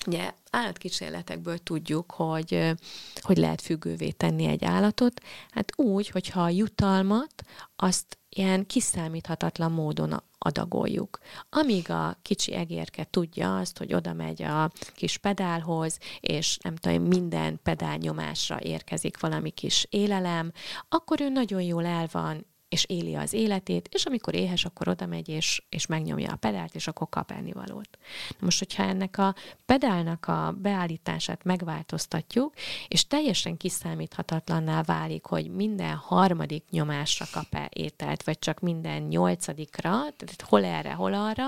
Ugye 0.07 0.33
állatkísérletekből 0.51 1.59
tudjuk, 1.59 2.11
hogy, 2.11 2.73
hogy 3.21 3.37
lehet 3.37 3.61
függővé 3.61 4.11
tenni 4.11 4.47
egy 4.47 4.65
állatot, 4.65 5.21
hát 5.51 5.73
úgy, 5.77 6.09
hogyha 6.09 6.43
a 6.43 6.49
jutalmat 6.49 7.43
azt 7.77 8.19
ilyen 8.29 8.67
kiszámíthatatlan 8.67 9.73
módon 9.73 10.23
adagoljuk. 10.39 11.19
Amíg 11.51 11.91
a 11.91 12.19
kicsi 12.23 12.53
egérke 12.55 13.07
tudja 13.11 13.59
azt, 13.59 13.79
hogy 13.79 13.95
oda 13.95 14.13
megy 14.13 14.43
a 14.43 14.71
kis 14.95 15.19
pedálhoz, 15.19 15.99
és 16.21 16.59
nem 16.63 16.77
tudom, 16.77 17.03
minden 17.03 17.61
pedálnyomásra 17.63 18.61
érkezik 18.61 19.21
valami 19.21 19.51
kis 19.51 19.87
élelem, 19.91 20.53
akkor 20.89 21.21
ő 21.21 21.29
nagyon 21.29 21.63
jól 21.63 21.87
el 21.87 22.09
van 22.13 22.47
és 22.77 22.85
éli 22.85 23.15
az 23.15 23.33
életét, 23.33 23.89
és 23.93 24.05
amikor 24.05 24.35
éhes, 24.35 24.65
akkor 24.65 24.89
oda 24.89 25.07
megy, 25.07 25.29
és, 25.29 25.63
és 25.69 25.87
megnyomja 25.87 26.33
a 26.33 26.37
pedált, 26.37 26.75
és 26.75 26.87
akkor 26.87 27.09
kap 27.09 27.31
ennivalót. 27.31 27.89
Na 28.29 28.37
most, 28.41 28.59
hogyha 28.59 28.83
ennek 28.83 29.19
a 29.19 29.35
pedálnak 29.67 30.29
a 30.29 30.55
beállítását 30.59 31.45
megváltoztatjuk, 31.45 32.55
és 32.89 33.07
teljesen 33.07 33.57
kiszámíthatatlanná 33.57 34.83
válik, 34.83 35.25
hogy 35.25 35.51
minden 35.51 35.95
harmadik 35.95 36.65
nyomásra 36.71 37.27
kap-e 37.33 37.71
ételt, 37.73 38.23
vagy 38.23 38.39
csak 38.39 38.61
minden 38.61 39.03
nyolcadikra, 39.03 39.91
tehát 39.91 40.45
hol 40.49 40.65
erre, 40.65 40.93
hol 40.93 41.15
arra, 41.15 41.47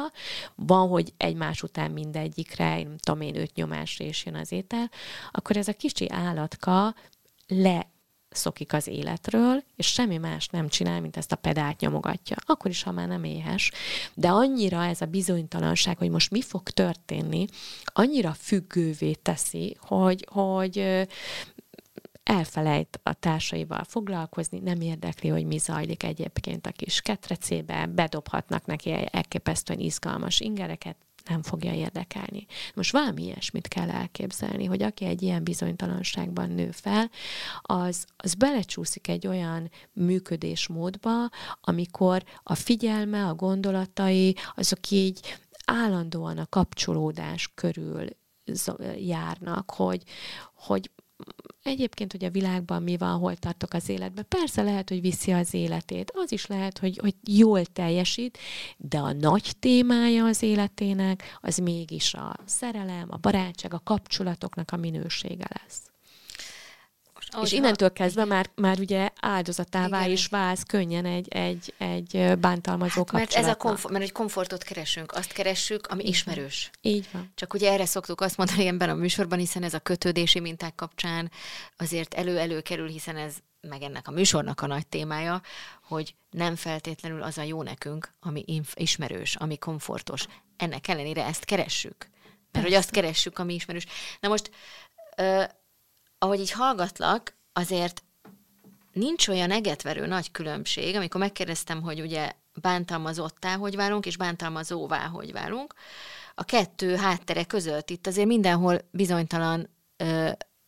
van, 0.54 0.88
hogy 0.88 1.12
egymás 1.16 1.62
után 1.62 1.90
mindegyikre, 1.90 2.82
nem 2.82 2.96
tudom 2.96 3.20
én, 3.20 3.36
öt 3.36 3.54
nyomásra 3.54 4.04
is 4.04 4.24
jön 4.24 4.34
az 4.34 4.52
étel, 4.52 4.90
akkor 5.30 5.56
ez 5.56 5.68
a 5.68 5.72
kicsi 5.72 6.10
állatka 6.10 6.94
le 7.46 7.86
szokik 8.38 8.72
az 8.72 8.86
életről, 8.86 9.62
és 9.76 9.86
semmi 9.86 10.16
más 10.16 10.48
nem 10.48 10.68
csinál, 10.68 11.00
mint 11.00 11.16
ezt 11.16 11.32
a 11.32 11.36
pedált 11.36 11.80
nyomogatja. 11.80 12.36
Akkor 12.46 12.70
is, 12.70 12.82
ha 12.82 12.92
már 12.92 13.08
nem 13.08 13.24
éhes. 13.24 13.70
De 14.14 14.28
annyira 14.28 14.84
ez 14.84 15.00
a 15.00 15.06
bizonytalanság, 15.06 15.98
hogy 15.98 16.10
most 16.10 16.30
mi 16.30 16.42
fog 16.42 16.70
történni, 16.70 17.46
annyira 17.84 18.32
függővé 18.32 19.12
teszi, 19.12 19.76
hogy, 19.80 20.26
hogy 20.30 21.06
elfelejt 22.22 23.00
a 23.02 23.12
társaival 23.12 23.84
foglalkozni, 23.84 24.58
nem 24.58 24.80
érdekli, 24.80 25.28
hogy 25.28 25.44
mi 25.44 25.58
zajlik 25.58 26.02
egyébként 26.02 26.66
a 26.66 26.70
kis 26.70 27.00
ketrecébe, 27.00 27.86
bedobhatnak 27.86 28.66
neki 28.66 28.94
elképesztően 29.10 29.78
izgalmas 29.78 30.40
ingereket, 30.40 30.96
nem 31.28 31.42
fogja 31.42 31.74
érdekelni. 31.74 32.46
Most 32.74 32.92
valami 32.92 33.22
ilyesmit 33.22 33.68
kell 33.68 33.90
elképzelni, 33.90 34.64
hogy 34.64 34.82
aki 34.82 35.04
egy 35.04 35.22
ilyen 35.22 35.44
bizonytalanságban 35.44 36.50
nő 36.50 36.70
fel, 36.70 37.10
az, 37.62 38.06
az 38.16 38.34
belecsúszik 38.34 39.08
egy 39.08 39.26
olyan 39.26 39.70
működésmódba, 39.92 41.30
amikor 41.60 42.24
a 42.42 42.54
figyelme, 42.54 43.26
a 43.26 43.34
gondolatai, 43.34 44.36
azok 44.54 44.90
így 44.90 45.20
állandóan 45.64 46.38
a 46.38 46.46
kapcsolódás 46.46 47.50
körül 47.54 48.06
járnak, 48.96 49.70
hogy, 49.70 50.02
hogy 50.54 50.90
egyébként, 51.62 52.12
hogy 52.12 52.24
a 52.24 52.30
világban 52.30 52.82
mi 52.82 52.96
van, 52.96 53.18
hol 53.18 53.36
tartok 53.36 53.72
az 53.72 53.88
életben. 53.88 54.26
Persze 54.28 54.62
lehet, 54.62 54.88
hogy 54.88 55.00
viszi 55.00 55.32
az 55.32 55.54
életét. 55.54 56.10
Az 56.14 56.32
is 56.32 56.46
lehet, 56.46 56.78
hogy, 56.78 56.98
hogy 56.98 57.14
jól 57.28 57.64
teljesít, 57.64 58.38
de 58.76 58.98
a 58.98 59.12
nagy 59.12 59.52
témája 59.58 60.24
az 60.24 60.42
életének 60.42 61.38
az 61.40 61.56
mégis 61.56 62.14
a 62.14 62.36
szerelem, 62.44 63.06
a 63.10 63.16
barátság, 63.16 63.74
a 63.74 63.80
kapcsolatoknak 63.84 64.70
a 64.72 64.76
minősége 64.76 65.46
lesz. 65.62 65.82
Ahogy 67.30 67.46
és 67.46 67.52
innentől 67.52 67.92
kezdve 67.92 68.24
már, 68.24 68.50
már 68.54 68.78
ugye 68.78 69.08
áldozatává 69.20 69.98
Igen. 69.98 70.10
is 70.10 70.26
válsz 70.26 70.62
könnyen 70.62 71.04
egy, 71.04 71.28
egy, 71.28 71.74
egy 71.78 72.38
bántalmazó 72.38 72.98
hát, 72.98 73.12
mert 73.12 73.34
ez 73.34 73.46
a 73.46 73.54
komfort, 73.54 73.92
mert 73.92 74.04
egy 74.04 74.12
komfortot 74.12 74.62
keresünk, 74.62 75.12
azt 75.12 75.32
keressük, 75.32 75.86
ami 75.86 76.02
Így 76.02 76.08
ismerős. 76.08 76.70
Van. 76.82 76.92
Így 76.92 77.08
van. 77.12 77.32
Csak 77.34 77.54
ugye 77.54 77.72
erre 77.72 77.84
szoktuk 77.86 78.20
azt 78.20 78.36
mondani 78.36 78.66
ebben 78.66 78.88
a 78.88 78.94
műsorban, 78.94 79.38
hiszen 79.38 79.62
ez 79.62 79.74
a 79.74 79.78
kötődési 79.78 80.40
minták 80.40 80.74
kapcsán 80.74 81.30
azért 81.76 82.14
elő-elő 82.14 82.60
kerül, 82.60 82.88
hiszen 82.88 83.16
ez 83.16 83.34
meg 83.60 83.82
ennek 83.82 84.08
a 84.08 84.10
műsornak 84.10 84.60
a 84.60 84.66
nagy 84.66 84.86
témája, 84.86 85.42
hogy 85.82 86.14
nem 86.30 86.56
feltétlenül 86.56 87.22
az 87.22 87.38
a 87.38 87.42
jó 87.42 87.62
nekünk, 87.62 88.14
ami 88.20 88.44
ismerős, 88.74 89.36
ami 89.36 89.58
komfortos. 89.58 90.26
Ennek 90.56 90.88
ellenére 90.88 91.24
ezt 91.24 91.44
keressük. 91.44 91.96
Mert 91.98 92.50
Persze. 92.50 92.68
hogy 92.68 92.76
azt 92.76 92.90
keressük, 92.90 93.38
ami 93.38 93.54
ismerős. 93.54 93.86
Na 94.20 94.28
most 94.28 94.50
ahogy 96.18 96.40
így 96.40 96.50
hallgatlak, 96.50 97.36
azért 97.52 98.02
nincs 98.92 99.28
olyan 99.28 99.50
egetverő 99.50 100.06
nagy 100.06 100.30
különbség, 100.30 100.96
amikor 100.96 101.20
megkérdeztem, 101.20 101.82
hogy 101.82 102.00
ugye 102.00 102.32
bántalmazottá 102.60 103.56
hogy 103.56 103.76
válunk, 103.76 104.06
és 104.06 104.16
bántalmazóvá 104.16 105.06
hogy 105.06 105.32
válunk, 105.32 105.74
a 106.34 106.44
kettő 106.44 106.96
háttere 106.96 107.44
között. 107.44 107.90
Itt 107.90 108.06
azért 108.06 108.26
mindenhol 108.26 108.80
bizonytalan 108.90 109.68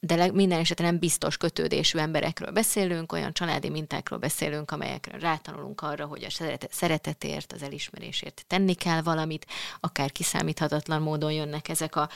de 0.01 0.33
minden 0.33 0.59
esetben 0.59 0.87
nem 0.87 0.99
biztos 0.99 1.37
kötődésű 1.37 1.99
emberekről 1.99 2.51
beszélünk, 2.51 3.13
olyan 3.13 3.33
családi 3.33 3.69
mintákról 3.69 4.19
beszélünk, 4.19 4.71
amelyekre 4.71 5.19
rátanulunk 5.19 5.81
arra, 5.81 6.07
hogy 6.07 6.25
a 6.25 6.57
szeretetért, 6.71 7.53
az 7.53 7.63
elismerésért 7.63 8.45
tenni 8.47 8.75
kell 8.75 9.03
valamit, 9.03 9.47
akár 9.81 10.13
kiszámíthatatlan 10.13 11.03
módon 11.03 11.33
jönnek 11.33 11.69
ezek 11.69 11.97
a 11.97 12.09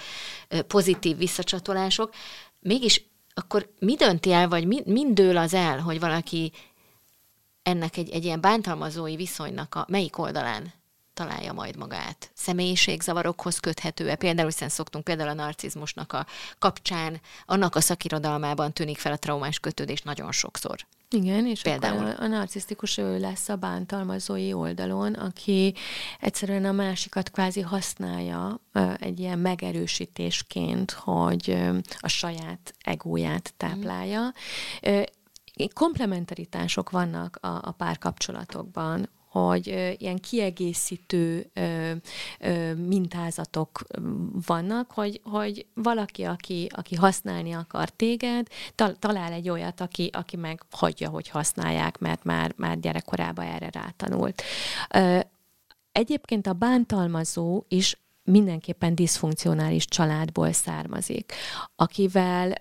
pozitív 0.66 1.16
visszacsatolások. 1.16 2.14
Mégis 2.61 3.05
akkor 3.35 3.70
mi 3.79 3.94
dönti 3.94 4.33
el, 4.33 4.49
vagy 4.49 4.66
mi, 4.66 4.83
mind 4.85 5.14
dől 5.14 5.37
az 5.37 5.55
el, 5.55 5.81
hogy 5.81 6.01
valaki 6.01 6.53
ennek 7.62 7.97
egy, 7.97 8.11
egy 8.11 8.25
ilyen 8.25 8.40
bántalmazói 8.40 9.16
viszonynak 9.16 9.75
a 9.75 9.87
melyik 9.88 10.18
oldalán 10.18 10.73
találja 11.14 11.53
majd 11.53 11.77
magát. 11.77 12.31
Személyiségzavarokhoz 12.35 13.59
köthető-e? 13.59 14.16
Például, 14.16 14.49
hiszen 14.49 14.68
szoktunk 14.68 15.05
például 15.05 15.29
a 15.29 15.35
narcizmusnak 15.35 16.12
a 16.12 16.27
kapcsán, 16.59 17.20
annak 17.47 17.75
a 17.75 17.81
szakirodalmában 17.81 18.73
tűnik 18.73 18.99
fel 18.99 19.12
a 19.12 19.18
traumás 19.18 19.59
kötődés 19.59 20.03
nagyon 20.03 20.33
sokszor. 20.33 20.87
Igen, 21.11 21.47
és 21.47 21.62
Például. 21.62 22.07
akkor 22.07 22.25
a, 22.25 22.27
narcisztikus 22.27 22.99
ő 22.99 23.19
lesz 23.19 23.49
a 23.49 23.57
bántalmazói 23.57 24.53
oldalon, 24.53 25.14
aki 25.14 25.75
egyszerűen 26.21 26.64
a 26.64 26.73
másikat 26.73 27.31
kvázi 27.31 27.61
használja 27.61 28.61
egy 28.99 29.21
ilyen 29.21 29.38
megerősítésként, 29.38 30.90
hogy 30.90 31.57
a 31.99 32.09
saját 32.09 32.75
egóját 32.81 33.55
táplálja. 33.57 34.33
Mm. 34.90 35.01
Komplementaritások 35.73 36.90
vannak 36.90 37.38
a, 37.40 37.47
a 37.47 37.71
párkapcsolatokban, 37.71 39.09
hogy 39.40 39.94
ilyen 39.99 40.18
kiegészítő 40.18 41.51
mintázatok 42.77 43.85
vannak, 44.47 44.90
hogy, 44.90 45.20
hogy 45.25 45.66
valaki, 45.75 46.23
aki, 46.23 46.68
aki 46.75 46.94
használni 46.94 47.53
akar 47.53 47.90
téged, 47.90 48.47
talál 48.99 49.33
egy 49.33 49.49
olyat, 49.49 49.81
aki, 49.81 50.11
aki 50.12 50.37
meg 50.37 50.62
hagyja, 50.70 51.09
hogy 51.09 51.29
használják, 51.29 51.99
mert 51.99 52.25
már, 52.25 52.53
már 52.57 52.81
gyerekkorában 52.81 53.44
erre 53.44 53.70
rátanult. 53.73 54.42
Egyébként 55.92 56.47
a 56.47 56.53
bántalmazó 56.53 57.64
is 57.68 57.99
mindenképpen 58.23 58.94
diszfunkcionális 58.94 59.85
családból 59.87 60.53
származik, 60.53 61.33
akivel 61.77 62.53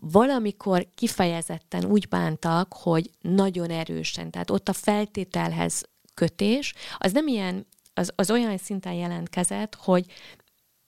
valamikor 0.00 0.86
kifejezetten 0.94 1.84
úgy 1.84 2.08
bántak, 2.08 2.72
hogy 2.72 3.10
nagyon 3.20 3.70
erősen, 3.70 4.30
tehát 4.30 4.50
ott 4.50 4.68
a 4.68 4.72
feltételhez 4.72 5.82
kötés, 6.14 6.74
az 6.98 7.12
nem 7.12 7.26
ilyen, 7.26 7.66
az, 7.94 8.12
az 8.14 8.30
olyan 8.30 8.58
szinten 8.58 8.92
jelentkezett, 8.92 9.74
hogy 9.74 10.06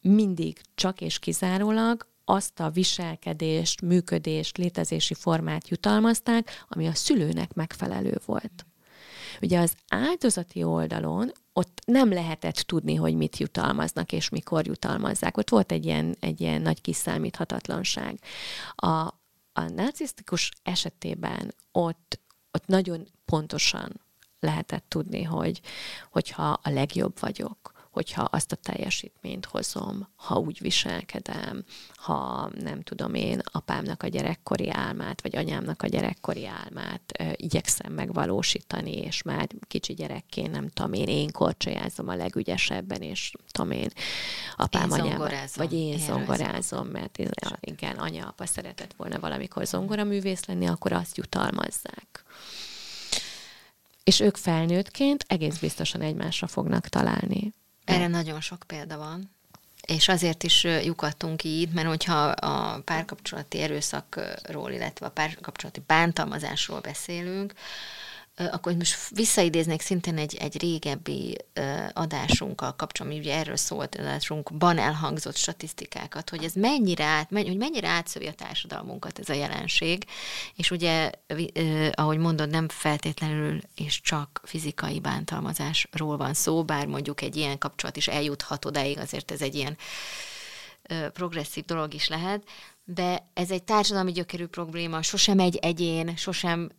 mindig 0.01 0.61
csak 0.75 1.01
és 1.01 1.19
kizárólag 1.19 2.09
azt 2.25 2.61
a 2.61 2.71
viselkedést, 2.71 3.81
működést, 3.81 4.59
létezési 4.59 5.15
formát 5.15 5.69
jutalmazták, 5.69 6.65
ami 6.69 6.87
a 6.87 6.95
szülőnek 6.95 7.55
megfelelő 7.55 8.21
volt. 8.27 8.67
Ugye 9.43 9.59
az 9.59 9.75
áldozati 9.89 10.63
oldalon 10.63 11.33
ott 11.53 11.81
nem 11.85 12.13
lehetett 12.13 12.55
tudni, 12.57 12.95
hogy 12.95 13.15
mit 13.15 13.37
jutalmaznak 13.37 14.13
és 14.13 14.29
mikor 14.29 14.67
jutalmazzák. 14.67 15.37
Ott 15.37 15.51
volt 15.51 15.73
egy 15.73 15.85
ilyen, 15.85 16.17
egy 16.21 16.41
ilyen 16.41 16.63
nagy 16.63 16.81
kiszámíthatatlanság. 16.81 18.19
A, 18.75 18.89
a 19.53 19.69
narcisztikus 19.75 20.51
esetében 20.63 21.55
ott, 21.73 22.21
ott 22.51 22.67
nagyon 22.67 23.09
pontosan 23.25 24.01
lehetett 24.41 24.85
tudni, 24.89 25.23
hogy 25.23 25.61
hogyha 26.11 26.61
a 26.63 26.71
legjobb 26.71 27.21
vagyok, 27.21 27.70
hogyha 27.91 28.23
azt 28.23 28.53
a 28.53 28.57
teljesítményt 28.57 29.47
hozom, 29.47 30.09
ha 30.17 30.39
úgy 30.39 30.59
viselkedem, 30.61 31.65
ha 31.95 32.51
nem 32.61 32.83
tudom 32.83 33.15
én 33.15 33.41
apámnak 33.45 34.03
a 34.03 34.07
gyerekkori 34.07 34.71
álmát, 34.71 35.23
vagy 35.23 35.37
anyámnak 35.37 35.83
a 35.83 35.87
gyerekkori 35.87 36.47
álmát 36.47 37.03
ö, 37.19 37.31
igyekszem 37.37 37.93
megvalósítani, 37.93 38.93
és 38.93 39.23
már 39.23 39.49
kicsi 39.67 39.95
gyerekként 39.95 40.51
nem 40.51 40.69
tudom 40.69 40.93
én, 40.93 41.09
én 41.09 41.31
korcsolyázom 41.33 42.09
a 42.09 42.15
legügyesebben, 42.15 43.03
és 43.03 43.33
tudom 43.51 43.71
én, 43.71 43.91
apám, 44.57 44.91
én 44.91 45.01
anyám, 45.01 45.29
vagy 45.57 45.73
én 45.73 45.99
zongorázom, 45.99 46.87
mert 46.87 47.19
én, 47.19 47.29
igen, 47.61 47.97
anya, 47.97 48.27
apa 48.27 48.47
szeretett 48.47 48.95
volna 48.97 49.21
valamikor 49.21 49.67
zongoraművész 49.67 50.45
lenni, 50.45 50.67
akkor 50.67 50.93
azt 50.93 51.17
jutalmazzák. 51.17 52.25
És 54.05 54.21
ők 54.21 54.37
felnőttként 54.37 55.25
egész 55.29 55.59
biztosan 55.59 56.01
egymásra 56.01 56.47
fognak 56.47 56.89
találni. 56.89 57.55
Erre 57.91 58.07
nagyon 58.07 58.41
sok 58.41 58.63
példa 58.67 58.97
van. 58.97 59.31
És 59.87 60.09
azért 60.09 60.43
is 60.43 60.65
lyukadtunk 60.65 61.45
így, 61.45 61.73
mert 61.73 61.89
hogyha 61.89 62.29
a 62.29 62.81
párkapcsolati 62.81 63.61
erőszakról, 63.61 64.71
illetve 64.71 65.07
a 65.07 65.11
párkapcsolati 65.11 65.83
bántalmazásról 65.87 66.81
beszélünk, 66.81 67.53
akkor 68.51 68.75
most 68.75 69.09
visszaidéznék 69.09 69.81
szintén 69.81 70.19
egy, 70.19 70.35
egy 70.35 70.61
régebbi 70.61 71.37
adásunkkal 71.93 72.77
kapcsolatban, 72.77 73.21
ugye 73.21 73.35
erről 73.35 73.57
szólt 73.57 73.95
adásunkban 73.95 74.79
elhangzott 74.79 75.37
statisztikákat, 75.37 76.31
hogy 76.31 76.45
ez 76.45 76.53
mennyire 76.55 77.05
át, 77.05 77.29
hogy 77.31 77.57
mennyire 77.57 77.89
átszövi 77.89 78.27
a 78.27 78.33
társadalmunkat 78.33 79.19
ez 79.19 79.29
a 79.29 79.33
jelenség, 79.33 80.05
és 80.57 80.71
ugye, 80.71 81.11
ahogy 81.93 82.19
mondod, 82.19 82.51
nem 82.51 82.69
feltétlenül 82.69 83.61
és 83.75 84.01
csak 84.01 84.41
fizikai 84.45 85.01
bántalmazásról 85.01 86.17
van 86.17 86.35
szó, 86.35 86.65
bár 86.65 86.87
mondjuk 86.87 87.21
egy 87.21 87.37
ilyen 87.37 87.59
kapcsolat 87.59 87.97
is 87.97 88.09
eljuthat 88.09 88.65
odáig, 88.65 88.99
azért 88.99 89.31
ez 89.31 89.41
egy 89.41 89.55
ilyen 89.55 89.77
progresszív 91.13 91.65
dolog 91.65 91.95
is 91.95 92.09
lehet, 92.09 92.43
de 92.85 93.31
ez 93.35 93.51
egy 93.51 93.63
társadalmi 93.63 94.13
gyökerű 94.13 94.47
probléma, 94.47 95.03
sosem 95.03 95.39
egy 95.39 95.57
egyén, 95.57 96.17
sosem 96.17 96.71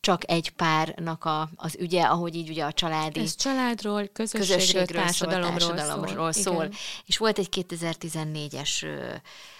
csak 0.00 0.30
egy 0.30 0.50
párnak 0.50 1.24
a, 1.24 1.50
az 1.56 1.76
ügye, 1.78 2.02
ahogy 2.02 2.34
így 2.34 2.50
ugye 2.50 2.64
a 2.64 2.72
családi... 2.72 3.20
Ez 3.20 3.34
családról, 3.34 4.06
közösségről, 4.12 4.56
közösségről 4.56 5.02
társadalomról, 5.02 5.60
szól, 5.60 5.74
társadalomról 5.74 6.32
szól. 6.32 6.54
szól. 6.54 6.70
És 7.06 7.18
volt 7.18 7.38
egy 7.38 7.48
2014-es 7.50 8.86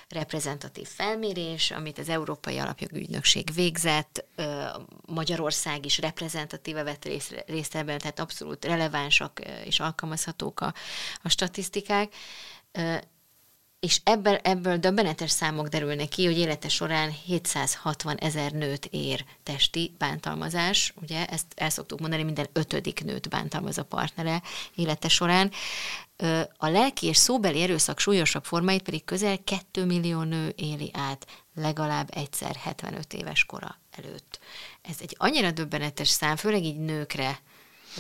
reprezentatív 0.09 0.89
felmérés, 0.89 1.71
amit 1.71 1.99
az 1.99 2.09
Európai 2.09 2.59
Alapjogi 2.59 2.99
Ügynökség 2.99 3.53
végzett, 3.55 4.25
Magyarország 5.07 5.85
is 5.85 5.99
reprezentatíve 5.99 6.83
vett 6.83 7.05
részt 7.47 7.75
ebben, 7.75 7.99
tehát 7.99 8.21
abszolút 8.21 8.65
relevánsak 8.65 9.41
és 9.65 9.81
alkalmazhatók 9.81 10.61
a, 10.61 10.75
a 11.23 11.29
statisztikák 11.29 12.15
és 13.81 14.01
ebből, 14.05 14.35
ebből 14.35 14.77
döbbenetes 14.77 15.31
számok 15.31 15.69
derülnek 15.69 16.09
ki, 16.09 16.25
hogy 16.25 16.39
élete 16.39 16.69
során 16.69 17.11
760 17.11 18.17
ezer 18.17 18.53
nőt 18.53 18.87
ér 18.91 19.25
testi 19.43 19.95
bántalmazás, 19.99 20.93
ugye 21.03 21.27
ezt 21.27 21.47
el 21.55 21.71
szoktuk 21.71 22.01
mondani, 22.01 22.23
minden 22.23 22.49
ötödik 22.53 23.05
nőt 23.05 23.29
bántalmaz 23.29 23.79
a 23.79 23.85
partnere 23.85 24.43
élete 24.75 25.09
során. 25.09 25.51
A 26.57 26.69
lelki 26.69 27.07
és 27.07 27.17
szóbeli 27.17 27.63
erőszak 27.63 27.99
súlyosabb 27.99 28.45
formáit 28.45 28.83
pedig 28.83 29.05
közel 29.05 29.45
2 29.45 29.85
millió 29.85 30.23
nő 30.23 30.53
éli 30.57 30.91
át 30.93 31.27
legalább 31.55 32.09
egyszer 32.15 32.57
75 32.57 33.13
éves 33.13 33.45
kora 33.45 33.79
előtt. 33.91 34.39
Ez 34.83 34.97
egy 35.01 35.15
annyira 35.19 35.51
döbbenetes 35.51 36.09
szám, 36.09 36.37
főleg 36.37 36.65
így 36.65 36.79
nőkre 36.79 37.41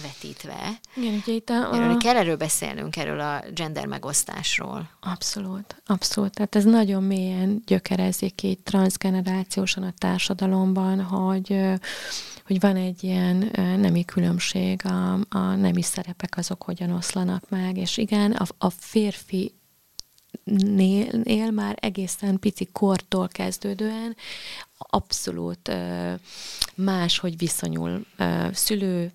vetítve. 0.03 0.81
Igen, 0.97 1.15
ugye 1.15 1.33
itt 1.33 1.49
a, 1.49 1.91
a... 1.93 1.97
Kell 1.97 2.17
erről 2.17 2.37
beszélnünk, 2.37 2.97
erről 2.97 3.21
a 3.21 3.43
gender 3.55 3.87
megosztásról. 3.87 4.91
Abszolút, 5.01 5.83
abszolút. 5.87 6.35
Tehát 6.35 6.55
ez 6.55 6.65
nagyon 6.65 7.03
mélyen 7.03 7.63
gyökerezik 7.67 8.43
így 8.43 8.59
transgenerációsan 8.59 9.83
a 9.83 9.93
társadalomban, 9.99 11.03
hogy 11.03 11.79
hogy 12.47 12.61
van 12.61 12.77
egy 12.77 13.05
ilyen 13.05 13.51
nemi 13.81 14.05
különbség, 14.05 14.87
a, 14.87 15.13
a 15.29 15.55
nemi 15.55 15.83
szerepek 15.83 16.37
azok 16.37 16.63
hogyan 16.63 16.91
oszlanak 16.91 17.49
meg, 17.49 17.77
és 17.77 17.97
igen, 17.97 18.33
a, 18.33 18.47
a 18.59 18.71
férfi 18.71 19.55
Nél, 20.45 21.21
nél 21.23 21.51
már 21.51 21.77
egészen 21.81 22.39
pici 22.39 22.69
kortól 22.73 23.29
kezdődően 23.29 24.17
abszolút 24.79 25.71
más, 26.75 27.19
hogy 27.19 27.37
viszonyul 27.37 28.07
szülő, 28.53 29.13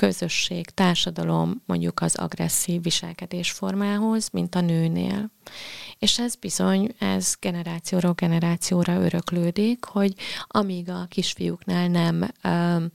közösség, 0.00 0.70
társadalom 0.70 1.62
mondjuk 1.66 2.00
az 2.00 2.16
agresszív 2.16 2.82
viselkedésformához, 2.82 4.28
mint 4.32 4.54
a 4.54 4.60
nőnél. 4.60 5.30
És 5.98 6.18
ez 6.18 6.34
bizony, 6.34 6.94
ez 6.98 7.34
generációról 7.40 8.12
generációra 8.12 8.92
öröklődik, 8.92 9.84
hogy 9.84 10.14
amíg 10.46 10.90
a 10.90 11.06
kisfiúknál 11.08 11.88
nem 11.88 12.30
um, 12.44 12.90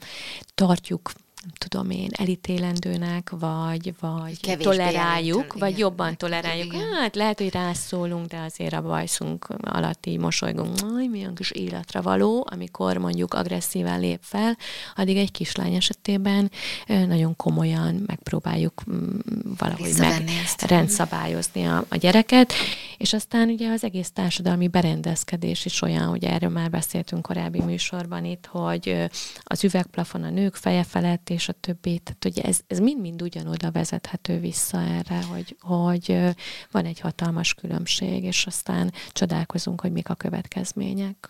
tartjuk 0.56 1.12
tudom 1.58 1.90
én, 1.90 2.10
elítélendőnek, 2.12 3.30
vagy, 3.30 3.94
vagy 4.00 4.40
Kevésbé 4.40 4.64
toleráljuk, 4.64 5.40
elítélő, 5.40 5.60
vagy 5.60 5.70
igen. 5.70 5.82
jobban 5.82 6.18
toleráljuk. 6.18 6.74
Igen. 6.74 6.94
Hát 6.94 7.16
lehet, 7.16 7.40
hogy 7.40 7.52
rászólunk, 7.52 8.26
de 8.26 8.38
azért 8.38 8.74
a 8.74 8.82
bajszunk 8.82 9.48
alatt 9.62 10.06
így 10.06 10.18
mosolygunk, 10.18 10.80
hogy 10.80 11.10
milyen 11.10 11.36
kis 11.36 11.52
életre 11.52 12.02
való, 12.02 12.48
amikor 12.52 12.98
mondjuk 12.98 13.34
agresszíven 13.34 14.00
lép 14.00 14.20
fel, 14.22 14.58
addig 14.96 15.18
egy 15.18 15.32
kislány 15.32 15.74
esetében 15.74 16.52
nagyon 16.88 17.36
komolyan 17.36 18.04
megpróbáljuk 18.06 18.84
mm, 18.92 19.10
valahogy 19.58 19.80
meg 19.98 20.08
Visszavenni 20.08 20.40
ezt. 20.44 20.62
rendszabályozni 20.62 21.66
a, 21.66 21.86
a 21.90 21.96
gyereket, 21.96 22.54
és 22.98 23.14
aztán 23.14 23.50
ugye 23.50 23.72
az 23.72 23.84
egész 23.84 24.12
társadalmi 24.12 24.68
berendezkedés 24.68 25.66
is 25.66 25.82
olyan, 25.82 26.08
hogy 26.08 26.24
erről 26.24 26.50
már 26.50 26.70
beszéltünk 26.70 27.22
korábbi 27.22 27.62
műsorban 27.62 28.26
itt, 28.26 28.46
hogy 28.46 29.08
az 29.44 29.64
üvegplafon 29.64 30.24
a 30.24 30.30
nők 30.30 30.56
feje 30.56 30.84
felett, 30.84 31.30
és 31.36 31.50
a 31.50 31.54
többi, 31.54 32.00
tehát 32.00 32.26
ugye 32.26 32.42
ez, 32.42 32.60
ez 32.68 32.80
mind-mind 32.80 33.22
ugyanoda 33.22 33.72
vezethető 33.72 34.40
vissza 34.40 34.82
erre, 34.82 35.24
hogy, 35.24 35.58
hogy 35.60 36.20
van 36.72 36.86
egy 36.86 37.00
hatalmas 37.00 37.54
különbség, 37.54 38.24
és 38.24 38.46
aztán 38.46 38.94
csodálkozunk, 39.12 39.82
hogy 39.82 39.92
mik 39.92 40.10
a 40.10 40.16
következmények. 40.16 41.28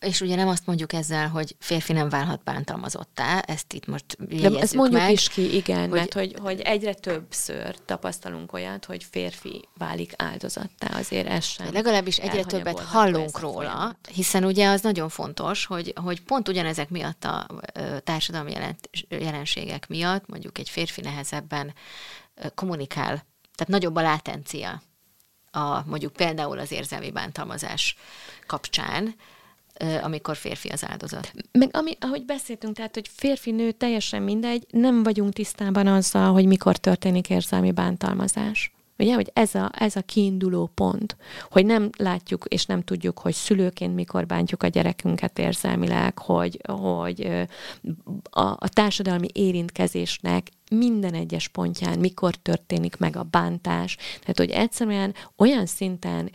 És 0.00 0.20
ugye 0.20 0.34
nem 0.36 0.48
azt 0.48 0.66
mondjuk 0.66 0.92
ezzel, 0.92 1.28
hogy 1.28 1.56
férfi 1.58 1.92
nem 1.92 2.08
válhat 2.08 2.42
bántalmazottá, 2.42 3.38
ezt 3.38 3.72
itt 3.72 3.86
most 3.86 4.04
De 4.18 4.58
ezt 4.58 4.74
mondjuk 4.74 5.00
meg. 5.00 5.10
is 5.12 5.28
ki, 5.28 5.54
igen, 5.56 5.80
hogy- 5.80 5.88
mert 5.88 6.12
hogy, 6.14 6.34
hogy 6.40 6.60
egyre 6.60 6.94
többször 6.94 7.76
tapasztalunk 7.84 8.52
olyat, 8.52 8.84
hogy 8.84 9.04
férfi 9.10 9.68
válik 9.78 10.12
áldozattá, 10.16 10.98
azért 10.98 11.28
ez 11.28 11.44
sem. 11.44 11.72
Legalábbis 11.72 12.16
egyre 12.18 12.44
többet 12.44 12.80
hallunk 12.80 13.38
róla, 13.38 13.96
hiszen 14.12 14.44
ugye 14.44 14.68
az 14.68 14.80
nagyon 14.80 15.08
fontos, 15.08 15.66
hogy, 15.66 15.92
hogy 16.04 16.22
pont 16.22 16.48
ugyanezek 16.48 16.88
miatt 16.88 17.24
a 17.24 17.46
társadalmi 18.04 18.52
jelent, 18.52 18.90
jelenségek 19.08 19.88
miatt 19.88 20.26
mondjuk 20.26 20.58
egy 20.58 20.68
férfi 20.68 21.00
nehezebben 21.00 21.74
kommunikál, 22.54 23.26
tehát 23.54 23.72
nagyobb 23.72 23.96
a 23.96 24.00
látencia 24.02 24.82
a, 25.50 25.82
mondjuk 25.86 26.12
például 26.12 26.58
az 26.58 26.72
érzelmi 26.72 27.10
bántalmazás 27.10 27.96
kapcsán, 28.46 29.14
amikor 30.02 30.36
férfi 30.36 30.68
az 30.68 30.84
áldozat. 30.88 31.32
Meg 31.52 31.68
ami, 31.72 31.96
ahogy 32.00 32.24
beszéltünk, 32.24 32.76
tehát, 32.76 32.94
hogy 32.94 33.10
férfi-nő 33.12 33.72
teljesen 33.72 34.22
mindegy, 34.22 34.66
nem 34.70 35.02
vagyunk 35.02 35.32
tisztában 35.32 35.86
azzal, 35.86 36.32
hogy 36.32 36.46
mikor 36.46 36.76
történik 36.76 37.30
érzelmi 37.30 37.72
bántalmazás. 37.72 38.72
Ugye, 38.98 39.14
hogy 39.14 39.30
ez 39.32 39.54
a, 39.54 39.70
ez 39.78 39.96
a 39.96 40.02
kiinduló 40.02 40.70
pont, 40.74 41.16
hogy 41.50 41.66
nem 41.66 41.90
látjuk 41.98 42.44
és 42.48 42.66
nem 42.66 42.82
tudjuk, 42.82 43.18
hogy 43.18 43.34
szülőként 43.34 43.94
mikor 43.94 44.26
bántjuk 44.26 44.62
a 44.62 44.66
gyerekünket 44.66 45.38
érzelmileg, 45.38 46.18
hogy, 46.18 46.60
hogy 46.66 47.46
a, 48.22 48.40
a 48.40 48.68
társadalmi 48.68 49.28
érintkezésnek 49.32 50.48
minden 50.70 51.14
egyes 51.14 51.48
pontján 51.48 51.98
mikor 51.98 52.34
történik 52.34 52.96
meg 52.96 53.16
a 53.16 53.22
bántás. 53.22 53.96
Tehát, 53.96 54.38
hogy 54.38 54.50
egyszerűen 54.50 55.14
olyan 55.36 55.66
szinten 55.66 56.30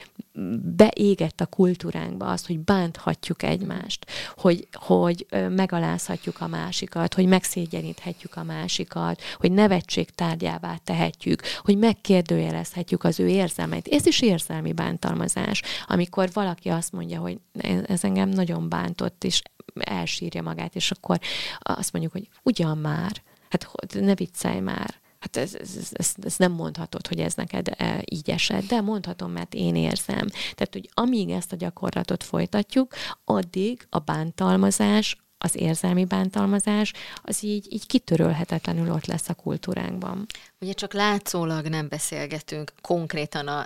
beégett 0.75 1.41
a 1.41 1.45
kultúránkba 1.45 2.25
az, 2.25 2.45
hogy 2.45 2.59
bánthatjuk 2.59 3.43
egymást, 3.43 4.05
hogy, 4.35 4.67
hogy 4.71 5.25
megalázhatjuk 5.49 6.41
a 6.41 6.47
másikat, 6.47 7.13
hogy 7.13 7.25
megszégyeníthetjük 7.25 8.35
a 8.35 8.43
másikat, 8.43 9.21
hogy 9.37 9.51
nevetség 9.51 10.09
tárgyává 10.09 10.77
tehetjük, 10.83 11.41
hogy 11.59 11.77
megkérdőjelezhetjük 11.77 13.03
az 13.03 13.19
ő 13.19 13.27
érzelmeit. 13.27 13.87
Ez 13.87 14.05
is 14.05 14.21
érzelmi 14.21 14.73
bántalmazás, 14.73 15.61
amikor 15.87 16.29
valaki 16.33 16.69
azt 16.69 16.91
mondja, 16.91 17.19
hogy 17.19 17.39
ez 17.87 18.03
engem 18.03 18.29
nagyon 18.29 18.69
bántott, 18.69 19.23
és 19.23 19.41
elsírja 19.73 20.41
magát, 20.41 20.75
és 20.75 20.91
akkor 20.91 21.19
azt 21.59 21.91
mondjuk, 21.91 22.13
hogy 22.13 22.29
ugyan 22.43 22.77
már, 22.77 23.21
hát 23.53 23.93
ne 23.93 24.15
viccelj 24.15 24.59
már, 24.59 25.01
Hát 25.23 25.37
ez, 25.37 25.55
ez, 25.55 25.89
ez, 25.91 26.13
ez, 26.23 26.37
nem 26.37 26.51
mondhatod, 26.51 27.07
hogy 27.07 27.19
ez 27.19 27.33
neked 27.33 27.67
e, 27.77 28.01
így 28.05 28.29
esett, 28.29 28.65
de 28.65 28.81
mondhatom, 28.81 29.31
mert 29.31 29.53
én 29.53 29.75
érzem. 29.75 30.27
Tehát, 30.27 30.69
hogy 30.71 30.89
amíg 30.93 31.29
ezt 31.29 31.51
a 31.51 31.55
gyakorlatot 31.55 32.23
folytatjuk, 32.23 32.93
addig 33.25 33.87
a 33.89 33.99
bántalmazás, 33.99 35.17
az 35.37 35.55
érzelmi 35.55 36.05
bántalmazás, 36.05 36.93
az 37.21 37.43
így, 37.43 37.73
így 37.73 37.87
kitörölhetetlenül 37.87 38.91
ott 38.91 39.05
lesz 39.05 39.29
a 39.29 39.33
kultúránkban. 39.33 40.25
Ugye 40.61 40.73
csak 40.73 40.93
látszólag 40.93 41.67
nem 41.67 41.87
beszélgetünk 41.87 42.73
konkrétan 42.81 43.47
a, 43.47 43.59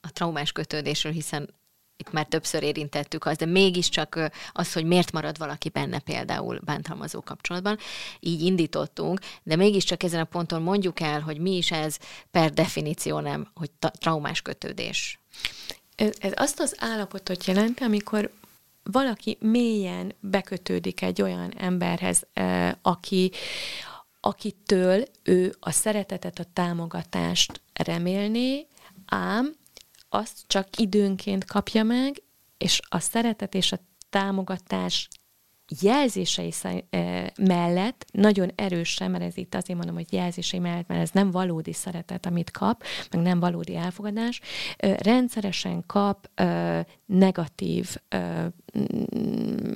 a 0.00 0.12
traumás 0.12 0.52
kötődésről, 0.52 1.12
hiszen 1.12 1.48
itt 1.96 2.12
már 2.12 2.26
többször 2.26 2.62
érintettük 2.62 3.24
azt, 3.24 3.38
de 3.38 3.46
mégiscsak 3.46 4.30
az, 4.52 4.72
hogy 4.72 4.84
miért 4.84 5.12
marad 5.12 5.38
valaki 5.38 5.68
benne 5.68 5.98
például 5.98 6.60
bántalmazó 6.64 7.20
kapcsolatban, 7.20 7.78
így 8.20 8.40
indítottunk, 8.40 9.20
de 9.42 9.56
mégiscsak 9.56 10.02
ezen 10.02 10.20
a 10.20 10.24
ponton 10.24 10.62
mondjuk 10.62 11.00
el, 11.00 11.20
hogy 11.20 11.38
mi 11.38 11.56
is 11.56 11.70
ez 11.70 11.96
per 12.30 12.52
definíció 12.52 13.18
nem, 13.18 13.50
hogy 13.54 13.70
ta- 13.70 13.98
traumás 13.98 14.42
kötődés. 14.42 15.18
Ez, 15.96 16.12
ez 16.18 16.32
azt 16.36 16.60
az 16.60 16.74
állapotot 16.78 17.44
jelenti, 17.44 17.82
amikor 17.82 18.30
valaki 18.82 19.36
mélyen 19.40 20.14
bekötődik 20.20 21.02
egy 21.02 21.22
olyan 21.22 21.54
emberhez, 21.56 22.26
aki, 22.82 23.32
akitől 24.20 25.04
ő 25.22 25.54
a 25.60 25.70
szeretetet, 25.70 26.38
a 26.38 26.44
támogatást 26.52 27.60
remélné, 27.72 28.66
ám 29.06 29.56
azt 30.14 30.44
csak 30.46 30.68
időnként 30.76 31.44
kapja 31.44 31.82
meg, 31.82 32.22
és 32.58 32.80
a 32.88 32.98
szeretet 32.98 33.54
és 33.54 33.72
a 33.72 33.78
támogatás 34.10 35.08
jelzései 35.80 36.52
mellett 37.36 38.04
nagyon 38.12 38.50
erősen, 38.54 39.10
mert 39.10 39.24
ez 39.24 39.36
itt 39.36 39.54
azért 39.54 39.78
mondom, 39.78 39.94
hogy 39.94 40.12
jelzései 40.12 40.60
mellett, 40.60 40.88
mert 40.88 41.00
ez 41.00 41.10
nem 41.10 41.30
valódi 41.30 41.72
szeretet, 41.72 42.26
amit 42.26 42.50
kap, 42.50 42.84
meg 43.10 43.22
nem 43.22 43.40
valódi 43.40 43.76
elfogadás, 43.76 44.40
rendszeresen 44.78 45.86
kap 45.86 46.30
negatív 47.06 47.96
mm, 48.78 49.72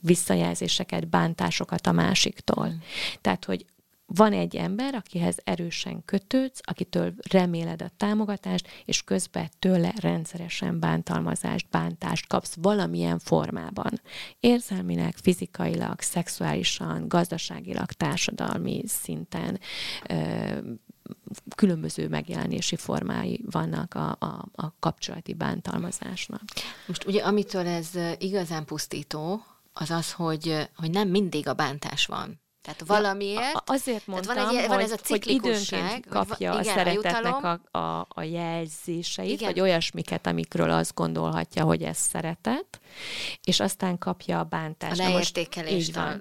visszajelzéseket, 0.00 1.08
bántásokat 1.08 1.86
a 1.86 1.92
másiktól. 1.92 2.74
Tehát, 3.20 3.44
hogy 3.44 3.66
van 4.14 4.32
egy 4.32 4.56
ember, 4.56 4.94
akihez 4.94 5.36
erősen 5.44 6.04
kötődsz, 6.04 6.60
akitől 6.62 7.14
reméled 7.30 7.82
a 7.82 7.90
támogatást, 7.96 8.68
és 8.84 9.02
közben 9.02 9.48
tőle 9.58 9.92
rendszeresen 10.00 10.80
bántalmazást, 10.80 11.66
bántást 11.70 12.26
kapsz 12.26 12.54
valamilyen 12.60 13.18
formában. 13.18 14.00
Érzelmileg, 14.40 15.14
fizikailag, 15.16 16.00
szexuálisan, 16.00 17.08
gazdaságilag, 17.08 17.92
társadalmi 17.92 18.82
szinten 18.86 19.60
különböző 21.56 22.08
megjelenési 22.08 22.76
formái 22.76 23.44
vannak 23.50 23.94
a, 23.94 24.16
a, 24.18 24.48
a 24.54 24.74
kapcsolati 24.80 25.34
bántalmazásnak. 25.34 26.42
Most 26.86 27.06
ugye 27.06 27.22
amitől 27.22 27.66
ez 27.66 27.90
igazán 28.18 28.64
pusztító, 28.64 29.42
az 29.72 29.90
az, 29.90 30.12
hogy, 30.12 30.68
hogy 30.76 30.90
nem 30.90 31.08
mindig 31.08 31.48
a 31.48 31.54
bántás 31.54 32.06
van. 32.06 32.42
Tehát 32.64 32.82
valamiért... 32.86 33.54
A- 33.54 33.62
Azért 33.66 34.06
mondtam, 34.06 34.34
Tehát 34.34 34.50
van 34.50 34.60
egy- 34.60 34.66
van 34.68 34.74
hogy, 34.76 34.84
ez 34.84 34.92
a 34.92 34.98
hogy 35.08 35.26
időnként 35.30 36.06
kapja 36.06 36.52
a 36.52 36.60
igen, 36.60 36.72
a 36.72 36.76
szeretetnek 36.76 37.14
jutalom. 37.24 37.60
a, 37.70 37.78
a, 37.78 38.06
a 38.08 38.22
jelzéseit, 38.22 39.30
Igen. 39.30 39.44
vagy 39.52 39.60
olyasmiket, 39.60 40.26
amikről 40.26 40.70
azt 40.70 40.94
gondolhatja, 40.94 41.64
hogy 41.64 41.82
ez 41.82 41.96
szeretet, 41.96 42.80
és 43.44 43.60
aztán 43.60 43.98
kapja 43.98 44.36
a 44.36 44.40
a 44.40 44.44
bántást. 44.44 44.96
Most 45.02 45.10
leértékelést. 45.12 45.88
így 45.88 45.94
van. 45.94 46.04
a- 46.06 46.20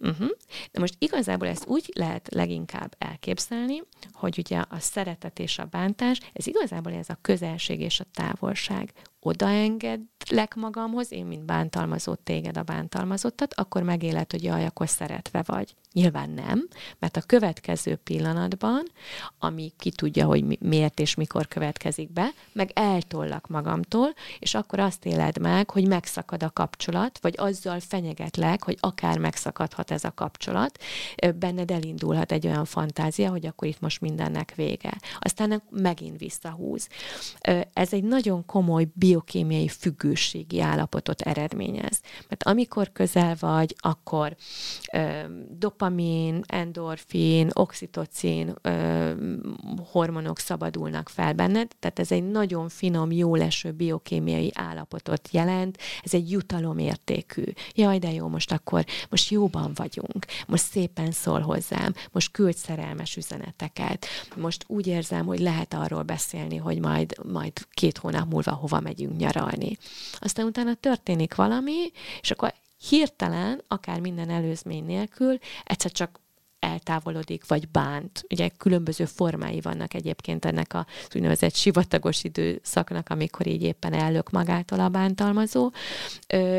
Uh-huh. 0.00 0.28
De 0.72 0.80
most 0.80 0.94
igazából 0.98 1.48
ezt 1.48 1.66
úgy 1.66 1.90
lehet 1.94 2.28
leginkább 2.34 2.94
elképzelni, 2.98 3.82
hogy 4.12 4.38
ugye 4.38 4.58
a 4.58 4.78
szeretet 4.78 5.38
és 5.38 5.58
a 5.58 5.64
bántás, 5.64 6.18
ez 6.32 6.46
igazából 6.46 6.92
ez 6.92 7.08
a 7.08 7.18
közelség 7.22 7.80
és 7.80 8.00
a 8.00 8.04
távolság. 8.14 8.92
Odaengedlek 9.26 10.54
magamhoz, 10.54 11.12
én, 11.12 11.26
mint 11.26 11.44
bántalmazó 11.44 12.14
téged 12.14 12.56
a 12.56 12.62
bántalmazottat, 12.62 13.54
akkor 13.54 13.82
megéled, 13.82 14.30
hogy 14.30 14.42
jaj, 14.42 14.64
akkor 14.66 14.88
szeretve 14.88 15.42
vagy. 15.46 15.74
Nyilván 15.92 16.30
nem, 16.30 16.68
mert 16.98 17.16
a 17.16 17.20
következő 17.20 17.96
pillanatban, 17.96 18.82
ami 19.38 19.72
ki 19.78 19.90
tudja, 19.90 20.26
hogy 20.26 20.44
mi- 20.44 20.58
miért 20.60 21.00
és 21.00 21.14
mikor 21.14 21.48
következik 21.48 22.12
be, 22.12 22.28
meg 22.52 22.70
eltollak 22.74 23.46
magamtól, 23.46 24.14
és 24.38 24.54
akkor 24.54 24.78
azt 24.78 25.04
éled 25.06 25.38
meg, 25.38 25.70
hogy 25.70 25.88
megszakad 25.88 26.42
a 26.42 26.50
kapcsolat, 26.50 27.18
vagy 27.20 27.34
azzal 27.36 27.80
fenyegetlek, 27.80 28.64
hogy 28.64 28.76
akár 28.80 29.18
megszakadhat 29.18 29.90
ez 29.90 30.04
a 30.04 30.14
kapcsolat, 30.14 30.78
benned 31.38 31.70
elindulhat 31.70 32.32
egy 32.32 32.46
olyan 32.46 32.64
fantázia, 32.64 33.30
hogy 33.30 33.46
akkor 33.46 33.68
itt 33.68 33.80
most 33.80 34.00
mindennek 34.00 34.54
vége. 34.54 34.92
Aztán 35.18 35.62
megint 35.70 36.18
visszahúz. 36.18 36.88
Ez 37.72 37.92
egy 37.92 38.04
nagyon 38.04 38.46
komoly 38.46 38.86
biokémiai 39.14 39.68
függőségi 39.68 40.60
állapotot 40.60 41.20
eredményez. 41.20 42.00
Mert 42.28 42.42
amikor 42.42 42.92
közel 42.92 43.36
vagy, 43.40 43.76
akkor 43.78 44.36
ö, 44.92 45.20
dopamin, 45.48 46.42
endorfin, 46.46 47.50
oxitocin 47.52 48.54
ö, 48.62 49.12
hormonok 49.92 50.38
szabadulnak 50.38 51.08
fel 51.08 51.32
benned, 51.32 51.70
tehát 51.78 51.98
ez 51.98 52.12
egy 52.12 52.30
nagyon 52.30 52.68
finom, 52.68 53.12
jó 53.12 53.34
leső 53.34 53.72
biokémiai 53.72 54.50
állapotot 54.54 55.28
jelent, 55.32 55.78
ez 56.02 56.14
egy 56.14 56.30
jutalomértékű. 56.30 57.42
Jaj, 57.74 57.98
de 57.98 58.12
jó, 58.12 58.28
most 58.28 58.52
akkor, 58.52 58.84
most 59.08 59.30
jóban 59.30 59.72
vagyunk, 59.74 60.24
most 60.46 60.64
szépen 60.64 61.10
szól 61.10 61.40
hozzám, 61.40 61.94
most 62.12 62.30
küld 62.30 62.56
szerelmes 62.56 63.16
üzeneteket, 63.16 64.06
most 64.36 64.64
úgy 64.66 64.86
érzem, 64.86 65.26
hogy 65.26 65.38
lehet 65.38 65.74
arról 65.74 66.02
beszélni, 66.02 66.56
hogy 66.56 66.78
majd, 66.80 67.14
majd 67.32 67.52
két 67.70 67.98
hónap 67.98 68.30
múlva 68.30 68.52
hova 68.64 68.80
megyünk 68.80 69.03
nyaralni. 69.12 69.78
Aztán 70.18 70.46
utána 70.46 70.74
történik 70.74 71.34
valami, 71.34 71.90
és 72.20 72.30
akkor 72.30 72.54
hirtelen, 72.88 73.62
akár 73.68 74.00
minden 74.00 74.30
előzmény 74.30 74.84
nélkül, 74.84 75.38
egyszer 75.64 75.92
csak 75.92 76.20
eltávolodik, 76.64 77.46
vagy 77.46 77.68
bánt. 77.68 78.24
Ugye 78.30 78.48
különböző 78.48 79.04
formái 79.04 79.60
vannak 79.60 79.94
egyébként 79.94 80.44
ennek 80.44 80.74
a 80.74 80.86
úgynevezett 81.14 81.54
sivatagos 81.54 82.24
időszaknak, 82.24 83.08
amikor 83.08 83.46
így 83.46 83.62
éppen 83.62 83.92
ellök 83.92 84.30
magától 84.30 84.80
a 84.80 84.88
bántalmazó, 84.88 85.70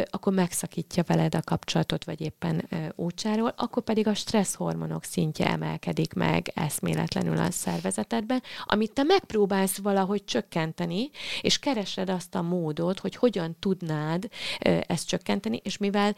akkor 0.10 0.34
megszakítja 0.34 1.04
veled 1.08 1.36
a 1.36 1.42
kapcsolatot, 1.42 2.06
vagy 2.06 2.22
éppen 2.22 2.70
ócsáról, 2.98 3.54
akkor 3.58 3.84
pedig 3.84 4.08
a 4.08 4.14
stresszhormonok 4.14 5.04
szintje 5.04 5.48
emelkedik 5.48 6.14
meg 6.14 6.52
eszméletlenül 6.54 7.38
a 7.38 7.52
szervezetedben, 7.52 8.42
amit 8.66 8.94
te 8.94 9.04
megpróbálsz 9.04 9.78
valahogy 9.78 10.24
csökkenteni, 10.26 11.10
és 11.42 11.60
keresed 11.60 12.10
azt 12.10 12.36
a 12.36 12.42
módot, 12.42 13.00
hogy 13.00 13.16
hogyan 13.16 13.56
tudnád 13.60 14.28
ezt 14.88 15.08
csökkenteni, 15.08 15.60
és 15.64 15.78
mivel 15.78 16.16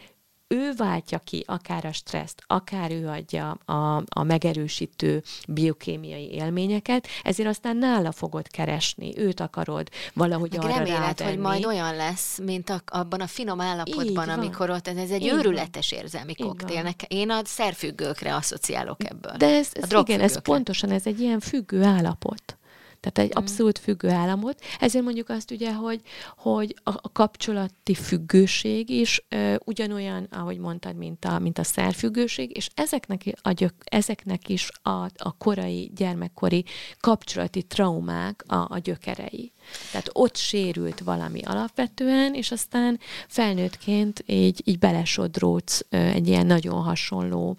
ő 0.47 0.73
váltja 0.77 1.19
ki 1.19 1.43
akár 1.47 1.85
a 1.85 1.91
stresszt, 1.91 2.43
akár 2.47 2.91
ő 2.91 3.07
adja 3.07 3.51
a, 3.65 3.95
a 4.07 4.23
megerősítő 4.23 5.23
biokémiai 5.47 6.31
élményeket, 6.31 7.07
ezért 7.23 7.49
aztán 7.49 7.77
nála 7.77 8.11
fogod 8.11 8.47
keresni, 8.47 9.17
őt 9.17 9.39
akarod 9.39 9.89
valahogy 10.13 10.51
Meg 10.51 10.63
arra 10.63 10.73
reméled, 10.77 10.99
rávenni. 10.99 11.29
hogy 11.29 11.39
majd 11.39 11.65
olyan 11.65 11.95
lesz, 11.95 12.39
mint 12.43 12.69
a, 12.69 12.81
abban 12.85 13.21
a 13.21 13.27
finom 13.27 13.61
állapotban, 13.61 14.29
amikor 14.29 14.69
ott 14.69 14.87
ez 14.87 15.09
egy 15.11 15.21
Így 15.21 15.27
őrületes 15.27 15.91
érzelmi 15.91 16.33
van. 16.37 16.55
Nek- 16.83 17.05
Én 17.07 17.29
a 17.29 17.39
szerfüggőkre 17.43 18.35
asszociálok 18.35 19.03
ebből. 19.03 19.37
De 19.37 19.55
ez, 19.55 19.69
ez 19.73 19.91
igen, 19.91 20.19
ez 20.19 20.41
pontosan, 20.41 20.91
ez 20.91 21.05
egy 21.05 21.19
ilyen 21.19 21.39
függő 21.39 21.83
állapot. 21.83 22.56
Tehát 22.99 23.17
egy 23.17 23.37
Mm. 23.37 23.41
abszolút 23.41 23.77
függő 23.77 24.09
államot. 24.09 24.61
Ezért 24.79 25.03
mondjuk 25.03 25.29
azt 25.29 25.51
ugye, 25.51 25.73
hogy, 25.73 26.01
hogy 26.37 26.75
a, 26.83 26.89
a 26.89 27.11
kapcsolati 27.11 27.93
függőség 27.93 28.89
is 28.89 29.25
ö, 29.29 29.55
ugyanolyan, 29.65 30.27
ahogy 30.31 30.57
mondtad, 30.57 30.95
mint 30.95 31.25
a, 31.25 31.39
mint 31.39 31.57
a 31.57 31.63
szerfüggőség, 31.63 32.55
és 32.55 32.69
ezeknek, 32.75 33.23
a 33.41 33.51
gyök, 33.51 33.73
ezeknek 33.83 34.49
is 34.49 34.69
a, 34.81 34.89
a 35.17 35.35
korai, 35.37 35.91
gyermekkori 35.95 36.65
kapcsolati 36.99 37.63
traumák 37.63 38.43
a, 38.47 38.55
a 38.55 38.79
gyökerei. 38.83 39.51
Tehát 39.91 40.09
ott 40.13 40.35
sérült 40.35 40.99
valami 40.99 41.41
alapvetően, 41.41 42.33
és 42.33 42.51
aztán 42.51 42.99
felnőttként 43.27 44.23
így, 44.25 44.61
így 44.65 44.79
belesodródsz 44.79 45.85
egy 45.89 46.27
ilyen 46.27 46.45
nagyon 46.45 46.81
hasonló 46.81 47.57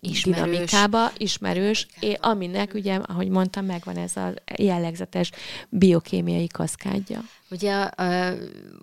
Ismerős. 0.00 0.22
dinamikába, 0.22 1.12
ismerős, 1.16 1.86
é, 2.00 2.16
aminek 2.20 2.74
ugye, 2.74 2.94
ahogy 2.94 3.28
mondtam, 3.28 3.64
megvan 3.64 3.96
ez 3.96 4.16
a 4.16 4.34
jellegzetes 4.56 5.30
biokémiai 5.68 6.46
kaszkádja. 6.46 7.20
Ugye 7.50 7.88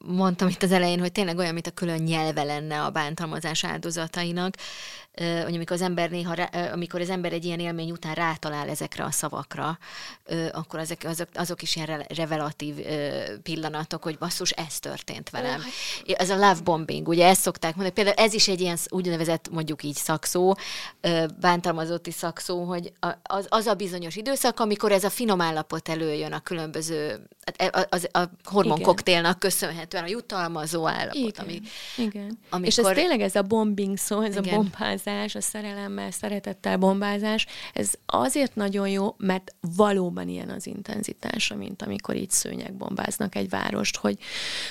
mondtam 0.05 0.47
itt 0.47 0.63
az 0.63 0.71
elején, 0.71 0.99
hogy 0.99 1.11
tényleg 1.11 1.37
olyan, 1.37 1.53
mint 1.53 1.67
a 1.67 1.71
külön 1.71 2.01
nyelve 2.01 2.43
lenne 2.43 2.83
a 2.83 2.89
bántalmazás 2.89 3.63
áldozatainak, 3.63 4.55
hogy 5.43 5.55
amikor 5.55 5.75
az 5.75 5.81
ember 5.81 6.09
néha, 6.09 6.33
amikor 6.71 7.01
az 7.01 7.09
ember 7.09 7.33
egy 7.33 7.45
ilyen 7.45 7.59
élmény 7.59 7.91
után 7.91 8.13
rátalál 8.13 8.69
ezekre 8.69 9.03
a 9.03 9.11
szavakra, 9.11 9.77
akkor 10.51 10.79
ezek, 10.79 11.03
azok, 11.05 11.27
azok 11.33 11.61
is 11.61 11.75
ilyen 11.75 11.87
re- 11.87 12.05
revelatív 12.15 12.75
pillanatok, 13.43 14.03
hogy 14.03 14.17
basszus, 14.17 14.49
ez 14.49 14.79
történt 14.79 15.29
velem. 15.29 15.61
Ez 16.05 16.29
a 16.29 16.35
love 16.35 16.61
bombing, 16.63 17.07
ugye 17.07 17.27
ezt 17.27 17.41
szokták 17.41 17.75
mondani, 17.75 17.93
például 17.95 18.15
ez 18.15 18.33
is 18.33 18.47
egy 18.47 18.61
ilyen 18.61 18.77
úgynevezett, 18.89 19.49
mondjuk 19.51 19.83
így 19.83 19.95
szakszó, 19.95 20.55
bántalmazotti 21.39 22.11
szakszó, 22.11 22.63
hogy 22.63 22.93
az, 23.21 23.45
az 23.49 23.65
a 23.65 23.73
bizonyos 23.73 24.15
időszak, 24.15 24.59
amikor 24.59 24.91
ez 24.91 25.03
a 25.03 25.09
finom 25.09 25.41
állapot 25.41 25.89
előjön 25.89 26.33
a 26.33 26.39
különböző, 26.39 27.27
hát 27.57 27.87
az, 27.89 28.07
a 28.11 28.23
hormonkoktélnak 28.53 29.39
köszönhetően 29.39 30.03
a 30.03 30.07
jutalmazó 30.07 30.87
állapot, 30.87 31.15
Igen, 31.15 31.33
ami 31.45 31.61
igen. 31.97 32.37
amikor- 32.49 32.67
És 32.67 32.77
ez 32.77 32.85
tényleg 32.93 33.21
ez 33.21 33.35
a 33.35 33.41
bombing 33.41 33.97
szó, 33.97 34.21
ez 34.21 34.35
Igen. 34.37 34.53
a 34.53 34.55
bombázás, 34.57 35.35
a 35.35 35.41
szerelemmel, 35.41 36.11
szeretettel 36.11 36.77
bombázás, 36.77 37.45
ez 37.73 37.91
azért 38.05 38.55
nagyon 38.55 38.87
jó, 38.89 39.15
mert 39.17 39.55
valóban 39.75 40.27
ilyen 40.29 40.49
az 40.49 40.67
intenzitása, 40.67 41.55
mint 41.55 41.81
amikor 41.81 42.15
így 42.15 42.29
szőnyek 42.31 42.73
bombáznak 42.73 43.35
egy 43.35 43.49
várost, 43.49 43.97
hogy, 43.97 44.17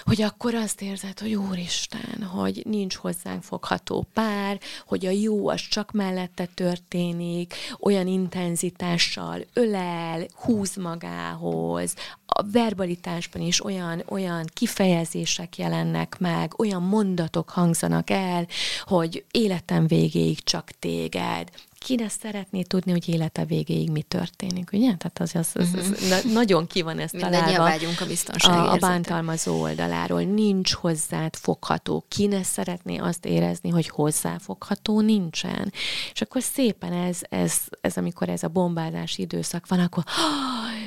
hogy 0.04 0.22
akkor 0.22 0.54
azt 0.54 0.82
érzed, 0.82 1.18
hogy 1.18 1.34
úristen, 1.34 2.22
hogy 2.22 2.62
nincs 2.64 2.94
hozzánk 2.94 3.42
fogható 3.42 4.06
pár, 4.12 4.60
hogy 4.86 5.06
a 5.06 5.10
jó 5.10 5.48
az 5.48 5.60
csak 5.68 5.92
mellette 5.92 6.46
történik, 6.54 7.54
olyan 7.78 8.06
intenzitással 8.06 9.44
ölel, 9.52 10.26
húz 10.34 10.76
magához, 10.76 11.94
a 12.26 12.42
verbalitásban 12.52 13.42
is 13.42 13.64
olyan, 13.64 13.71
olyan 14.08 14.44
kifejezések 14.52 15.56
jelennek 15.56 16.18
meg, 16.18 16.58
olyan 16.58 16.82
mondatok 16.82 17.50
hangzanak 17.50 18.10
el, 18.10 18.46
hogy 18.84 19.24
életem 19.30 19.86
végéig 19.86 20.44
csak 20.44 20.70
téged. 20.78 21.48
Ki 21.78 21.94
ne 21.94 22.08
szeretné 22.08 22.62
tudni, 22.62 22.92
hogy 22.92 23.08
élete 23.08 23.44
végéig 23.44 23.90
mi 23.90 24.02
történik, 24.02 24.70
ugye? 24.72 24.94
Tehát 24.96 25.18
az, 25.20 25.34
az, 25.34 25.50
az, 25.54 25.68
az 25.74 26.08
na, 26.08 26.32
nagyon 26.32 26.66
ki 26.66 26.82
van 26.82 26.98
ezt 26.98 27.16
találva 27.16 27.62
vágyunk 27.62 28.00
a 28.00 28.06
biztonság 28.06 28.58
a, 28.58 28.72
a 28.72 28.76
bántalmazó 28.76 29.60
oldaláról. 29.60 30.22
Nincs 30.22 30.72
hozzád 30.72 31.36
fogható. 31.36 32.04
Ki 32.08 32.26
ne 32.26 32.42
szeretné 32.42 32.96
azt 32.96 33.26
érezni, 33.26 33.70
hogy 33.70 33.88
hozzáfogható 33.88 35.00
nincsen. 35.00 35.72
És 36.12 36.20
akkor 36.20 36.42
szépen 36.42 36.92
ez, 36.92 37.18
ez, 37.28 37.54
ez 37.80 37.96
amikor 37.96 38.28
ez 38.28 38.42
a 38.42 38.48
bombázási 38.48 39.22
időszak 39.22 39.66
van, 39.66 39.80
akkor 39.80 40.04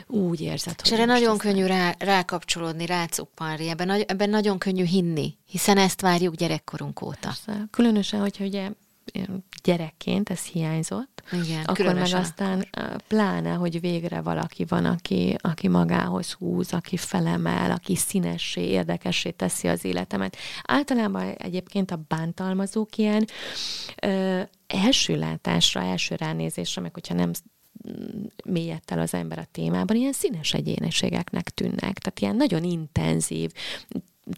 úgy 0.07 0.41
érzed, 0.41 0.75
És 0.83 0.89
hogy 0.89 0.99
erre 0.99 1.11
most 1.11 1.21
nagyon 1.21 1.37
könnyű 1.37 1.65
rá, 1.65 1.95
rákapcsolódni, 1.99 2.85
rácuppanni, 2.85 3.69
ebben, 3.69 3.89
ebben 3.89 4.29
nagyon 4.29 4.57
könnyű 4.57 4.85
hinni, 4.85 5.37
hiszen 5.45 5.77
ezt 5.77 6.01
várjuk 6.01 6.35
gyerekkorunk 6.35 7.01
óta. 7.01 7.17
Persze. 7.19 7.65
Különösen, 7.71 8.19
hogyha 8.19 8.43
ugye 8.43 8.69
gyerekként 9.63 10.29
ez 10.29 10.43
hiányzott, 10.43 11.23
Igen, 11.31 11.63
akkor 11.63 11.93
meg 11.93 12.13
aztán 12.13 12.67
ö, 12.77 12.95
pláne, 13.07 13.53
hogy 13.53 13.79
végre 13.79 14.21
valaki 14.21 14.65
van, 14.65 14.85
aki, 14.85 15.35
aki 15.41 15.67
magához 15.67 16.31
húz, 16.31 16.73
aki 16.73 16.97
felemel, 16.97 17.71
aki 17.71 17.95
színessé, 17.95 18.61
érdekessé 18.61 19.29
teszi 19.29 19.67
az 19.67 19.85
életemet. 19.85 20.37
Általában 20.63 21.31
egyébként 21.31 21.91
a 21.91 22.05
bántalmazók 22.07 22.97
ilyen 22.97 23.25
ö, 24.01 24.41
első 24.67 25.17
látásra, 25.17 25.81
első 25.81 26.15
ránézésre, 26.15 26.81
meg 26.81 26.93
hogyha 26.93 27.13
nem 27.13 27.31
mélyett 28.45 28.91
el 28.91 28.99
az 28.99 29.13
ember 29.13 29.39
a 29.39 29.47
témában, 29.51 29.95
ilyen 29.95 30.13
színes 30.13 30.53
egyéniségeknek 30.53 31.49
tűnnek. 31.49 31.97
Tehát 31.99 32.19
ilyen 32.19 32.35
nagyon 32.35 32.63
intenzív, 32.63 33.51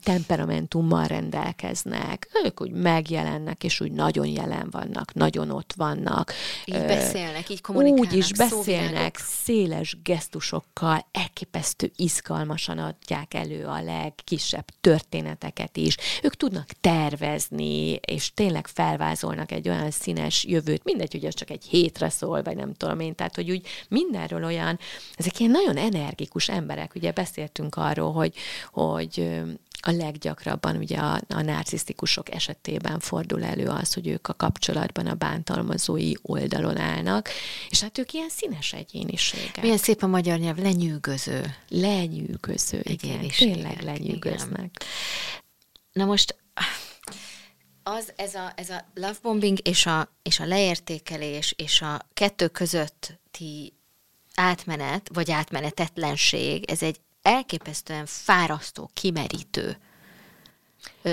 temperamentummal 0.04 1.06
rendelkeznek, 1.06 2.30
ők 2.46 2.62
úgy 2.62 2.72
megjelennek, 2.72 3.64
és 3.64 3.80
úgy 3.82 3.92
nagyon 3.92 4.26
jelen 4.26 4.68
vannak, 4.72 5.14
nagyon 5.14 5.52
ott 5.52 5.74
vannak. 5.76 6.34
Így 6.66 6.86
beszélnek, 6.86 7.50
így 7.50 7.62
kommunikálnak. 7.62 8.12
Úgy 8.12 8.18
is 8.18 8.32
beszélnek, 8.32 9.18
széles 9.18 9.98
gesztusokkal, 10.04 11.06
elképesztő 11.12 11.92
izgalmasan 11.96 12.78
adják 12.78 13.34
elő 13.34 13.66
a 13.66 13.82
legkisebb 13.82 14.66
történeteket 14.82 15.78
is. 15.78 15.98
Ők 16.24 16.36
tudnak 16.36 16.68
tervezni, 16.82 17.92
és 17.92 18.34
tényleg 18.34 18.68
felvázolnak 18.68 19.52
egy 19.52 19.70
olyan 19.70 19.92
színes 19.92 20.44
jövőt, 20.44 20.84
mindegy, 20.84 21.12
hogy 21.12 21.26
az 21.26 21.34
csak 21.34 21.50
egy 21.50 21.64
hétre 21.64 22.10
szól, 22.10 22.42
vagy 22.42 22.56
nem 22.56 22.74
tudom 22.74 23.00
én, 23.00 23.16
tehát 23.16 23.36
hogy 23.36 23.52
úgy 23.52 23.68
mindenről 23.90 24.44
olyan, 24.44 24.80
ezek 25.16 25.40
ilyen 25.40 25.52
nagyon 25.52 25.78
energikus 25.78 26.50
emberek, 26.50 26.96
ugye 26.96 27.12
beszéltünk 27.12 27.76
arról, 27.76 28.14
hogy, 28.14 28.34
hogy 28.72 29.46
a 29.88 29.92
leggyakrabban 29.92 30.76
ugye 30.76 30.98
a, 30.98 31.22
a 31.28 31.42
narcisztikusok 31.42 32.34
esetében 32.34 33.00
fordul 33.00 33.44
elő 33.44 33.66
az, 33.66 33.94
hogy 33.94 34.08
ők 34.08 34.28
a 34.28 34.34
kapcsolatban 34.34 35.08
a 35.08 35.14
bántalmazói 35.14 36.12
oldalon 36.22 36.78
állnak, 36.78 37.30
és 37.70 37.82
hát 37.82 37.98
ők 37.98 38.14
ilyen 38.14 38.30
színes 38.30 38.74
egyéniségek. 38.74 39.62
Milyen 39.62 39.78
szép 39.78 40.04
a 40.04 40.08
magyar 40.08 40.40
nyelv, 40.40 40.58
lenyűgöző. 40.58 41.56
Lenyűgöző, 41.70 42.82
igen, 42.84 43.28
tényleg 43.38 43.82
lenyűgöznek. 43.82 44.84
Na 45.92 46.06
most 46.06 46.36
az, 47.84 48.14
ez 48.16 48.36
a, 48.36 48.52
ez 48.56 48.70
a 48.70 48.86
lovebombing 48.94 49.58
és 49.68 49.86
a, 49.86 50.12
és 50.22 50.40
a 50.40 50.46
leértékelés 50.46 51.54
és 51.58 51.82
a 51.82 52.08
kettő 52.14 52.48
közötti 52.48 53.74
átmenet, 54.36 55.10
vagy 55.14 55.32
átmenetetlenség, 55.32 56.70
ez 56.70 56.84
egy 56.84 57.00
elképesztően 57.28 58.06
fárasztó, 58.06 58.90
kimerítő 58.94 59.78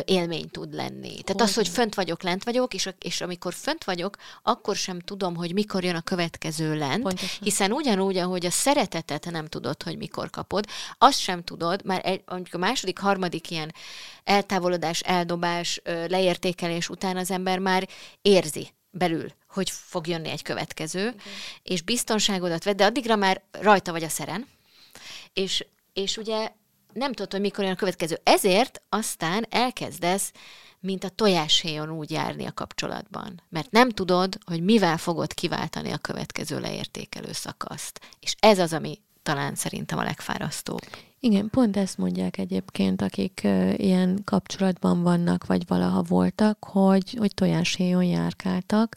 élmény 0.05 0.51
tud 0.51 0.75
lenni. 0.75 1.09
Tehát 1.09 1.41
hogy? 1.41 1.41
az, 1.41 1.55
hogy 1.55 1.69
fönt 1.69 1.95
vagyok, 1.95 2.23
lent 2.23 2.45
vagyok, 2.45 2.75
és, 2.75 2.89
és 3.01 3.21
amikor 3.21 3.55
fönt 3.55 3.85
vagyok, 3.85 4.17
akkor 4.43 4.77
sem 4.77 5.01
tudom, 5.01 5.37
hogy 5.37 5.53
mikor 5.53 5.85
jön 5.85 5.95
a 5.95 6.01
következő 6.01 6.77
lent, 6.77 7.03
Pontosan. 7.03 7.39
hiszen 7.41 7.73
ugyanúgy, 7.73 8.17
ahogy 8.17 8.47
a 8.47 8.51
szeretetet 8.51 9.31
nem 9.31 9.47
tudod, 9.47 9.83
hogy 9.83 9.97
mikor 9.97 10.31
kapod, 10.31 10.67
azt 10.99 11.19
sem 11.19 11.43
tudod, 11.43 11.85
már 11.85 12.01
egy, 12.05 12.23
a 12.51 12.59
második, 12.59 12.99
harmadik 12.99 13.51
ilyen 13.51 13.75
eltávolodás, 14.25 15.01
eldobás, 15.01 15.81
leértékelés 15.85 16.89
után 16.89 17.17
az 17.17 17.31
ember 17.31 17.59
már 17.59 17.89
érzi 18.23 18.69
belül, 18.91 19.33
hogy 19.49 19.71
fog 19.71 20.07
jönni 20.07 20.29
egy 20.29 20.43
következő, 20.43 21.09
okay. 21.09 21.21
és 21.63 21.83
biztonságodat 21.83 22.65
vedd, 22.65 22.77
de 22.77 22.85
addigra 22.85 23.17
már 23.17 23.43
rajta 23.51 23.93
vagy 23.93 24.03
a 24.03 24.09
szeren, 24.09 24.47
és, 25.33 25.65
és 25.95 26.17
ugye 26.17 26.53
nem 26.93 27.13
tudod, 27.13 27.33
hogy 27.33 27.41
mikor 27.41 27.65
jön 27.65 27.73
a 27.73 27.77
következő. 27.77 28.21
Ezért 28.23 28.83
aztán 28.89 29.47
elkezdesz, 29.51 30.33
mint 30.81 31.05
a 31.05 31.09
tojáshéjon 31.09 31.91
úgy 31.91 32.11
járni 32.11 32.45
a 32.45 32.53
kapcsolatban. 32.53 33.43
Mert 33.49 33.71
nem 33.71 33.91
tudod, 33.91 34.39
hogy 34.45 34.63
mivel 34.63 34.97
fogod 34.97 35.35
kiváltani 35.35 35.91
a 35.93 35.99
következő 35.99 36.61
leértékelő 36.61 37.33
szakaszt. 37.33 38.01
És 38.21 38.35
ez 38.39 38.59
az, 38.59 38.73
ami 38.73 38.99
talán 39.23 39.55
szerintem 39.55 39.99
a 39.99 40.03
legfárasztóbb. 40.03 40.81
Igen, 41.21 41.51
pont 41.51 41.77
ezt 41.77 41.99
mondják 41.99 42.39
egyébként, 42.39 43.03
akik 43.03 43.41
uh, 43.45 43.75
ilyen 43.77 44.21
kapcsolatban 44.25 45.03
vannak, 45.03 45.47
vagy 45.47 45.67
valaha 45.67 46.03
voltak, 46.03 46.65
hogy, 46.65 47.15
hogy 47.19 47.35
tojáshéjon 47.35 48.05
járkáltak. 48.05 48.97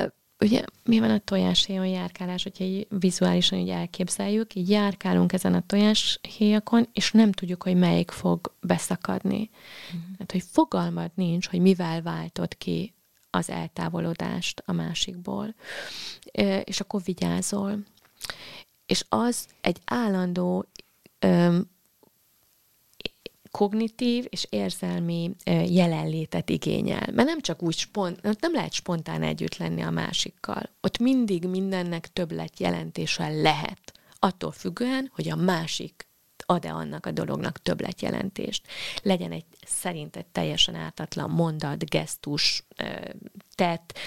Uh, 0.00 0.06
ugye 0.40 0.64
mi 0.84 0.98
van 0.98 1.10
a 1.10 1.18
tojáshéjon 1.18 1.86
járkálás, 1.86 2.42
hogyha 2.42 2.64
így 2.64 2.86
vizuálisan 2.90 3.58
így 3.58 3.68
elképzeljük, 3.68 4.54
így 4.54 4.70
járkálunk 4.70 5.32
ezen 5.32 5.54
a 5.54 5.66
tojáshéjakon, 5.66 6.88
és 6.92 7.12
nem 7.12 7.32
tudjuk, 7.32 7.62
hogy 7.62 7.76
melyik 7.76 8.10
fog 8.10 8.54
beszakadni. 8.60 9.50
Mm. 9.94 9.98
Hát, 10.18 10.32
hogy 10.32 10.42
fogalmad 10.50 11.10
nincs, 11.14 11.48
hogy 11.48 11.60
mivel 11.60 12.02
váltott 12.02 12.58
ki 12.58 12.94
az 13.30 13.50
eltávolodást 13.50 14.62
a 14.66 14.72
másikból. 14.72 15.54
És 16.64 16.80
akkor 16.80 17.00
vigyázol. 17.04 17.78
És 18.86 19.04
az 19.08 19.46
egy 19.60 19.78
állandó 19.84 20.66
öm, 21.18 21.70
kognitív 23.50 24.26
és 24.28 24.46
érzelmi 24.50 25.30
jelenlétet 25.66 26.50
igényel. 26.50 27.06
Mert 27.12 27.28
nem 27.28 27.40
csak 27.40 27.62
úgy 27.62 27.76
spont, 27.76 28.40
nem 28.40 28.52
lehet 28.52 28.72
spontán 28.72 29.22
együtt 29.22 29.56
lenni 29.56 29.82
a 29.82 29.90
másikkal. 29.90 30.70
Ott 30.80 30.98
mindig 30.98 31.44
mindennek 31.44 32.12
többlet 32.12 32.60
jelentése 32.60 33.28
lehet. 33.28 33.92
Attól 34.18 34.52
függően, 34.52 35.10
hogy 35.14 35.28
a 35.28 35.36
másik 35.36 36.06
ad-e 36.46 36.72
annak 36.72 37.06
a 37.06 37.10
dolognak 37.10 37.62
többlet 37.62 38.02
jelentést. 38.02 38.66
Legyen 39.02 39.32
egy 39.32 39.44
szerint 39.66 40.16
egy 40.16 40.26
teljesen 40.26 40.74
ártatlan 40.74 41.30
mondat, 41.30 41.90
gesztus, 41.90 42.66
tett, 43.54 43.98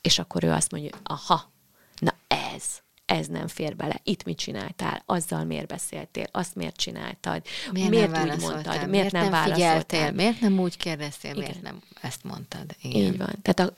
és 0.00 0.18
akkor 0.18 0.44
ő 0.44 0.50
azt 0.50 0.70
mondja, 0.70 0.90
aha, 1.02 1.52
na 1.98 2.14
ez, 2.54 2.82
ez 3.08 3.26
nem 3.26 3.48
fér 3.48 3.76
bele, 3.76 4.00
itt 4.02 4.24
mit 4.24 4.38
csináltál, 4.38 5.02
azzal 5.06 5.44
miért 5.44 5.66
beszéltél, 5.66 6.26
azt 6.30 6.54
miért 6.54 6.76
csináltad, 6.76 7.42
miért, 7.72 7.88
miért 7.90 8.10
nem 8.10 8.28
úgy 8.28 8.40
mondtad, 8.40 8.74
miért, 8.74 8.88
miért 8.88 9.12
nem, 9.12 9.30
nem 9.30 9.52
figyeltél, 9.52 10.12
miért 10.12 10.40
nem 10.40 10.58
úgy 10.58 10.76
kérdeztél, 10.76 11.30
Igen. 11.30 11.42
miért 11.42 11.62
nem 11.62 11.82
ezt 12.00 12.24
mondtad. 12.24 12.64
Igen. 12.82 13.02
Így 13.02 13.16
van. 13.16 13.34
Tehát 13.42 13.70
a, 13.70 13.74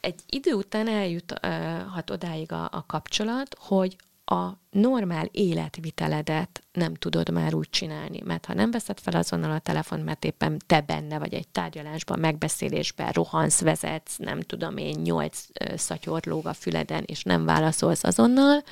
egy 0.00 0.20
idő 0.28 0.52
után 0.52 0.88
eljuthat 0.88 2.10
odáig 2.10 2.52
a, 2.52 2.64
a 2.64 2.84
kapcsolat, 2.86 3.56
hogy 3.58 3.96
a 4.24 4.48
normál 4.70 5.28
életviteledet 5.32 6.62
nem 6.74 6.94
tudod 6.94 7.30
már 7.30 7.54
úgy 7.54 7.70
csinálni, 7.70 8.20
mert 8.24 8.44
ha 8.44 8.54
nem 8.54 8.70
veszed 8.70 9.00
fel 9.00 9.14
azonnal 9.14 9.50
a 9.50 9.58
telefon, 9.58 10.00
mert 10.00 10.24
éppen 10.24 10.58
te 10.66 10.80
benne 10.80 11.18
vagy 11.18 11.34
egy 11.34 11.48
tárgyalásban, 11.48 12.18
megbeszélésben, 12.18 13.12
rohansz, 13.12 13.60
vezetsz, 13.60 14.16
nem 14.16 14.40
tudom 14.40 14.76
én, 14.76 15.00
nyolc 15.00 15.46
szatyor 15.74 16.22
lóg 16.24 16.46
a 16.46 16.52
füleden, 16.52 17.02
és 17.06 17.22
nem 17.22 17.44
válaszolsz 17.44 18.04
azonnal, 18.04 18.62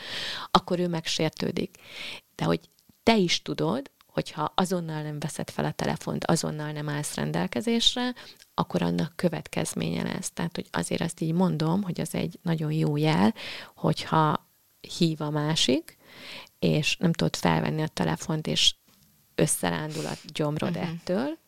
akkor 0.51 0.79
ő 0.79 0.89
megsértődik. 0.89 1.77
De 2.35 2.45
hogy 2.45 2.61
te 3.03 3.17
is 3.17 3.43
tudod, 3.43 3.91
hogyha 4.07 4.53
azonnal 4.55 5.03
nem 5.03 5.19
veszed 5.19 5.51
fel 5.51 5.65
a 5.65 5.73
telefont, 5.73 6.25
azonnal 6.25 6.73
nem 6.73 6.89
állsz 6.89 7.15
rendelkezésre, 7.15 8.15
akkor 8.55 8.83
annak 8.83 9.17
következménye 9.17 10.03
lesz. 10.03 10.31
Tehát, 10.31 10.55
hogy 10.55 10.67
azért 10.71 11.01
azt 11.01 11.21
így 11.21 11.33
mondom, 11.33 11.83
hogy 11.83 12.01
az 12.01 12.15
egy 12.15 12.39
nagyon 12.43 12.73
jó 12.73 12.97
jel, 12.97 13.35
hogyha 13.75 14.49
hív 14.99 15.21
a 15.21 15.31
másik, 15.31 15.97
és 16.63 16.97
nem 16.97 17.13
tudod 17.13 17.37
felvenni 17.37 17.83
a 17.83 17.89
telefont, 17.89 18.47
és 18.47 18.75
összerándul 19.35 20.07
a 20.07 20.13
gyomrod 20.33 20.77
uh-huh. 20.77 20.91
ettől, 20.91 21.39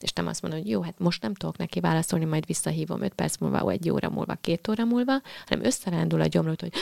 és 0.00 0.12
nem 0.12 0.26
azt 0.26 0.42
mondod, 0.42 0.60
hogy 0.60 0.70
jó, 0.70 0.80
hát 0.82 0.98
most 0.98 1.22
nem 1.22 1.34
tudok 1.34 1.56
neki 1.56 1.80
válaszolni, 1.80 2.24
majd 2.24 2.46
visszahívom 2.46 3.02
5 3.02 3.14
perc 3.14 3.36
múlva, 3.36 3.64
vagy 3.64 3.74
egy 3.74 3.90
óra 3.90 4.10
múlva, 4.10 4.34
két 4.34 4.68
óra 4.68 4.84
múlva, 4.84 5.20
hanem 5.46 5.64
összerándul 5.64 6.20
a 6.20 6.26
gyomrod, 6.26 6.60
hogy 6.60 6.72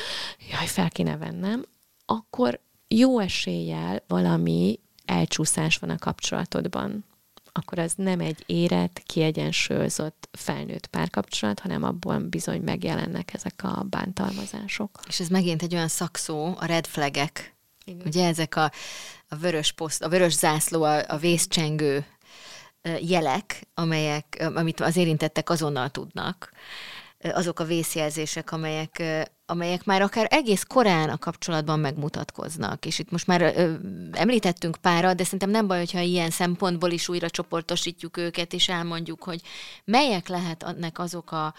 jaj, 0.51 0.67
fel 0.67 0.91
kéne 0.91 1.17
vennem, 1.17 1.65
akkor 2.05 2.61
jó 2.89 3.19
eséllyel 3.19 4.03
valami 4.07 4.79
elcsúszás 5.05 5.79
van 5.79 5.91
a 5.91 5.99
kapcsolatodban 5.99 7.05
akkor 7.53 7.79
az 7.79 7.93
nem 7.97 8.21
egy 8.21 8.43
érett, 8.47 9.03
kiegyensúlyozott 9.07 10.29
felnőtt 10.33 10.87
párkapcsolat, 10.87 11.61
hanem 11.61 11.83
abban 11.83 12.29
bizony 12.29 12.61
megjelennek 12.61 13.35
ezek 13.35 13.61
a 13.63 13.87
bántalmazások. 13.91 15.01
És 15.07 15.21
ez 15.21 15.29
megint 15.29 15.63
egy 15.63 15.75
olyan 15.75 15.89
szakszó, 15.89 16.55
a 16.59 16.65
red 16.65 16.87
flagek. 16.87 17.55
Igen. 17.85 18.07
Ugye 18.07 18.27
ezek 18.27 18.57
a, 18.57 18.73
a 19.29 19.37
vörös 19.37 19.73
poszt, 19.73 20.03
a 20.03 20.09
vörös 20.09 20.33
zászló, 20.33 20.83
a, 20.83 21.03
a 21.09 21.17
vészcsengő 21.17 22.07
jelek, 23.01 23.67
amelyek, 23.75 24.51
amit 24.55 24.81
az 24.81 24.97
érintettek 24.97 25.51
azonnal 25.51 25.89
tudnak, 25.89 26.53
azok 27.23 27.61
a 27.61 27.65
vészjelzések, 27.65 28.53
amelyek, 28.53 29.03
amelyek 29.47 29.85
már 29.85 30.03
akár 30.03 30.27
egész 30.31 30.63
korán 30.63 31.09
a 31.09 31.19
kapcsolatban 31.19 31.81
megmutatkoznak. 31.81 32.87
És 32.87 32.99
itt 32.99 33.11
most 33.11 33.27
már 33.27 33.69
említettünk 34.13 34.77
párat, 34.81 35.17
de 35.17 35.25
szerintem 35.25 35.51
nem 35.51 35.67
baj, 35.67 35.79
hogyha 35.79 36.01
ilyen 36.01 36.31
szempontból 36.31 36.91
is 36.91 37.09
újra 37.09 37.31
csoportosítjuk 37.31 38.17
őket, 38.17 38.53
és 38.53 38.69
elmondjuk, 38.69 39.23
hogy 39.23 39.41
melyek 39.85 40.29
lehetnek 40.29 40.99
azok 40.99 41.33
a 41.33 41.55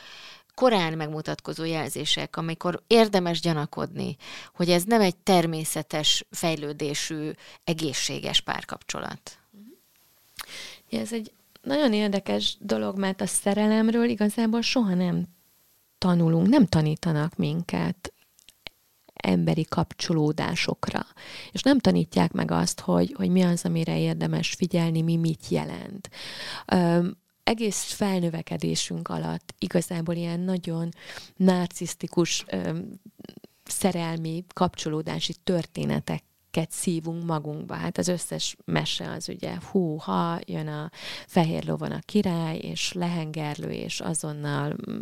korán 0.61 0.93
megmutatkozó 0.93 1.63
jelzések, 1.63 2.37
amikor 2.37 2.83
érdemes 2.87 3.39
gyanakodni, 3.39 4.15
hogy 4.53 4.69
ez 4.69 4.83
nem 4.83 5.01
egy 5.01 5.15
természetes 5.15 6.25
fejlődésű, 6.31 7.31
egészséges 7.63 8.41
párkapcsolat. 8.41 9.37
Ja, 10.89 10.99
ez 10.99 11.13
egy 11.13 11.31
nagyon 11.61 11.93
érdekes 11.93 12.57
dolog, 12.59 12.97
mert 12.97 13.21
a 13.21 13.25
szerelemről 13.25 14.09
igazából 14.09 14.61
soha 14.61 14.93
nem 14.93 15.27
tanulunk, 15.97 16.47
nem 16.47 16.65
tanítanak 16.65 17.35
minket 17.35 18.13
emberi 19.13 19.63
kapcsolódásokra. 19.63 21.05
És 21.51 21.61
nem 21.61 21.79
tanítják 21.79 22.31
meg 22.31 22.51
azt, 22.51 22.79
hogy, 22.79 23.13
hogy 23.17 23.29
mi 23.29 23.41
az, 23.41 23.65
amire 23.65 23.99
érdemes 23.99 24.49
figyelni, 24.49 25.01
mi 25.01 25.15
mit 25.15 25.47
jelent. 25.49 26.09
Egész 27.43 27.83
felnövekedésünk 27.83 29.07
alatt 29.07 29.53
igazából 29.57 30.15
ilyen 30.15 30.39
nagyon 30.39 30.89
narcisztikus 31.35 32.45
szerelmi 33.63 34.45
kapcsolódási 34.53 35.33
történetek 35.43 36.23
ket 36.51 36.71
szívunk 36.71 37.25
magunkba. 37.25 37.73
Hát 37.73 37.97
az 37.97 38.07
összes 38.07 38.55
mese 38.65 39.11
az 39.11 39.29
ugye, 39.29 39.55
hú, 39.71 39.95
ha 39.95 40.39
jön 40.45 40.67
a 40.67 40.91
fehér 41.27 41.65
lovon 41.65 41.91
a 41.91 41.99
király, 42.05 42.57
és 42.57 42.93
lehengerlő, 42.93 43.69
és 43.69 43.99
azonnal 43.99 44.75
mm, 44.89 44.99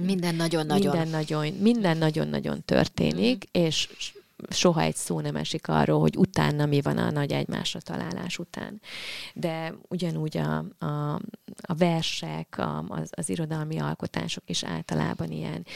minden 0.00 0.34
nagyon-nagyon 0.34 0.96
minden 0.96 1.08
nagyon, 1.08 1.46
minden 1.52 1.96
nagyon-nagyon 1.96 2.64
történik, 2.64 3.44
mm. 3.44 3.62
és 3.62 3.88
soha 4.50 4.80
egy 4.80 4.96
szó 4.96 5.20
nem 5.20 5.36
esik 5.36 5.68
arról, 5.68 6.00
hogy 6.00 6.16
utána 6.16 6.66
mi 6.66 6.80
van 6.80 6.98
a 6.98 7.10
nagy 7.10 7.32
egymásra 7.32 7.80
találás 7.80 8.38
után. 8.38 8.80
De 9.34 9.74
ugyanúgy 9.88 10.36
a, 10.36 10.64
a, 10.86 11.14
a 11.60 11.74
versek, 11.74 12.58
a, 12.58 12.84
az, 12.88 13.10
az 13.10 13.28
irodalmi 13.28 13.78
alkotások 13.78 14.42
is 14.46 14.64
általában 14.64 15.30
ilyen, 15.30 15.66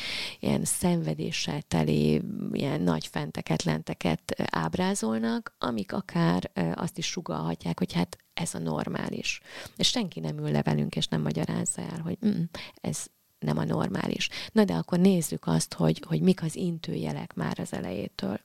ilyen 0.41 0.65
szenvedéssel 0.65 1.63
teli, 1.63 2.23
ilyen 2.53 2.81
nagy 2.81 3.07
fenteket, 3.07 3.63
lenteket 3.63 4.35
ábrázolnak, 4.51 5.55
amik 5.59 5.93
akár 5.93 6.51
azt 6.75 6.99
is 6.99 7.07
sugalhatják, 7.07 7.79
hogy 7.79 7.93
hát 7.93 8.17
ez 8.35 8.55
a 8.55 8.59
normális. 8.59 9.41
És 9.77 9.89
senki 9.89 10.21
nem 10.21 10.39
ül 10.39 10.51
le 10.51 10.63
velünk, 10.63 10.97
és 10.97 11.07
nem 11.07 11.23
magyarázza 11.23 11.83
el, 11.83 12.01
hogy 12.01 12.19
mm, 12.27 12.43
ez 12.81 13.07
nem 13.43 13.59
a 13.59 13.65
normális. 13.65 14.29
Na 14.53 14.65
de 14.65 14.75
akkor 14.75 14.99
nézzük 14.99 15.47
azt, 15.47 15.75
hogy, 15.75 16.03
hogy 16.07 16.21
mik 16.21 16.43
az 16.43 16.57
intőjelek 16.57 17.35
már 17.35 17.59
az 17.59 17.73
elejétől. 17.73 18.41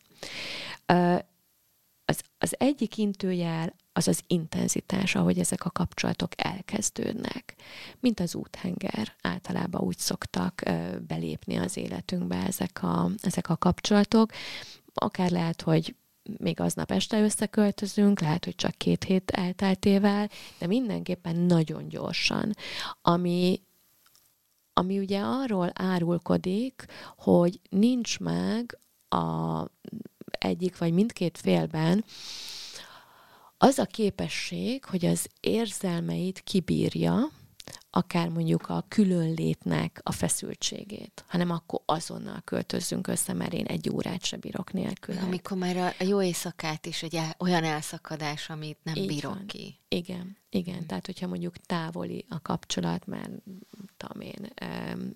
Az, 2.05 2.22
az 2.38 2.55
egyik 2.57 2.97
intőjel 2.97 3.74
az 3.97 4.07
az 4.07 4.24
intenzitás, 4.28 5.15
ahogy 5.15 5.39
ezek 5.39 5.65
a 5.65 5.70
kapcsolatok 5.70 6.32
elkezdődnek. 6.36 7.55
Mint 7.99 8.20
az 8.20 8.36
úthenger. 8.36 9.15
Általában 9.22 9.82
úgy 9.82 9.97
szoktak 9.97 10.61
belépni 11.07 11.55
az 11.55 11.78
életünkbe 11.78 12.36
ezek 12.36 12.84
a, 12.84 13.09
ezek 13.22 13.49
a 13.49 13.57
kapcsolatok. 13.57 14.32
Akár 14.93 15.32
lehet, 15.32 15.61
hogy 15.61 15.95
még 16.38 16.59
aznap 16.59 16.91
este 16.91 17.22
összeköltözünk, 17.22 18.20
lehet, 18.20 18.45
hogy 18.45 18.55
csak 18.55 18.76
két 18.78 19.03
hét 19.03 19.32
elteltével, 19.32 20.30
de 20.57 20.68
mindenképpen 20.68 21.36
nagyon 21.36 21.88
gyorsan, 21.88 22.55
ami, 23.01 23.61
ami 24.74 24.99
ugye 24.99 25.20
arról 25.20 25.72
árulkodik, 25.74 26.86
hogy 27.18 27.59
nincs 27.70 28.20
meg 28.20 28.80
a 29.10 29.64
egyik 30.39 30.78
vagy 30.78 30.93
mindkét 30.93 31.38
félben 31.38 32.03
az 33.58 33.80
a 33.80 33.86
képesség, 33.86 34.86
hogy 34.86 35.05
az 35.05 35.28
érzelmeit 35.39 36.39
kibírja, 36.39 37.30
akár 37.89 38.29
mondjuk 38.29 38.69
a 38.69 38.85
különlétnek 38.88 40.01
a 40.03 40.11
feszültségét, 40.11 41.23
hanem 41.27 41.51
akkor 41.51 41.81
azonnal 41.85 42.41
költözzünk 42.43 43.07
össze, 43.07 43.33
mert 43.33 43.53
én 43.53 43.65
egy 43.65 43.89
órát 43.89 44.23
se 44.25 44.38
bírok 44.38 44.73
nélkül. 44.73 45.17
Amikor 45.17 45.57
már 45.57 45.95
a 45.99 46.03
jó 46.03 46.21
éjszakát 46.21 46.85
is 46.85 47.03
egy 47.03 47.19
olyan 47.38 47.63
elszakadás, 47.63 48.49
amit 48.49 48.77
nem 48.83 48.95
Így 48.95 49.07
bírok 49.07 49.33
van. 49.33 49.45
ki. 49.45 49.79
Igen, 49.89 50.38
igen. 50.49 50.85
Tehát, 50.85 51.05
hogyha 51.05 51.27
mondjuk 51.27 51.57
távoli 51.57 52.25
a 52.29 52.41
kapcsolat, 52.41 53.05
mert 53.05 53.29
tudom 53.97 54.21
én, 54.21 54.51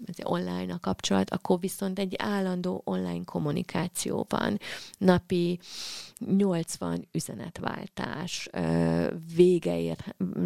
ez 0.05 0.15
online 0.23 0.73
a 0.73 0.79
kapcsolat, 0.79 1.29
akkor 1.29 1.59
viszont 1.59 1.99
egy 1.99 2.15
állandó 2.17 2.81
online 2.85 3.23
kommunikáció 3.25 4.25
van. 4.29 4.59
Napi 4.97 5.59
80 6.35 7.07
üzenetváltás, 7.11 8.49
végeér, 9.35 9.97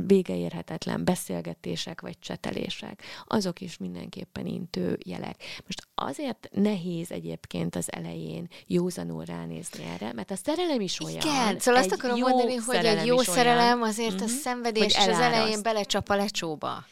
végeérhetetlen 0.05 1.03
beszélgetések 1.03 2.01
vagy 2.01 2.19
csetelések, 2.25 3.01
azok 3.27 3.61
is 3.61 3.77
mindenképpen 3.77 4.45
intő 4.45 4.99
jelek. 5.05 5.43
Most 5.65 5.87
azért 5.95 6.49
nehéz 6.51 7.11
egyébként 7.11 7.75
az 7.75 7.91
elején 7.91 8.47
józanul 8.67 9.23
ránézni 9.25 9.83
erre, 9.83 10.13
mert 10.13 10.31
a 10.31 10.35
szerelem 10.35 10.81
is 10.81 10.99
olyan. 10.99 11.21
Igen, 11.21 11.59
szóval 11.59 11.81
azt 11.81 11.91
akarom 11.91 12.19
mondani, 12.19 12.55
hogy 12.55 12.75
egy 12.75 13.05
jó 13.05 13.17
szerelem 13.17 13.81
azért 13.81 14.13
uh-huh, 14.13 14.29
a 14.29 14.31
mhm. 14.31 14.41
szenvedés 14.41 14.95
az 14.97 15.19
elején 15.19 15.61
belecsap 15.61 16.09
a 16.09 16.15
lecsóba. 16.15 16.85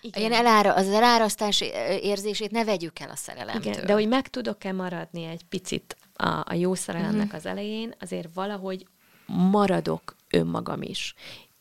Igen. 0.00 0.20
Ilyen 0.20 0.32
elára, 0.32 0.74
az 0.74 0.88
elárasztás 0.88 1.60
érzését 2.00 2.50
ne 2.50 2.64
vegyük 2.64 2.98
el 2.98 3.10
a 3.10 3.16
szerelemtől. 3.16 3.72
Igen, 3.72 3.86
de 3.86 3.92
hogy 3.92 4.08
meg 4.08 4.28
tudok-e 4.28 4.72
maradni 4.72 5.24
egy 5.24 5.44
picit 5.44 5.96
a, 6.14 6.42
a 6.44 6.54
jó 6.54 6.74
szerelemnek 6.74 7.24
uh-huh. 7.24 7.34
az 7.34 7.46
elején, 7.46 7.94
azért 8.00 8.28
valahogy 8.34 8.86
maradok 9.26 10.16
önmagam 10.30 10.82
is, 10.82 11.14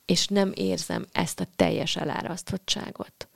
és 0.06 0.28
nem 0.28 0.51
érzem 0.56 1.06
ezt 1.12 1.39
a 1.39 1.47
teljes 1.56 1.95
elárasztottságot. 1.95 3.30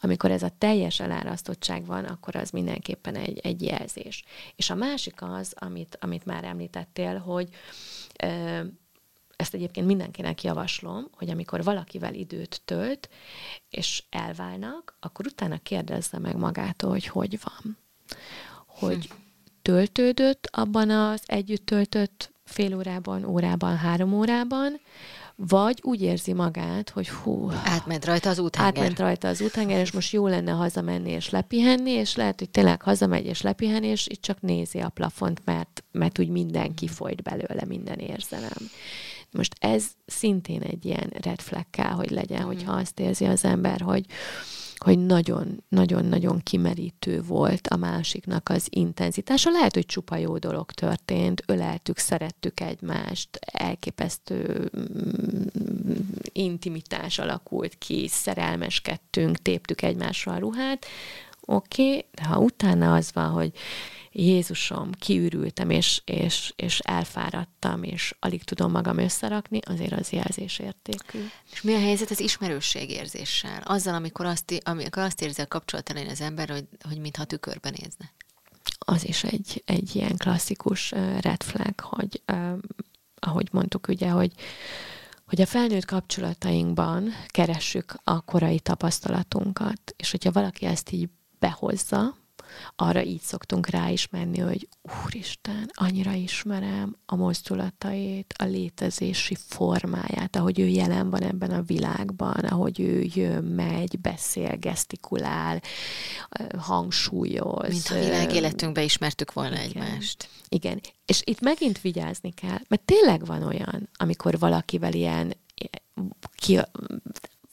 Amikor 0.00 0.30
ez 0.30 0.42
a 0.42 0.54
teljes 0.58 1.00
elárasztottság 1.00 1.86
van, 1.86 2.04
akkor 2.04 2.36
az 2.36 2.50
mindenképpen 2.50 3.14
egy, 3.14 3.38
egy 3.38 3.62
jelzés. 3.62 4.24
És 4.56 4.70
a 4.70 4.74
másik 4.74 5.22
az, 5.22 5.54
amit, 5.58 5.98
amit 6.00 6.24
már 6.24 6.44
említettél, 6.44 7.18
hogy 7.18 7.48
ö, 8.22 8.60
ezt 9.36 9.54
egyébként 9.54 9.86
mindenkinek 9.86 10.42
javaslom, 10.42 11.08
hogy 11.12 11.30
amikor 11.30 11.64
valakivel 11.64 12.14
időt 12.14 12.62
tölt, 12.64 13.08
és 13.70 14.02
elválnak, 14.10 14.96
akkor 15.00 15.26
utána 15.26 15.58
kérdezze 15.58 16.18
meg 16.18 16.36
magától, 16.36 16.90
hogy 16.90 17.06
hogy 17.06 17.38
van. 17.42 17.78
Hogy 18.66 19.06
hm. 19.06 19.14
töltődött 19.62 20.48
abban 20.50 20.90
az 20.90 21.22
együtt 21.26 21.66
töltött 21.66 22.32
fél 22.44 22.76
órában, 22.76 23.24
órában, 23.24 23.76
három 23.76 24.12
órában, 24.12 24.80
vagy 25.36 25.80
úgy 25.82 26.02
érzi 26.02 26.32
magát, 26.32 26.90
hogy 26.90 27.08
hú... 27.08 27.50
Átment 27.64 28.04
rajta 28.04 28.28
az 28.28 28.38
úthenger. 28.38 28.72
Átment 28.72 28.98
rajta 28.98 29.28
az 29.28 29.40
úthenger, 29.40 29.80
és 29.80 29.92
most 29.92 30.12
jó 30.12 30.26
lenne 30.26 30.50
hazamenni 30.50 31.10
és 31.10 31.30
lepihenni, 31.30 31.90
és 31.90 32.16
lehet, 32.16 32.38
hogy 32.38 32.50
tényleg 32.50 32.82
hazamegy 32.82 33.26
és 33.26 33.42
lepihen, 33.42 33.82
és 33.84 34.06
itt 34.06 34.22
csak 34.22 34.40
nézi 34.40 34.78
a 34.78 34.88
plafont, 34.88 35.40
mert, 35.44 35.84
mert 35.92 36.18
úgy 36.18 36.28
mindenki 36.28 36.88
folyt 36.88 37.22
belőle, 37.22 37.64
minden 37.66 37.98
érzelem. 37.98 38.70
Most 39.30 39.54
ez 39.60 39.84
szintén 40.06 40.62
egy 40.62 40.84
ilyen 40.84 41.12
red 41.22 41.40
flag 41.40 41.64
kell, 41.70 41.90
hogy 41.90 42.10
legyen, 42.10 42.42
mm. 42.42 42.46
hogyha 42.46 42.72
azt 42.72 43.00
érzi 43.00 43.24
az 43.24 43.44
ember, 43.44 43.80
hogy 43.80 44.06
hogy 44.82 44.98
nagyon-nagyon-nagyon 44.98 46.40
kimerítő 46.42 47.22
volt 47.22 47.66
a 47.66 47.76
másiknak 47.76 48.48
az 48.48 48.66
intenzitása. 48.70 49.50
Lehet, 49.50 49.74
hogy 49.74 49.86
csupa 49.86 50.16
jó 50.16 50.38
dolog 50.38 50.70
történt, 50.70 51.42
öleltük, 51.46 51.98
szerettük 51.98 52.60
egymást, 52.60 53.38
elképesztő 53.40 54.70
mm, 54.76 55.94
intimitás 56.32 57.18
alakult 57.18 57.74
ki, 57.78 58.08
szerelmeskedtünk, 58.08 59.36
téptük 59.36 59.82
egymásra 59.82 60.32
a 60.32 60.38
ruhát, 60.38 60.86
oké, 61.40 61.82
okay, 61.82 62.04
de 62.14 62.24
ha 62.24 62.38
utána 62.38 62.94
az 62.94 63.10
van, 63.14 63.30
hogy 63.30 63.52
Jézusom, 64.12 64.92
kiürültem, 64.92 65.70
és, 65.70 66.02
és, 66.04 66.52
és 66.56 66.78
elfáradtam, 66.78 67.82
és 67.82 68.14
alig 68.18 68.44
tudom 68.44 68.70
magam 68.70 68.98
összerakni, 68.98 69.58
azért 69.64 69.92
az 69.92 70.10
jelzésértékű. 70.10 71.18
És 71.52 71.62
mi 71.62 71.74
a 71.74 71.78
helyzet 71.78 72.10
az 72.10 72.20
ismerősségérzéssel? 72.20 73.62
Azzal, 73.64 73.94
amikor 73.94 74.26
azt, 74.26 74.60
amikor 74.64 75.02
azt 75.02 75.22
érzi 75.22 75.40
a 75.40 75.46
kapcsolat 75.46 75.90
elején 75.90 76.10
az 76.10 76.20
ember, 76.20 76.48
hogy, 76.48 76.68
hogy 76.88 76.98
mintha 76.98 77.24
tükörben 77.24 77.74
nézne. 77.80 78.12
Az 78.78 79.06
is 79.06 79.24
egy, 79.24 79.62
egy 79.66 79.96
ilyen 79.96 80.16
klasszikus 80.16 80.90
red 81.20 81.42
flag, 81.42 81.80
hogy 81.80 82.22
ahogy 83.18 83.48
mondtuk 83.52 83.88
ugye, 83.88 84.08
hogy 84.08 84.32
hogy 85.26 85.40
a 85.40 85.46
felnőtt 85.46 85.84
kapcsolatainkban 85.84 87.10
keressük 87.26 87.94
a 88.04 88.20
korai 88.20 88.60
tapasztalatunkat, 88.60 89.94
és 89.96 90.10
hogyha 90.10 90.32
valaki 90.32 90.66
ezt 90.66 90.90
így 90.90 91.08
behozza, 91.38 92.16
arra 92.76 93.02
így 93.02 93.20
szoktunk 93.20 93.66
ráismerni, 93.66 94.38
hogy 94.38 94.68
Úristen, 95.04 95.70
annyira 95.72 96.12
ismerem 96.12 96.96
a 97.06 97.16
mozdulatait, 97.16 98.34
a 98.38 98.44
létezési 98.44 99.36
formáját, 99.48 100.36
ahogy 100.36 100.60
ő 100.60 100.66
jelen 100.66 101.10
van 101.10 101.22
ebben 101.22 101.50
a 101.50 101.62
világban, 101.62 102.44
ahogy 102.44 102.80
ő 102.80 103.06
jön, 103.14 103.44
megy, 103.44 104.00
beszél, 104.00 104.56
gesztikulál, 104.56 105.60
hangsúlyoz. 106.58 107.68
Mint 107.68 107.88
a 107.88 108.04
világ 108.04 108.34
életünkbe 108.34 108.82
ismertük 108.82 109.32
volna 109.32 109.54
igen. 109.54 109.82
egymást. 109.82 110.28
Igen, 110.48 110.80
és 111.06 111.22
itt 111.24 111.40
megint 111.40 111.80
vigyázni 111.80 112.32
kell, 112.32 112.58
mert 112.68 112.82
tényleg 112.82 113.26
van 113.26 113.42
olyan, 113.42 113.88
amikor 113.96 114.38
valakivel 114.38 114.92
ilyen 114.92 115.36
ki, 116.34 116.60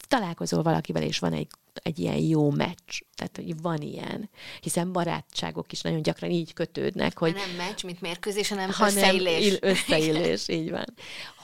találkozol 0.08 0.64
valakivel, 0.64 1.04
és 1.04 1.20
van 1.20 1.34
egy 1.34 1.48
egy 1.84 2.00
ilyen 2.00 2.18
jó 2.18 2.50
meccs. 2.50 3.00
Tehát, 3.16 3.36
hogy 3.36 3.62
van 3.62 3.82
ilyen. 3.82 4.30
Hiszen 4.62 4.92
barátságok 4.92 5.72
is 5.72 5.82
nagyon 5.82 6.02
gyakran 6.02 6.32
így 6.32 6.54
kötődnek, 6.54 7.18
hogy... 7.18 7.34
nem 7.34 7.68
meccs, 7.68 7.84
mint 7.84 8.02
mérkőzés, 8.02 8.50
hanem, 8.50 8.70
hanem 8.72 8.96
összeillés. 8.96 9.58
összeillés, 9.62 10.48
így 10.48 10.70
van 10.70 10.86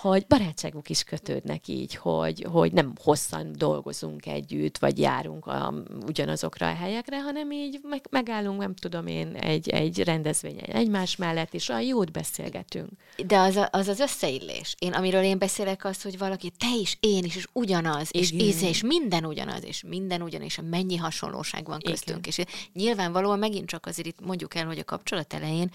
hogy 0.09 0.25
barátságok 0.27 0.89
is 0.89 1.03
kötődnek 1.03 1.67
így, 1.67 1.95
hogy, 1.95 2.45
hogy 2.51 2.71
nem 2.71 2.93
hosszan 3.03 3.51
dolgozunk 3.57 4.25
együtt, 4.25 4.77
vagy 4.77 4.99
járunk 4.99 5.45
a, 5.45 5.73
ugyanazokra 6.07 6.69
a 6.69 6.73
helyekre, 6.73 7.21
hanem 7.21 7.51
így 7.51 7.79
meg, 7.83 8.05
megállunk, 8.09 8.59
nem 8.59 8.75
tudom 8.75 9.07
én, 9.07 9.35
egy, 9.35 9.69
egy 9.69 10.03
rendezvényen 10.03 10.69
egymás 10.69 11.15
mellett, 11.15 11.53
és 11.53 11.69
a 11.69 11.79
jót 11.79 12.11
beszélgetünk. 12.11 12.89
De 13.27 13.37
az, 13.37 13.55
a, 13.55 13.67
az 13.71 13.87
az 13.87 13.99
összeillés. 13.99 14.75
Én, 14.79 14.93
amiről 14.93 15.23
én 15.23 15.37
beszélek, 15.37 15.85
az, 15.85 16.01
hogy 16.01 16.17
valaki, 16.17 16.49
te 16.49 16.75
is, 16.79 16.97
én 16.99 17.23
is, 17.23 17.35
és 17.35 17.47
ugyanaz, 17.53 18.09
és 18.11 18.31
íze, 18.31 18.67
és 18.67 18.83
minden 18.83 19.25
ugyanaz, 19.25 19.65
és 19.65 19.83
minden 19.87 20.21
ugyanaz, 20.25 20.47
és 20.47 20.59
mennyi 20.69 20.95
hasonlóság 20.95 21.65
van 21.65 21.79
köztünk. 21.79 22.27
Igen. 22.27 22.45
És 22.47 22.55
nyilvánvalóan 22.73 23.39
megint 23.39 23.67
csak 23.67 23.85
azért 23.85 24.07
itt 24.07 24.25
mondjuk 24.25 24.55
el, 24.55 24.65
hogy 24.65 24.79
a 24.79 24.83
kapcsolat 24.83 25.33
elején 25.33 25.71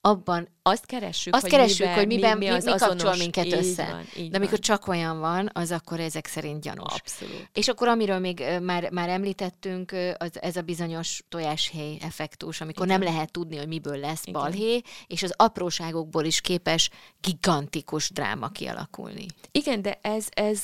abban 0.00 0.48
azt 0.62 0.86
keressük, 0.86 1.34
azt 1.34 1.42
hogy 1.42 1.50
keressük, 1.50 1.78
miben, 1.78 1.94
hogy 1.94 2.06
miben, 2.06 2.38
mi, 2.38 2.44
mi, 2.44 2.50
az 2.50 2.64
mi 2.64 2.72
kapcsol 2.76 3.16
minket 3.16 3.44
így 3.44 3.52
össze. 3.52 3.86
Van, 3.90 4.04
így 4.16 4.30
De 4.30 4.36
amikor 4.36 4.58
van. 4.58 4.60
csak 4.60 4.88
olyan 4.88 5.18
van, 5.18 5.50
az 5.52 5.70
akkor 5.70 6.00
ezek 6.00 6.26
szerint 6.26 6.60
gyanús. 6.60 6.92
Abszolút. 6.92 7.48
És 7.52 7.68
akkor 7.68 7.88
amiről 7.88 8.18
még 8.18 8.42
már, 8.62 8.90
már 8.90 9.08
említettünk, 9.08 9.92
az, 10.18 10.42
ez 10.42 10.56
a 10.56 10.62
bizonyos 10.62 11.22
tojáshéj 11.28 11.98
effektus, 12.00 12.60
amikor 12.60 12.86
Igen. 12.86 12.98
nem 12.98 13.08
lehet 13.12 13.32
tudni, 13.32 13.56
hogy 13.56 13.68
miből 13.68 13.98
lesz 13.98 14.26
Igen. 14.26 14.40
balhé, 14.40 14.80
és 15.06 15.22
az 15.22 15.32
apróságokból 15.36 16.24
is 16.24 16.40
képes 16.40 16.90
gigantikus 17.20 18.10
dráma 18.10 18.48
kialakulni. 18.48 19.26
Igen, 19.50 19.82
de 19.82 19.98
ez, 20.02 20.26
ez 20.30 20.62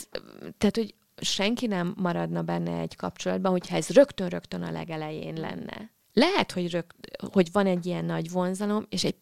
tehát, 0.58 0.76
hogy 0.76 0.94
senki 1.20 1.66
nem 1.66 1.94
maradna 1.96 2.42
benne 2.42 2.78
egy 2.78 2.96
kapcsolatban, 2.96 3.52
hogyha 3.52 3.76
ez 3.76 3.88
rögtön-rögtön 3.88 4.62
a 4.62 4.70
legelején 4.70 5.34
lenne. 5.34 5.90
Lehet, 6.12 6.52
hogy, 6.52 6.70
rögt, 6.70 6.94
hogy 7.32 7.52
van 7.52 7.66
egy 7.66 7.86
ilyen 7.86 8.04
nagy 8.04 8.30
vonzalom, 8.30 8.86
és 8.88 9.04
egy 9.04 9.16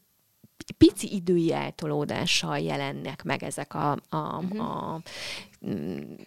pici 0.78 1.14
idői 1.14 1.52
eltolódással 1.52 2.58
jelennek 2.58 3.22
meg 3.22 3.42
ezek 3.42 3.74
a, 3.74 3.90
a, 3.90 4.16
uh-huh. 4.16 4.60
a, 4.60 5.00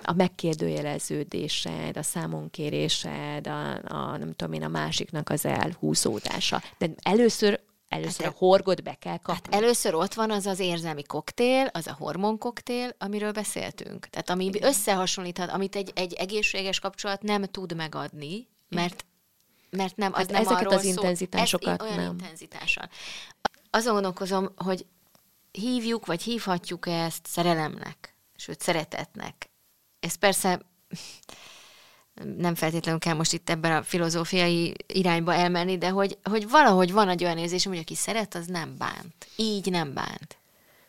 a 0.04 0.14
megkérdőjeleződésed, 0.14 1.98
a 1.98 2.04
számonkérésed, 2.04 3.48
a, 3.48 3.74
a, 3.74 4.18
nem 4.18 4.34
tudom 4.34 4.54
én, 4.54 4.64
a 4.64 4.68
másiknak 4.68 5.30
az 5.30 5.46
elhúzódása. 5.46 6.62
De 6.78 6.90
először 7.02 7.60
Először 7.88 8.26
hát, 8.26 8.34
a 8.34 8.38
horgot 8.38 8.84
be 8.84 8.94
kell 8.94 9.18
kapni. 9.18 9.54
Hát 9.54 9.62
először 9.64 9.94
ott 9.94 10.14
van 10.14 10.32
az 10.32 10.46
az 10.46 10.60
érzelmi 10.60 11.04
koktél, 11.04 11.70
az 11.74 11.88
a 11.88 11.96
hormonkoktél, 12.00 12.96
amiről 12.98 13.32
beszéltünk. 13.32 14.06
Tehát 14.06 14.30
ami 14.30 14.46
Igen. 14.46 14.64
összehasonlíthat, 14.64 15.50
amit 15.50 15.76
egy, 15.76 15.92
egy 15.96 16.14
egészséges 16.14 16.80
kapcsolat 16.80 17.22
nem 17.22 17.44
tud 17.44 17.76
megadni, 17.76 18.48
mert 18.70 19.06
mert 19.70 19.96
nem, 19.96 20.14
az 20.14 20.20
hát 20.20 20.32
nem 20.32 20.42
ezeket 20.42 20.72
az 20.72 20.84
intenzitásokat 20.84 21.82
ez, 21.82 21.88
olyan 21.88 21.98
nem. 21.98 22.12
intenzitással 22.12 22.90
azon 23.70 23.94
gondolkozom, 23.94 24.54
hogy 24.56 24.86
hívjuk, 25.52 26.06
vagy 26.06 26.22
hívhatjuk 26.22 26.88
ezt 26.88 27.26
szerelemnek, 27.26 28.16
sőt 28.36 28.62
szeretetnek. 28.62 29.50
Ez 30.00 30.16
persze 30.16 30.62
nem 32.38 32.56
feltétlenül 32.56 33.00
kell 33.00 33.14
most 33.14 33.34
itt 33.34 33.50
ebben 33.50 33.72
a 33.72 33.84
filozófiai 33.84 34.74
irányba 34.88 35.34
elmenni, 35.34 35.78
de 35.78 35.90
hogy, 35.90 36.18
hogy 36.24 36.50
valahogy 36.50 36.92
van 36.92 37.10
egy 37.10 37.24
olyan 37.24 37.38
érzésem, 37.38 37.72
hogy 37.72 37.82
aki 37.82 37.96
szeret, 37.96 38.36
az 38.36 38.46
nem 38.46 38.76
bánt. 38.78 39.28
Így 39.36 39.72
nem 39.72 39.94
bánt. 39.94 40.38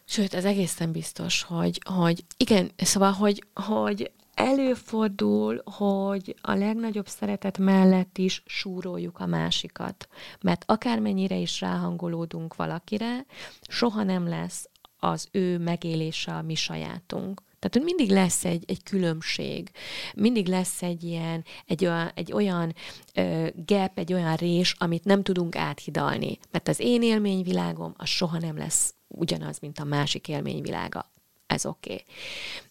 Sőt, 0.05 0.35
ez 0.35 0.45
egészen 0.45 0.93
biztos, 0.93 1.43
hogy, 1.43 1.81
hogy 1.85 2.25
igen, 2.37 2.71
szóval, 2.77 3.13
hogy, 3.13 3.45
hogy 3.55 4.11
előfordul, 4.35 5.63
hogy 5.65 6.37
a 6.41 6.53
legnagyobb 6.53 7.07
szeretet 7.07 7.59
mellett 7.59 8.19
is 8.19 8.43
súroljuk 8.47 9.19
a 9.19 9.27
másikat. 9.27 10.09
Mert 10.41 10.65
akármennyire 10.67 11.37
is 11.37 11.61
ráhangolódunk 11.61 12.57
valakire, 12.57 13.25
soha 13.69 14.03
nem 14.03 14.29
lesz 14.29 14.69
az 14.99 15.29
ő 15.31 15.59
megélése 15.59 16.33
a 16.33 16.43
mi 16.43 16.55
sajátunk. 16.55 17.43
Tehát 17.59 17.73
hogy 17.73 17.83
mindig 17.83 18.11
lesz 18.11 18.45
egy, 18.45 18.65
egy 18.67 18.83
különbség, 18.83 19.71
mindig 20.15 20.47
lesz 20.47 20.83
egy 20.83 21.05
ilyen, 21.05 21.45
egy 21.67 21.85
olyan, 21.85 22.11
egy 22.15 22.33
olyan 22.33 22.75
ö, 23.15 23.49
gap, 23.67 23.99
egy 23.99 24.13
olyan 24.13 24.35
rés, 24.37 24.75
amit 24.79 25.05
nem 25.05 25.23
tudunk 25.23 25.57
áthidalni. 25.57 26.39
Mert 26.51 26.69
az 26.69 26.81
én 26.81 27.03
élményvilágom, 27.03 27.95
az 27.97 28.09
soha 28.09 28.39
nem 28.39 28.57
lesz 28.57 28.95
ugyanaz, 29.09 29.59
mint 29.59 29.79
a 29.79 29.85
másik 29.85 30.29
élményvilága. 30.29 31.11
Ez 31.47 31.67
oké. 31.67 32.05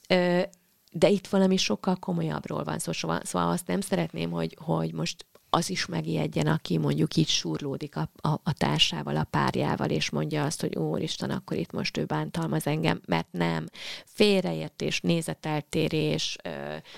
Okay. 0.09 0.45
De 0.91 1.09
itt 1.09 1.27
valami 1.27 1.57
sokkal 1.57 1.95
komolyabbról 1.95 2.63
van 2.63 2.79
szó, 2.79 2.91
szóval, 2.91 3.19
szóval 3.23 3.49
azt 3.49 3.67
nem 3.67 3.81
szeretném, 3.81 4.31
hogy, 4.31 4.57
hogy 4.59 4.93
most 4.93 5.25
az 5.57 5.69
is 5.69 5.85
megijedjen, 5.85 6.47
aki 6.47 6.77
mondjuk 6.77 7.15
így 7.15 7.27
surlódik 7.27 7.95
a, 7.95 8.09
a, 8.21 8.29
a 8.29 8.53
társával, 8.53 9.15
a 9.15 9.23
párjával, 9.23 9.89
és 9.89 10.09
mondja 10.09 10.43
azt, 10.43 10.61
hogy 10.61 10.75
úristen, 10.75 11.29
akkor 11.29 11.57
itt 11.57 11.71
most 11.71 11.97
ő 11.97 12.05
bántalmaz 12.05 12.67
engem, 12.67 13.01
mert 13.05 13.27
nem. 13.31 13.65
Félreértés, 14.05 15.01
nézeteltérés, 15.01 16.35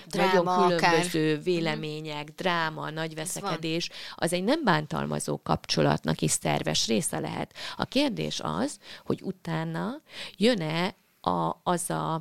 dráma, 0.06 0.42
nagyon 0.42 0.76
különböző 0.76 1.30
akár. 1.30 1.42
vélemények, 1.42 2.28
dráma, 2.28 2.90
nagy 2.90 3.14
veszekedés, 3.14 3.90
az 4.14 4.32
egy 4.32 4.44
nem 4.44 4.64
bántalmazó 4.64 5.40
kapcsolatnak 5.42 6.20
is 6.20 6.30
szerves 6.30 6.86
része 6.86 7.18
lehet. 7.18 7.54
A 7.76 7.84
kérdés 7.84 8.40
az, 8.42 8.78
hogy 9.04 9.20
utána 9.22 10.00
jön-e 10.36 10.94
a, 11.20 11.60
az 11.62 11.90
a 11.90 12.20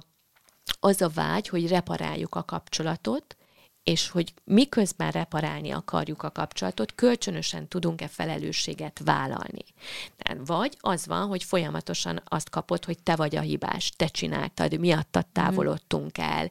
az 0.79 1.01
a 1.01 1.09
vágy, 1.09 1.47
hogy 1.47 1.67
reparáljuk 1.67 2.35
a 2.35 2.43
kapcsolatot, 2.43 3.37
és 3.83 4.09
hogy 4.09 4.33
miközben 4.43 5.11
reparálni 5.11 5.71
akarjuk 5.71 6.23
a 6.23 6.31
kapcsolatot, 6.31 6.95
kölcsönösen 6.95 7.67
tudunk-e 7.67 8.07
felelősséget 8.07 9.01
vállalni. 9.03 9.65
Vagy 10.45 10.77
az 10.79 11.07
van, 11.07 11.27
hogy 11.27 11.43
folyamatosan 11.43 12.21
azt 12.25 12.49
kapod, 12.49 12.85
hogy 12.85 12.99
te 13.03 13.15
vagy 13.15 13.35
a 13.35 13.41
hibás, 13.41 13.91
te 13.95 14.07
csináltad, 14.07 14.79
miattad 14.79 15.25
mhm. 15.33 15.33
távolodtunk 15.33 16.17
el, 16.17 16.49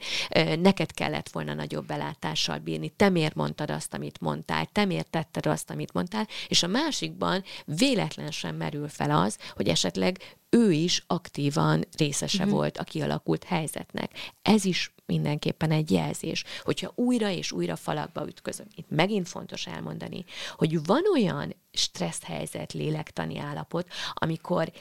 neked 0.57 0.93
kellett 0.93 1.29
volna 1.29 1.55
nagyobb 1.55 1.87
belátással 1.87 2.59
bírni, 2.59 2.89
te 2.89 3.09
miért 3.09 3.35
mondtad 3.35 3.71
azt, 3.71 3.95
amit 3.95 4.21
mondtál, 4.21 4.67
te 4.73 4.85
miért 4.85 5.11
tetted 5.11 5.47
azt, 5.47 5.71
amit 5.71 5.93
mondtál, 5.93 6.29
és 6.49 6.63
a 6.63 6.67
másikban 6.67 7.45
véletlen 7.65 8.31
sem 8.31 8.57
merül 8.57 8.89
fel 8.89 9.11
az, 9.11 9.39
hogy 9.55 9.69
esetleg 9.69 10.37
ő 10.51 10.73
is 10.73 11.05
aktívan 11.07 11.85
részese 11.97 12.43
uh-huh. 12.43 12.59
volt 12.59 12.79
a 12.79 12.85
kialakult 12.85 13.45
helyzetnek. 13.45 14.13
Ez 14.43 14.65
is 14.65 14.93
mindenképpen 15.07 15.71
egy 15.71 15.91
jelzés, 15.91 16.45
hogyha 16.63 16.93
újra 16.95 17.31
és 17.31 17.53
újra 17.53 17.77
falakba 17.77 18.27
ütközöm. 18.27 18.67
Itt 18.75 18.91
megint 18.91 19.29
fontos 19.29 19.67
elmondani, 19.67 20.25
hogy 20.57 20.85
van 20.85 21.03
olyan 21.13 21.55
stressz 21.73 22.23
helyzet, 22.23 22.73
lélektani 22.73 23.39
állapot, 23.39 23.89
amikor 24.15 24.73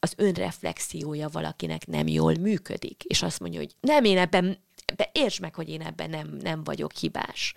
az 0.00 0.12
önreflexiója 0.16 1.28
valakinek 1.28 1.86
nem 1.86 2.06
jól 2.06 2.34
működik, 2.34 3.04
és 3.04 3.22
azt 3.22 3.40
mondja, 3.40 3.58
hogy 3.58 3.74
nem, 3.80 4.04
én 4.04 4.18
ebben 4.18 4.58
be 4.96 5.10
értsd 5.12 5.40
meg, 5.40 5.54
hogy 5.54 5.68
én 5.68 5.82
ebben 5.82 6.10
nem, 6.10 6.36
nem 6.40 6.64
vagyok 6.64 6.92
hibás, 6.92 7.54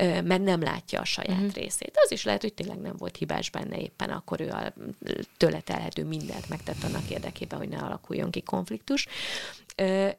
mert 0.00 0.42
nem 0.42 0.60
látja 0.62 1.00
a 1.00 1.04
saját 1.04 1.38
uh-huh. 1.38 1.52
részét. 1.52 1.98
Az 2.04 2.12
is 2.12 2.24
lehet, 2.24 2.40
hogy 2.40 2.54
tényleg 2.54 2.78
nem 2.78 2.96
volt 2.96 3.16
hibás 3.16 3.50
benne 3.50 3.78
éppen, 3.78 4.10
akkor 4.10 4.40
ő 4.40 4.48
a 4.48 4.72
tőle 5.36 5.60
telhető 5.60 6.04
mindent 6.04 6.48
megtett 6.48 6.82
annak 6.82 7.10
érdekében, 7.10 7.58
hogy 7.58 7.68
ne 7.68 7.78
alakuljon 7.78 8.30
ki 8.30 8.42
konfliktus. 8.42 9.06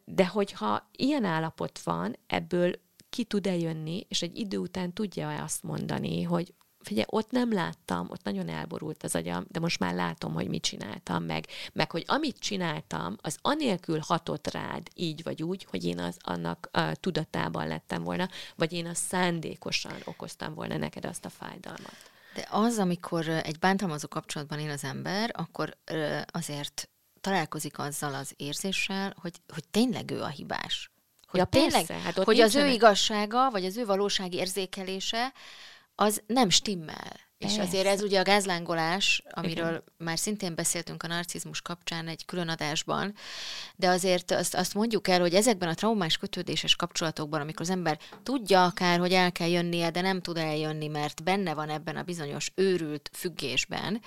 De 0.05 0.27
hogyha 0.31 0.89
ilyen 0.95 1.23
állapot 1.23 1.79
van, 1.83 2.17
ebből 2.27 2.73
ki 3.09 3.23
tud 3.23 3.47
eljönni, 3.47 4.05
és 4.07 4.21
egy 4.21 4.37
idő 4.37 4.57
után 4.57 4.93
tudja 4.93 5.43
azt 5.43 5.63
mondani, 5.63 6.21
hogy 6.21 6.53
figyelj, 6.83 7.05
ott 7.09 7.31
nem 7.31 7.53
láttam, 7.53 8.07
ott 8.09 8.23
nagyon 8.23 8.49
elborult 8.49 9.03
az 9.03 9.15
agyam, 9.15 9.45
de 9.47 9.59
most 9.59 9.79
már 9.79 9.93
látom, 9.93 10.33
hogy 10.33 10.47
mit 10.47 10.61
csináltam 10.61 11.23
meg, 11.23 11.45
meg 11.73 11.91
hogy 11.91 12.03
amit 12.07 12.39
csináltam, 12.39 13.15
az 13.21 13.37
anélkül 13.41 13.99
hatott 13.99 14.51
rád 14.51 14.87
így 14.93 15.23
vagy 15.23 15.43
úgy, 15.43 15.67
hogy 15.69 15.85
én 15.85 15.99
az 15.99 16.17
annak 16.19 16.69
a 16.71 16.95
tudatában 16.95 17.67
lettem 17.67 18.03
volna, 18.03 18.29
vagy 18.55 18.73
én 18.73 18.85
a 18.85 18.93
szándékosan 18.93 19.95
okoztam 20.05 20.53
volna 20.53 20.77
neked 20.77 21.05
azt 21.05 21.25
a 21.25 21.29
fájdalmat. 21.29 21.95
De 22.33 22.47
az, 22.49 22.77
amikor 22.77 23.27
egy 23.27 23.59
bántalmazó 23.59 24.07
kapcsolatban 24.07 24.59
él 24.59 24.71
az 24.71 24.83
ember, 24.83 25.31
akkor 25.33 25.77
azért 26.25 26.89
találkozik 27.21 27.79
azzal 27.79 28.13
az 28.13 28.33
érzéssel, 28.37 29.13
hogy, 29.21 29.41
hogy 29.53 29.63
tényleg 29.71 30.11
ő 30.11 30.21
a 30.21 30.27
hibás. 30.27 30.91
Hogy 31.27 31.39
ja, 31.39 31.45
tényleg, 31.45 31.71
persze, 31.71 31.93
hát 31.93 32.23
hogy 32.23 32.39
az 32.39 32.55
ő 32.55 32.67
igazsága, 32.67 33.49
vagy 33.51 33.65
az 33.65 33.77
ő 33.77 33.85
valósági 33.85 34.37
érzékelése, 34.37 35.33
az 36.01 36.21
nem 36.27 36.49
stimmel. 36.49 37.19
És 37.37 37.57
azért 37.57 37.85
ez 37.85 38.01
ugye 38.01 38.19
a 38.19 38.23
gázlángolás, 38.23 39.23
amiről 39.29 39.69
Igen. 39.69 39.83
már 39.97 40.19
szintén 40.19 40.55
beszéltünk 40.55 41.03
a 41.03 41.07
narcizmus 41.07 41.61
kapcsán 41.61 42.07
egy 42.07 42.25
külön 42.25 42.49
adásban, 42.49 43.13
de 43.75 43.87
azért 43.87 44.31
azt, 44.31 44.55
azt 44.55 44.73
mondjuk 44.73 45.07
el, 45.07 45.19
hogy 45.19 45.33
ezekben 45.33 45.69
a 45.69 45.73
traumás 45.73 46.17
kötődéses 46.17 46.75
kapcsolatokban, 46.75 47.41
amikor 47.41 47.61
az 47.61 47.69
ember 47.69 47.99
tudja 48.23 48.65
akár, 48.65 48.99
hogy 48.99 49.13
el 49.13 49.31
kell 49.31 49.47
jönnie, 49.47 49.89
de 49.89 50.01
nem 50.01 50.21
tud 50.21 50.37
eljönni, 50.37 50.87
mert 50.87 51.23
benne 51.23 51.53
van 51.53 51.69
ebben 51.69 51.95
a 51.95 52.03
bizonyos 52.03 52.51
őrült 52.55 53.09
függésben, 53.13 54.01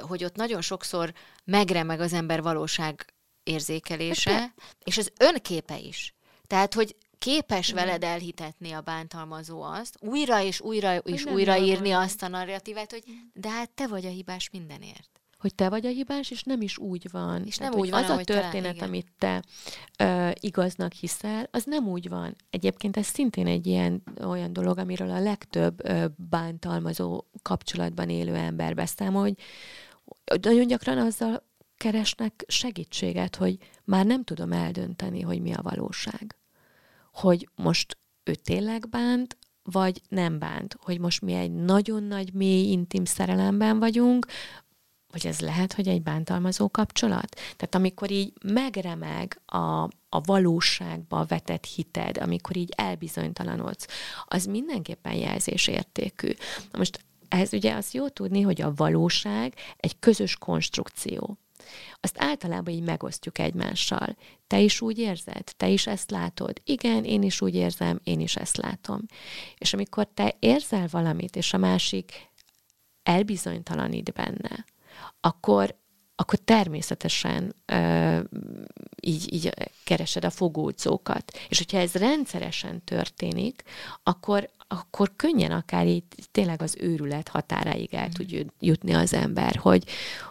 hogy 0.00 0.24
ott 0.24 0.36
nagyon 0.36 0.60
sokszor 0.60 1.12
megremeg 1.44 2.00
az 2.00 2.12
ember 2.12 2.42
valóság 2.42 3.14
érzékelése, 3.42 4.54
és 4.84 4.98
az 4.98 5.12
önképe 5.18 5.78
is. 5.78 6.14
Tehát, 6.46 6.74
hogy 6.74 6.96
képes 7.18 7.68
Igen. 7.68 7.84
veled 7.84 8.04
elhitetni 8.04 8.72
a 8.72 8.80
bántalmazó 8.80 9.62
azt, 9.62 9.96
újra 10.00 10.42
és 10.42 10.60
újra 10.60 10.96
és 10.96 11.24
újra 11.24 11.56
írni 11.58 11.90
van. 11.90 12.02
azt 12.02 12.22
a 12.22 12.28
narratívát, 12.28 12.90
hogy 12.90 13.04
de 13.32 13.50
hát 13.50 13.70
te 13.70 13.86
vagy 13.86 14.06
a 14.06 14.08
hibás 14.08 14.50
mindenért. 14.50 15.08
Hogy 15.38 15.54
te 15.54 15.68
vagy 15.68 15.86
a 15.86 15.88
hibás, 15.88 16.30
és 16.30 16.42
nem 16.42 16.60
is 16.60 16.78
úgy 16.78 17.10
van. 17.10 17.44
És 17.44 17.56
Tehát, 17.56 17.72
nem 17.72 17.82
úgy 17.82 17.90
van, 17.90 18.04
az 18.04 18.10
a 18.10 18.16
történet, 18.16 18.74
talán, 18.74 18.88
amit 18.88 19.06
te 19.18 19.42
ö, 19.98 20.30
igaznak 20.40 20.92
hiszel, 20.92 21.48
az 21.50 21.64
nem 21.64 21.88
úgy 21.88 22.08
van. 22.08 22.36
Egyébként 22.50 22.96
ez 22.96 23.06
szintén 23.06 23.46
egy 23.46 23.66
ilyen 23.66 24.02
olyan 24.20 24.52
dolog, 24.52 24.78
amiről 24.78 25.10
a 25.10 25.20
legtöbb 25.20 25.88
ö, 25.88 26.04
bántalmazó 26.16 27.24
kapcsolatban 27.42 28.08
élő 28.08 28.34
ember 28.34 28.74
beszámol, 28.74 29.22
hogy 29.22 29.36
nagyon 30.40 30.66
gyakran 30.66 30.98
azzal 30.98 31.44
keresnek 31.76 32.44
segítséget, 32.46 33.36
hogy 33.36 33.58
már 33.84 34.06
nem 34.06 34.24
tudom 34.24 34.52
eldönteni, 34.52 35.20
hogy 35.20 35.40
mi 35.40 35.52
a 35.52 35.62
valóság 35.62 36.36
hogy 37.14 37.48
most 37.54 37.98
ő 38.24 38.34
tényleg 38.34 38.88
bánt, 38.88 39.36
vagy 39.62 40.02
nem 40.08 40.38
bánt, 40.38 40.76
hogy 40.80 41.00
most 41.00 41.20
mi 41.20 41.32
egy 41.32 41.52
nagyon 41.52 42.02
nagy, 42.02 42.32
mély, 42.32 42.70
intim 42.70 43.04
szerelemben 43.04 43.78
vagyunk, 43.78 44.26
vagy 45.10 45.26
ez 45.26 45.40
lehet, 45.40 45.72
hogy 45.72 45.88
egy 45.88 46.02
bántalmazó 46.02 46.70
kapcsolat? 46.70 47.34
Tehát 47.34 47.74
amikor 47.74 48.10
így 48.10 48.32
megremeg 48.42 49.40
a, 49.46 49.82
a 50.08 50.20
valóságba 50.24 51.24
vetett 51.24 51.64
hited, 51.64 52.18
amikor 52.18 52.56
így 52.56 52.72
elbizonytalanodsz, 52.76 53.86
az 54.24 54.44
mindenképpen 54.44 55.14
jelzésértékű. 55.14 56.32
Na 56.72 56.78
most 56.78 57.04
ez 57.28 57.52
ugye 57.52 57.74
az 57.74 57.92
jó 57.92 58.08
tudni, 58.08 58.40
hogy 58.40 58.62
a 58.62 58.74
valóság 58.74 59.54
egy 59.76 59.98
közös 59.98 60.36
konstrukció 60.36 61.38
azt 62.00 62.16
általában 62.18 62.74
így 62.74 62.82
megosztjuk 62.82 63.38
egymással. 63.38 64.16
Te 64.46 64.60
is 64.60 64.80
úgy 64.80 64.98
érzed? 64.98 65.44
Te 65.56 65.68
is 65.68 65.86
ezt 65.86 66.10
látod? 66.10 66.60
Igen, 66.64 67.04
én 67.04 67.22
is 67.22 67.40
úgy 67.40 67.54
érzem, 67.54 68.00
én 68.04 68.20
is 68.20 68.36
ezt 68.36 68.56
látom. 68.56 69.00
És 69.58 69.74
amikor 69.74 70.08
te 70.14 70.36
érzel 70.38 70.86
valamit, 70.90 71.36
és 71.36 71.52
a 71.52 71.58
másik 71.58 72.32
elbizonytalanít 73.02 74.12
benne, 74.12 74.64
akkor, 75.20 75.78
akkor 76.14 76.38
természetesen 76.38 77.54
ö, 77.66 78.20
így, 79.00 79.32
így 79.32 79.50
keresed 79.84 80.24
a 80.24 80.30
fogódzókat. 80.30 81.38
És 81.48 81.58
hogyha 81.58 81.78
ez 81.78 81.94
rendszeresen 81.94 82.84
történik, 82.84 83.62
akkor, 84.02 84.50
akkor 84.80 85.12
könnyen 85.16 85.50
akár 85.50 85.86
így 85.86 86.04
tényleg 86.30 86.62
az 86.62 86.76
őrület 86.80 87.28
határáig 87.28 87.94
el 87.94 88.08
tud 88.08 88.46
jutni 88.60 88.92
az 88.92 89.12
ember, 89.12 89.56
hogy, 89.56 89.84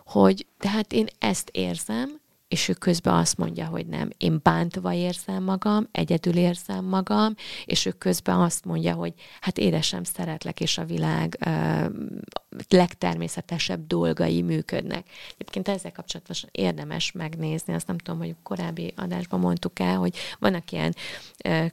hogy 0.06 0.46
tehát 0.58 0.94
én 0.94 1.08
ezt 1.20 1.50
érzem, 1.50 2.22
és 2.54 2.68
ő 2.68 2.74
közben 2.74 3.14
azt 3.14 3.38
mondja, 3.38 3.66
hogy 3.66 3.86
nem. 3.86 4.10
Én 4.18 4.40
bántva 4.44 4.94
érzem 4.94 5.44
magam, 5.44 5.88
egyedül 5.92 6.38
érzem 6.38 6.86
magam, 6.86 7.36
és 7.66 7.86
ő 7.86 7.92
közben 7.92 8.40
azt 8.40 8.66
mondja, 8.66 8.94
hogy 8.94 9.14
hát 9.42 9.58
édesem, 9.58 10.04
szeretlek, 10.04 10.60
és 10.60 10.78
a 10.78 10.86
világ 10.86 11.38
uh, 11.46 11.86
legtermészetesebb 12.70 13.88
dolgai 13.88 14.42
működnek. 14.42 15.08
Egyébként 15.34 15.68
ezzel 15.68 15.92
kapcsolatban 15.92 16.38
érdemes 16.52 17.12
megnézni, 17.12 17.74
azt 17.74 17.88
nem 17.88 17.98
tudom, 17.98 18.20
hogy 18.20 18.36
korábbi 18.44 18.94
adásban 18.96 19.40
mondtuk 19.40 19.80
el, 19.80 19.98
hogy 19.98 20.18
vannak 20.40 20.72
ilyen 20.72 20.96
uh, 21.46 21.70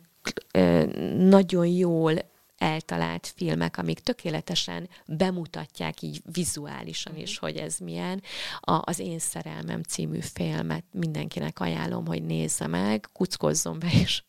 nagyon 1.16 1.66
jól 1.66 2.29
eltalált 2.60 3.32
filmek, 3.36 3.76
amik 3.76 3.98
tökéletesen 3.98 4.88
bemutatják 5.06 6.02
így 6.02 6.22
vizuálisan 6.32 7.16
is, 7.16 7.38
hogy 7.38 7.56
ez 7.56 7.78
milyen. 7.78 8.22
A, 8.60 8.80
az 8.84 8.98
Én 8.98 9.18
szerelmem 9.18 9.82
című 9.82 10.20
filmet 10.20 10.84
mindenkinek 10.92 11.60
ajánlom, 11.60 12.06
hogy 12.06 12.22
nézze 12.22 12.66
meg, 12.66 13.08
kuckozzon 13.12 13.78
be 13.78 13.88
is, 14.00 14.24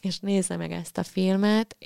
és 0.00 0.18
nézze 0.18 0.56
meg 0.56 0.72
ezt 0.72 0.98
a 0.98 1.02
filmet, 1.02 1.76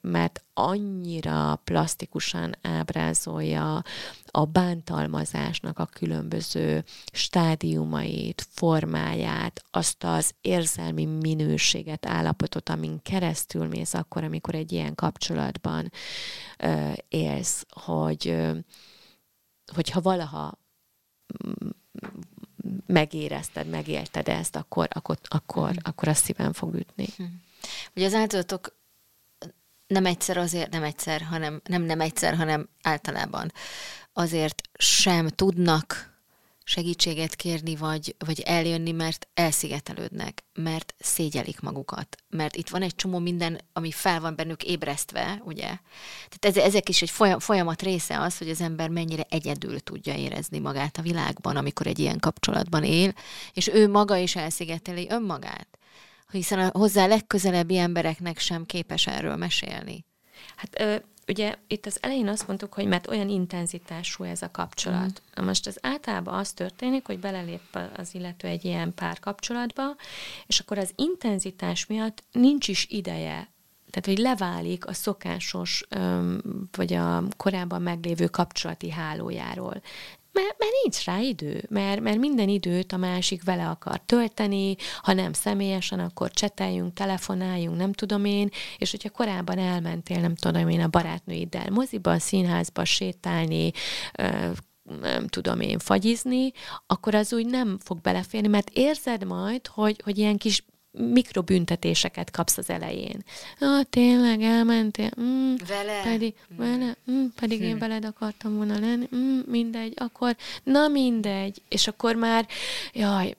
mert 0.00 0.44
annyira 0.58 1.60
plastikusan 1.64 2.54
ábrázolja 2.62 3.82
a 4.26 4.44
bántalmazásnak 4.44 5.78
a 5.78 5.86
különböző 5.86 6.84
stádiumait, 7.12 8.46
formáját, 8.50 9.64
azt 9.70 10.04
az 10.04 10.34
érzelmi 10.40 11.04
minőséget, 11.04 12.06
állapotot, 12.06 12.68
amin 12.68 13.02
keresztül 13.02 13.66
mész 13.66 13.94
akkor, 13.94 14.24
amikor 14.24 14.54
egy 14.54 14.72
ilyen 14.72 14.94
kapcsolatban 14.94 15.92
ö, 16.58 16.90
élsz, 17.08 17.66
hogy 17.68 18.28
ö, 18.28 18.58
hogyha 19.74 20.00
valaha 20.00 20.58
mm, 21.48 21.68
megérezted, 22.86 23.68
megélted 23.68 24.28
ezt, 24.28 24.56
akkor, 24.56 24.88
akkor, 24.92 25.18
akkor, 25.22 25.74
akkor 25.82 26.08
a 26.08 26.14
szíven 26.14 26.52
fog 26.52 26.74
ütni. 26.74 27.06
Hm. 27.16 27.24
Ugye 27.96 28.06
az 28.06 28.14
áldozatok 28.14 28.77
nem 29.88 30.06
egyszer 30.06 30.36
azért, 30.36 30.70
nem 30.70 30.82
egyszer, 30.82 31.22
hanem 31.22 31.60
nem 31.64 31.82
nem 31.82 32.00
egyszer, 32.00 32.36
hanem 32.36 32.68
általában 32.82 33.52
azért 34.12 34.62
sem 34.78 35.28
tudnak 35.28 36.16
segítséget 36.68 37.34
kérni, 37.34 37.76
vagy, 37.76 38.14
vagy 38.18 38.40
eljönni, 38.40 38.92
mert 38.92 39.28
elszigetelődnek, 39.34 40.44
mert 40.54 40.94
szégyelik 40.98 41.60
magukat, 41.60 42.16
mert 42.30 42.56
itt 42.56 42.68
van 42.68 42.82
egy 42.82 42.94
csomó 42.94 43.18
minden, 43.18 43.60
ami 43.72 43.90
fel 43.90 44.20
van 44.20 44.34
bennük 44.36 44.64
ébresztve, 44.64 45.42
ugye? 45.44 45.78
Tehát 46.38 46.56
ezek 46.56 46.88
is 46.88 47.02
egy 47.02 47.12
folyamat 47.38 47.82
része 47.82 48.20
az, 48.20 48.38
hogy 48.38 48.50
az 48.50 48.60
ember 48.60 48.88
mennyire 48.88 49.26
egyedül 49.28 49.80
tudja 49.80 50.14
érezni 50.14 50.58
magát 50.58 50.98
a 50.98 51.02
világban, 51.02 51.56
amikor 51.56 51.86
egy 51.86 51.98
ilyen 51.98 52.18
kapcsolatban 52.18 52.84
él, 52.84 53.12
és 53.52 53.68
ő 53.68 53.88
maga 53.88 54.16
is 54.16 54.36
elszigeteli 54.36 55.06
önmagát 55.10 55.77
hiszen 56.30 56.58
a 56.58 56.78
hozzá 56.78 57.06
legközelebbi 57.06 57.76
embereknek 57.76 58.38
sem 58.38 58.66
képes 58.66 59.06
erről 59.06 59.36
mesélni. 59.36 60.04
Hát 60.56 60.80
ö, 60.80 60.96
ugye 61.28 61.54
itt 61.66 61.86
az 61.86 61.98
elején 62.00 62.28
azt 62.28 62.46
mondtuk, 62.46 62.74
hogy 62.74 62.86
mert 62.86 63.06
olyan 63.06 63.28
intenzitású 63.28 64.24
ez 64.24 64.42
a 64.42 64.50
kapcsolat. 64.50 65.22
Mm. 65.40 65.44
Most 65.44 65.66
az 65.66 65.78
általában 65.82 66.34
az 66.34 66.52
történik, 66.52 67.06
hogy 67.06 67.18
belelép 67.18 67.78
az 67.96 68.14
illető 68.14 68.48
egy 68.48 68.64
ilyen 68.64 68.94
párkapcsolatba, 68.94 69.96
és 70.46 70.60
akkor 70.60 70.78
az 70.78 70.92
intenzitás 70.96 71.86
miatt 71.86 72.22
nincs 72.32 72.68
is 72.68 72.86
ideje 72.90 73.48
tehát, 73.90 74.06
hogy 74.06 74.18
leválik 74.18 74.86
a 74.86 74.92
szokásos, 74.92 75.86
vagy 76.72 76.92
a 76.92 77.22
korábban 77.36 77.82
meglévő 77.82 78.26
kapcsolati 78.26 78.90
hálójáról 78.90 79.82
mert, 80.32 80.58
mert 80.58 80.72
nincs 80.82 81.04
rá 81.04 81.18
idő, 81.18 81.64
mert, 81.68 82.00
mert 82.00 82.18
minden 82.18 82.48
időt 82.48 82.92
a 82.92 82.96
másik 82.96 83.44
vele 83.44 83.68
akar 83.68 84.00
tölteni, 84.06 84.76
ha 85.00 85.12
nem 85.12 85.32
személyesen, 85.32 85.98
akkor 85.98 86.30
cseteljünk, 86.30 86.94
telefonáljunk, 86.94 87.76
nem 87.76 87.92
tudom 87.92 88.24
én, 88.24 88.50
és 88.78 88.90
hogyha 88.90 89.10
korábban 89.10 89.58
elmentél, 89.58 90.20
nem 90.20 90.34
tudom 90.34 90.68
én, 90.68 90.80
a 90.80 90.88
barátnőiddel 90.88 91.70
moziba, 91.70 92.18
színházba 92.18 92.84
sétálni, 92.84 93.70
nem 95.00 95.26
tudom 95.26 95.60
én, 95.60 95.78
fagyizni, 95.78 96.52
akkor 96.86 97.14
az 97.14 97.32
úgy 97.32 97.46
nem 97.46 97.78
fog 97.84 98.00
beleférni, 98.00 98.48
mert 98.48 98.70
érzed 98.72 99.24
majd, 99.24 99.66
hogy, 99.66 100.00
hogy 100.04 100.18
ilyen 100.18 100.36
kis 100.36 100.64
mikrobüntetéseket 100.98 102.30
kapsz 102.30 102.58
az 102.58 102.70
elején. 102.70 103.24
Ah, 103.60 103.84
tényleg 103.90 104.42
elmentél? 104.42 105.10
Mm, 105.20 105.54
vele? 105.68 106.02
Pedig, 106.02 106.34
mm. 106.54 106.56
vele? 106.56 106.96
Mm, 107.10 107.24
pedig 107.40 107.58
hm. 107.58 107.64
én 107.64 107.78
veled 107.78 108.04
akartam 108.04 108.56
volna 108.56 108.78
lenni? 108.78 109.08
Mm, 109.16 109.38
mindegy, 109.46 109.92
akkor, 109.96 110.36
na 110.62 110.88
mindegy. 110.88 111.62
És 111.68 111.86
akkor 111.86 112.14
már, 112.14 112.46
jaj, 112.92 113.36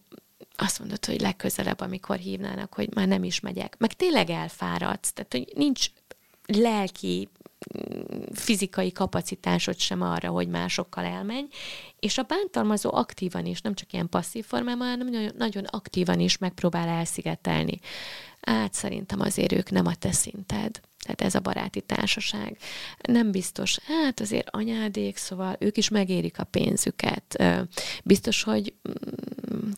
azt 0.55 0.79
mondod, 0.79 1.05
hogy 1.05 1.21
legközelebb, 1.21 1.79
amikor 1.79 2.17
hívnának, 2.17 2.73
hogy 2.73 2.93
már 2.93 3.07
nem 3.07 3.23
is 3.23 3.39
megyek. 3.39 3.75
Meg 3.77 3.93
tényleg 3.93 4.29
elfáradsz, 4.29 5.11
tehát 5.13 5.31
hogy 5.31 5.47
nincs 5.55 5.87
lelki 6.45 7.29
fizikai 8.33 8.91
kapacitásod 8.91 9.77
sem 9.77 10.01
arra, 10.01 10.29
hogy 10.29 10.47
másokkal 10.47 11.05
elmenj, 11.05 11.47
és 11.99 12.17
a 12.17 12.23
bántalmazó 12.23 12.89
aktívan 12.93 13.45
is, 13.45 13.61
nem 13.61 13.73
csak 13.73 13.93
ilyen 13.93 14.09
passzív 14.09 14.45
formában, 14.45 14.87
hanem 14.87 15.07
nagyon, 15.07 15.31
nagyon 15.37 15.63
aktívan 15.65 16.19
is 16.19 16.37
megpróbál 16.37 16.87
elszigetelni. 16.87 17.79
Hát 18.41 18.73
szerintem 18.73 19.19
azért 19.19 19.51
ők 19.51 19.71
nem 19.71 19.85
a 19.85 19.95
te 19.95 20.11
szinted. 20.11 20.79
Tehát 20.99 21.21
ez 21.21 21.35
a 21.35 21.39
baráti 21.39 21.81
társaság. 21.81 22.57
Nem 23.01 23.31
biztos, 23.31 23.79
hát 23.79 24.19
azért 24.19 24.49
anyádék, 24.49 25.17
szóval 25.17 25.55
ők 25.59 25.77
is 25.77 25.89
megérik 25.89 26.39
a 26.39 26.43
pénzüket. 26.43 27.43
Biztos, 28.03 28.43
hogy 28.43 28.73
mm, 28.89 29.69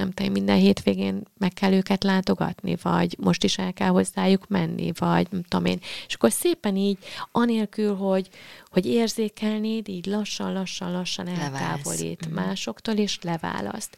nem 0.00 0.10
tudom, 0.10 0.32
minden 0.32 0.56
hétvégén 0.56 1.22
meg 1.38 1.52
kell 1.52 1.72
őket 1.72 2.04
látogatni, 2.04 2.76
vagy 2.82 3.16
most 3.18 3.44
is 3.44 3.58
el 3.58 3.72
kell 3.72 3.88
hozzájuk 3.88 4.46
menni, 4.48 4.92
vagy 4.98 5.26
nem 5.30 5.42
tudom 5.42 5.64
én. 5.64 5.78
És 6.06 6.14
akkor 6.14 6.32
szépen 6.32 6.76
így, 6.76 6.98
anélkül, 7.32 7.96
hogy, 7.96 8.28
hogy 8.66 8.86
érzékelnéd, 8.86 9.88
így 9.88 10.06
lassan-lassan-lassan 10.06 11.26
eltávolít 11.26 12.28
mm. 12.28 12.32
másoktól, 12.32 12.94
és 12.94 13.18
leválaszt. 13.22 13.96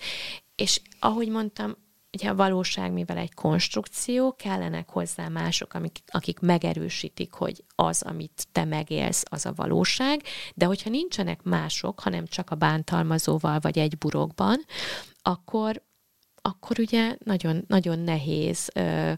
És 0.55 0.80
ahogy 0.98 1.28
mondtam, 1.28 1.76
ugye 2.12 2.28
a 2.28 2.34
valóság, 2.34 2.92
mivel 2.92 3.16
egy 3.16 3.34
konstrukció, 3.34 4.36
kellenek 4.36 4.88
hozzá 4.88 5.28
mások, 5.28 5.74
amik, 5.74 5.98
akik 6.07 6.40
megerősítik, 6.40 7.32
hogy 7.32 7.64
az, 7.74 8.03
amit 8.03 8.46
te 8.53 8.64
megélsz, 8.64 9.22
az 9.30 9.46
a 9.46 9.53
valóság, 9.57 10.22
de 10.55 10.64
hogyha 10.64 10.90
nincsenek 10.90 11.42
mások, 11.42 12.00
hanem 12.00 12.26
csak 12.26 12.50
a 12.50 12.55
bántalmazóval 12.55 13.59
vagy 13.61 13.78
egy 13.78 13.98
burokban, 13.98 14.64
akkor, 15.22 15.82
akkor 16.43 16.78
ugye 16.78 17.16
nagyon, 17.24 17.64
nagyon 17.68 17.99
nehéz 17.99 18.68
ö, 18.74 19.12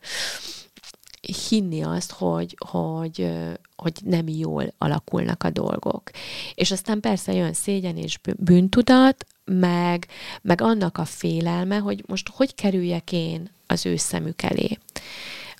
hinni 1.49 1.83
azt, 1.83 2.13
hogy, 2.13 2.57
hogy, 2.69 3.33
hogy 3.77 3.93
nem 4.05 4.29
jól 4.29 4.75
alakulnak 4.79 5.43
a 5.43 5.51
dolgok. 5.51 6.11
És 6.55 6.71
aztán 6.71 7.01
persze 7.01 7.33
jön 7.33 7.53
szégyen 7.53 7.97
és 7.97 8.19
bűntudat, 8.39 9.27
meg, 9.45 10.07
meg 10.43 10.61
annak 10.61 10.99
a 10.99 11.05
félelme, 11.05 11.79
hogy 11.79 12.05
most 12.07 12.29
hogy 12.29 12.55
kerüljek 12.55 13.13
én 13.13 13.51
az 13.67 13.87
ő 13.87 13.97
szemük 13.97 14.43
elé 14.43 14.79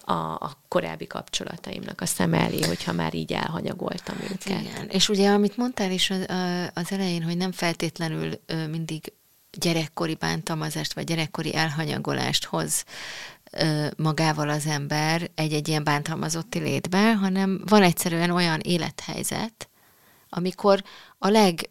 a, 0.05 0.13
a 0.33 0.57
korábbi 0.69 1.07
kapcsolataimnak 1.07 2.01
a 2.01 2.07
szem 2.07 2.35
elé, 2.35 2.61
hogyha 2.61 2.93
már 2.93 3.15
így 3.15 3.33
elhanyagoltam 3.33 4.17
hát 4.17 4.31
őket. 4.31 4.61
Igen. 4.61 4.89
És 4.89 5.09
ugye, 5.09 5.31
amit 5.31 5.57
mondtál 5.57 5.91
is 5.91 6.11
az, 6.11 6.27
az 6.75 6.93
elején, 6.93 7.23
hogy 7.23 7.37
nem 7.37 7.53
feltétlenül 7.53 8.31
mindig 8.71 9.13
gyerekkori 9.59 10.15
bántalmazást, 10.15 10.93
vagy 10.93 11.05
gyerekkori 11.05 11.55
elhanyagolást 11.55 12.45
hoz 12.45 12.85
magával 13.97 14.49
az 14.49 14.67
ember 14.67 15.31
egy-egy 15.35 15.69
ilyen 15.69 15.85
bántalmazotti 15.85 16.59
létbe, 16.59 17.15
hanem 17.15 17.63
van 17.67 17.83
egyszerűen 17.83 18.31
olyan 18.31 18.61
élethelyzet, 18.61 19.69
amikor 20.29 20.83
a 21.19 21.29
leg 21.29 21.69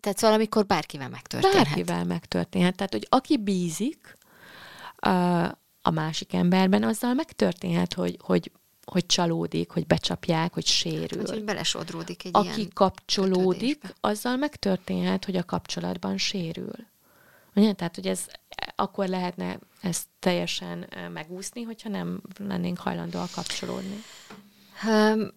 tehát 0.00 0.18
szóval, 0.18 0.36
amikor 0.36 0.66
bárkivel 0.66 1.08
megtörténhet. 1.08 1.64
Bárkivel 1.64 2.04
megtörténhet. 2.04 2.76
Tehát, 2.76 2.92
hogy 2.92 3.06
aki 3.10 3.38
bízik 3.38 4.16
a, 4.96 5.08
a 5.82 5.90
másik 5.92 6.32
emberben, 6.34 6.82
azzal 6.82 7.14
megtörténhet, 7.14 7.94
hogy, 7.94 8.18
hogy 8.20 8.50
hogy 8.92 9.06
csalódik, 9.06 9.70
hogy 9.70 9.86
becsapják, 9.86 10.52
hogy 10.54 10.66
sérül. 10.66 11.18
Hát, 11.18 11.30
hogy 11.30 11.44
belesodródik 11.44 12.24
egy 12.24 12.30
Aki 12.32 12.56
ilyen 12.56 12.70
kapcsolódik, 12.74 13.80
kötődésbe. 13.80 13.94
azzal 14.00 14.36
megtörténhet, 14.36 15.24
hogy 15.24 15.36
a 15.36 15.44
kapcsolatban 15.44 16.18
sérül. 16.18 16.74
Ugye? 17.54 17.72
Tehát, 17.72 17.94
hogy 17.94 18.06
ez 18.06 18.26
akkor 18.74 19.08
lehetne 19.08 19.58
ezt 19.80 20.06
teljesen 20.18 20.88
megúszni, 21.12 21.62
hogyha 21.62 21.88
nem 21.88 22.20
lennénk 22.38 22.78
hajlandóak 22.78 23.30
kapcsolódni. 23.30 24.02
Um, 24.88 25.32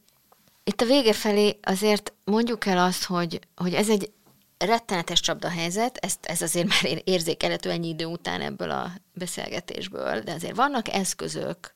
itt 0.63 0.81
a 0.81 0.85
vége 0.85 1.13
felé 1.13 1.59
azért 1.61 2.13
mondjuk 2.23 2.65
el 2.65 2.77
azt, 2.77 3.03
hogy, 3.03 3.39
hogy 3.55 3.73
ez 3.73 3.89
egy 3.89 4.11
rettenetes 4.57 5.19
csapdahelyzet, 5.19 5.97
ezt, 5.97 6.25
ez 6.25 6.41
azért 6.41 6.67
már 6.67 7.01
érzékelhető 7.03 7.69
ennyi 7.69 7.87
idő 7.87 8.05
után 8.05 8.41
ebből 8.41 8.71
a 8.71 8.91
beszélgetésből, 9.13 10.21
de 10.21 10.33
azért 10.33 10.55
vannak 10.55 10.93
eszközök 10.93 11.73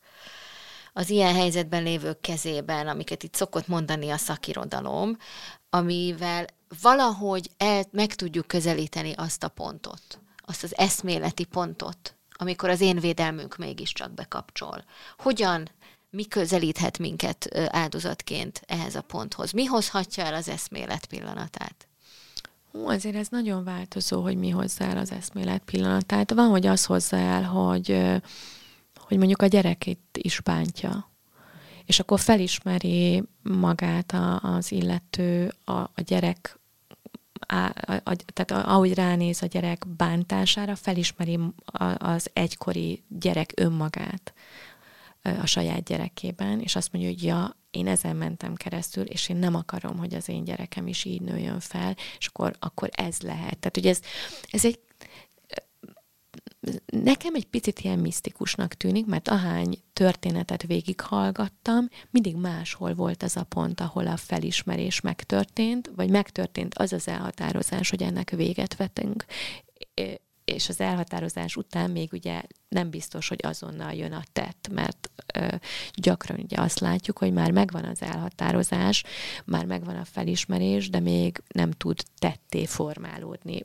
az 0.93 1.09
ilyen 1.09 1.33
helyzetben 1.33 1.83
lévők 1.83 2.21
kezében, 2.21 2.87
amiket 2.87 3.23
itt 3.23 3.35
szokott 3.35 3.67
mondani 3.67 4.09
a 4.09 4.17
szakirodalom, 4.17 5.17
amivel 5.69 6.45
valahogy 6.81 7.49
el, 7.57 7.83
meg 7.91 8.15
tudjuk 8.15 8.47
közelíteni 8.47 9.13
azt 9.13 9.43
a 9.43 9.47
pontot, 9.47 10.19
azt 10.45 10.63
az 10.63 10.77
eszméleti 10.77 11.43
pontot, 11.43 12.15
amikor 12.31 12.69
az 12.69 12.81
én 12.81 12.99
védelmünk 12.99 13.57
mégiscsak 13.57 14.11
bekapcsol. 14.11 14.83
Hogyan 15.17 15.69
mi 16.09 16.25
közelíthet 16.25 16.97
minket 16.97 17.49
áldozatként 17.67 18.61
ehhez 18.65 18.95
a 18.95 19.01
ponthoz? 19.01 19.51
Mi 19.51 19.65
hozhatja 19.65 20.23
el 20.23 20.33
az 20.33 20.49
eszmélet 20.49 21.05
pillanatát? 21.05 21.87
Hú, 22.71 22.87
azért 22.89 23.15
ez 23.15 23.27
nagyon 23.27 23.63
változó, 23.63 24.21
hogy 24.21 24.37
mi 24.37 24.49
hozzá 24.49 24.89
el 24.89 24.97
az 24.97 25.11
eszmélet 25.11 25.61
pillanatát. 25.65 26.33
Van, 26.33 26.49
hogy 26.49 26.65
az 26.65 26.85
hozzá 26.85 27.17
el, 27.17 27.43
hogy, 27.43 28.01
hogy 29.13 29.21
mondjuk 29.21 29.41
a 29.41 29.55
gyerekét 29.55 29.99
is 30.11 30.41
bántja, 30.41 31.11
és 31.85 31.99
akkor 31.99 32.19
felismeri 32.19 33.23
magát 33.41 34.11
a, 34.11 34.39
az 34.39 34.71
illető, 34.71 35.53
a, 35.63 35.71
a 35.71 36.01
gyerek 36.05 36.59
á, 37.47 37.73
a, 37.85 37.93
a, 37.93 38.15
tehát 38.33 38.65
ahogy 38.65 38.93
ránéz 38.93 39.41
a 39.41 39.45
gyerek 39.45 39.87
bántására, 39.87 40.75
felismeri 40.75 41.39
az 41.97 42.29
egykori 42.33 43.03
gyerek 43.07 43.51
önmagát 43.55 44.33
a 45.41 45.45
saját 45.45 45.83
gyerekében, 45.83 46.59
és 46.59 46.75
azt 46.75 46.91
mondja, 46.93 47.11
hogy 47.11 47.23
ja, 47.23 47.57
én 47.71 47.87
ezen 47.87 48.15
mentem 48.15 48.55
keresztül, 48.55 49.03
és 49.03 49.29
én 49.29 49.37
nem 49.37 49.55
akarom, 49.55 49.97
hogy 49.97 50.13
az 50.13 50.29
én 50.29 50.43
gyerekem 50.43 50.87
is 50.87 51.05
így 51.05 51.21
nőjön 51.21 51.59
fel, 51.59 51.95
és 52.19 52.27
akkor, 52.27 52.55
akkor 52.59 52.89
ez 52.91 53.19
lehet. 53.19 53.57
Tehát, 53.57 53.71
hogy 53.73 53.87
ez, 53.87 53.99
ez 54.51 54.65
egy 54.65 54.79
nekem 56.85 57.35
egy 57.35 57.45
picit 57.45 57.79
ilyen 57.79 57.99
misztikusnak 57.99 58.73
tűnik, 58.73 59.05
mert 59.05 59.27
ahány 59.27 59.77
történetet 59.93 60.63
végighallgattam, 60.63 61.87
mindig 62.09 62.35
máshol 62.35 62.93
volt 62.93 63.23
az 63.23 63.37
a 63.37 63.43
pont, 63.43 63.79
ahol 63.79 64.07
a 64.07 64.17
felismerés 64.17 65.01
megtörtént, 65.01 65.91
vagy 65.95 66.09
megtörtént 66.09 66.77
az 66.77 66.93
az 66.93 67.07
elhatározás, 67.07 67.89
hogy 67.89 68.03
ennek 68.03 68.29
véget 68.29 68.75
vetünk. 68.75 69.25
És 70.45 70.69
az 70.69 70.79
elhatározás 70.79 71.55
után 71.55 71.91
még 71.91 72.09
ugye 72.13 72.41
nem 72.69 72.89
biztos, 72.89 73.27
hogy 73.27 73.39
azonnal 73.43 73.93
jön 73.93 74.11
a 74.11 74.23
tett, 74.33 74.67
mert 74.71 75.11
ö, 75.33 75.47
gyakran 75.93 76.39
ugye 76.39 76.61
azt 76.61 76.79
látjuk, 76.79 77.17
hogy 77.17 77.33
már 77.33 77.51
megvan 77.51 77.83
az 77.83 78.01
elhatározás, 78.01 79.03
már 79.45 79.65
megvan 79.65 79.95
a 79.95 80.05
felismerés, 80.05 80.89
de 80.89 80.99
még 80.99 81.43
nem 81.47 81.71
tud 81.71 82.03
tetté 82.19 82.65
formálódni 82.65 83.63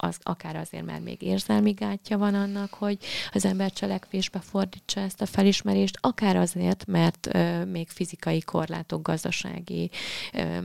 az, 0.00 0.18
akár 0.22 0.56
azért, 0.56 0.84
mert 0.84 1.02
még 1.02 1.22
érzelmi 1.22 1.70
gátja 1.70 2.18
van 2.18 2.34
annak, 2.34 2.74
hogy 2.74 2.98
az 3.32 3.44
ember 3.44 3.72
cselekvésbe 3.72 4.40
fordítsa 4.40 5.00
ezt 5.00 5.20
a 5.20 5.26
felismerést, 5.26 5.98
akár 6.00 6.36
azért, 6.36 6.86
mert 6.86 7.28
ö, 7.34 7.64
még 7.64 7.88
fizikai 7.88 8.40
korlátok, 8.40 9.02
gazdasági 9.02 9.90
ö, 10.32 10.58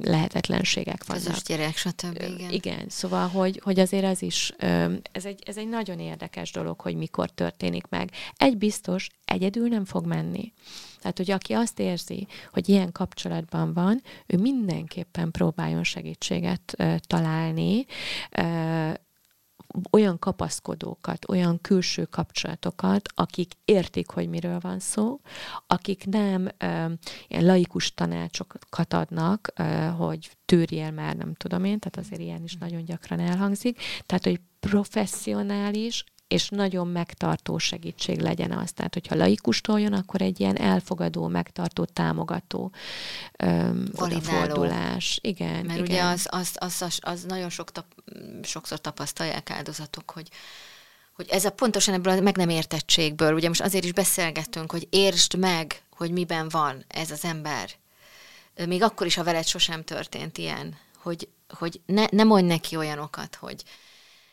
lehetetlenségek 0.00 1.06
vannak. 1.06 1.24
Közös 1.24 1.42
gyerek, 1.42 1.76
stb. 1.76 2.22
Igen. 2.22 2.50
igen, 2.50 2.88
szóval, 2.88 3.28
hogy, 3.28 3.60
hogy 3.64 3.80
azért 3.80 4.04
ez 4.04 4.22
is, 4.22 4.52
ö, 4.58 4.94
ez 5.12 5.24
egy, 5.24 5.42
ez 5.46 5.56
egy 5.56 5.68
nagyon 5.68 5.98
érdekes 5.98 6.50
dolog, 6.50 6.80
hogy 6.80 6.94
mikor 6.94 7.30
történik 7.30 7.86
meg. 7.88 8.10
Egy 8.36 8.56
biztos, 8.56 9.08
egyedül 9.24 9.68
nem 9.68 9.84
fog 9.84 10.06
menni. 10.06 10.52
Tehát, 11.02 11.16
hogy 11.16 11.30
aki 11.30 11.52
azt 11.52 11.78
érzi, 11.78 12.26
hogy 12.52 12.68
ilyen 12.68 12.92
kapcsolatban 12.92 13.72
van, 13.72 14.02
ő 14.26 14.38
mindenképpen 14.38 15.30
próbáljon 15.30 15.84
segítséget 15.84 16.74
uh, 16.78 16.96
találni, 16.98 17.86
uh, 18.40 18.94
olyan 19.90 20.18
kapaszkodókat, 20.18 21.28
olyan 21.28 21.60
külső 21.60 22.04
kapcsolatokat, 22.04 23.08
akik 23.14 23.52
értik, 23.64 24.10
hogy 24.10 24.28
miről 24.28 24.58
van 24.60 24.78
szó, 24.78 25.20
akik 25.66 26.06
nem 26.06 26.42
uh, 26.42 26.92
ilyen 27.28 27.44
laikus 27.44 27.94
tanácsokat 27.94 28.92
adnak, 28.94 29.52
uh, 29.58 29.88
hogy 29.88 30.30
tűrjél 30.44 30.90
már, 30.90 31.16
nem 31.16 31.34
tudom 31.34 31.64
én, 31.64 31.78
tehát 31.78 31.96
azért 31.96 32.20
ilyen 32.20 32.42
is 32.42 32.56
nagyon 32.56 32.84
gyakran 32.84 33.20
elhangzik, 33.20 33.80
tehát, 34.06 34.24
hogy 34.24 34.40
professzionális, 34.60 36.04
és 36.32 36.48
nagyon 36.48 36.88
megtartó 36.88 37.58
segítség 37.58 38.20
legyen 38.20 38.52
az. 38.52 38.72
Tehát, 38.72 38.94
hogyha 38.94 39.14
laikustól 39.14 39.80
jön, 39.80 39.92
akkor 39.92 40.22
egy 40.22 40.40
ilyen 40.40 40.56
elfogadó, 40.56 41.26
megtartó, 41.26 41.84
támogató 41.84 42.72
öm, 43.36 43.90
fordulás. 44.20 45.18
Igen, 45.22 45.66
Mert 45.66 45.78
igen. 45.78 45.80
ugye 45.80 46.02
az, 46.02 46.26
az, 46.30 46.50
az, 46.54 46.82
az, 46.82 46.98
az 47.00 47.24
nagyon 47.24 47.50
sok 47.50 47.72
tap, 47.72 47.86
sokszor 48.42 48.80
tapasztalják 48.80 49.50
áldozatok, 49.50 50.10
hogy 50.10 50.28
hogy 51.12 51.28
ez 51.30 51.44
a 51.44 51.50
pontosan 51.50 51.94
ebből 51.94 52.18
a 52.18 52.20
meg 52.20 52.36
nem 52.36 52.48
értettségből, 52.48 53.34
ugye 53.34 53.48
most 53.48 53.60
azért 53.60 53.84
is 53.84 53.92
beszélgettünk, 53.92 54.70
hogy 54.70 54.86
értsd 54.90 55.38
meg, 55.38 55.82
hogy 55.90 56.10
miben 56.10 56.48
van 56.48 56.84
ez 56.88 57.10
az 57.10 57.24
ember. 57.24 57.70
Még 58.66 58.82
akkor 58.82 59.06
is, 59.06 59.14
ha 59.14 59.24
veled 59.24 59.46
sosem 59.46 59.84
történt 59.84 60.38
ilyen, 60.38 60.76
hogy, 60.96 61.28
hogy 61.48 61.80
ne, 61.86 62.04
ne 62.10 62.24
mondj 62.24 62.46
neki 62.46 62.76
olyanokat, 62.76 63.34
hogy, 63.34 63.62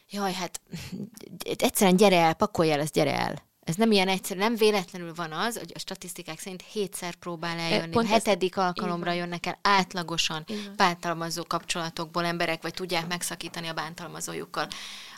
jaj, 0.10 0.34
hát 0.34 0.62
egyszerűen 1.58 1.96
gyere 1.96 2.20
el, 2.20 2.34
pakolj 2.34 2.72
el, 2.72 2.80
ez 2.80 2.92
gyere 2.92 3.20
el. 3.20 3.48
Ez 3.70 3.76
nem 3.76 3.92
ilyen 3.92 4.08
egyszerű, 4.08 4.40
nem 4.40 4.56
véletlenül 4.56 5.14
van 5.14 5.32
az, 5.32 5.58
hogy 5.58 5.72
a 5.76 5.80
statisztikák 5.80 6.40
szerint 6.40 6.64
hétszer 6.72 7.16
próbál 7.16 7.58
eljönni, 7.58 7.92
Pont 7.92 8.08
hetedik 8.08 8.56
ezt... 8.58 8.66
alkalomra 8.66 9.12
jönnek 9.12 9.46
el 9.46 9.60
átlagosan 9.62 10.46
bántalmazó 10.76 11.44
kapcsolatokból 11.44 12.26
emberek, 12.26 12.62
vagy 12.62 12.74
tudják 12.74 13.08
megszakítani 13.08 13.68
a 13.68 13.74
bántalmazójukkal 13.74 14.68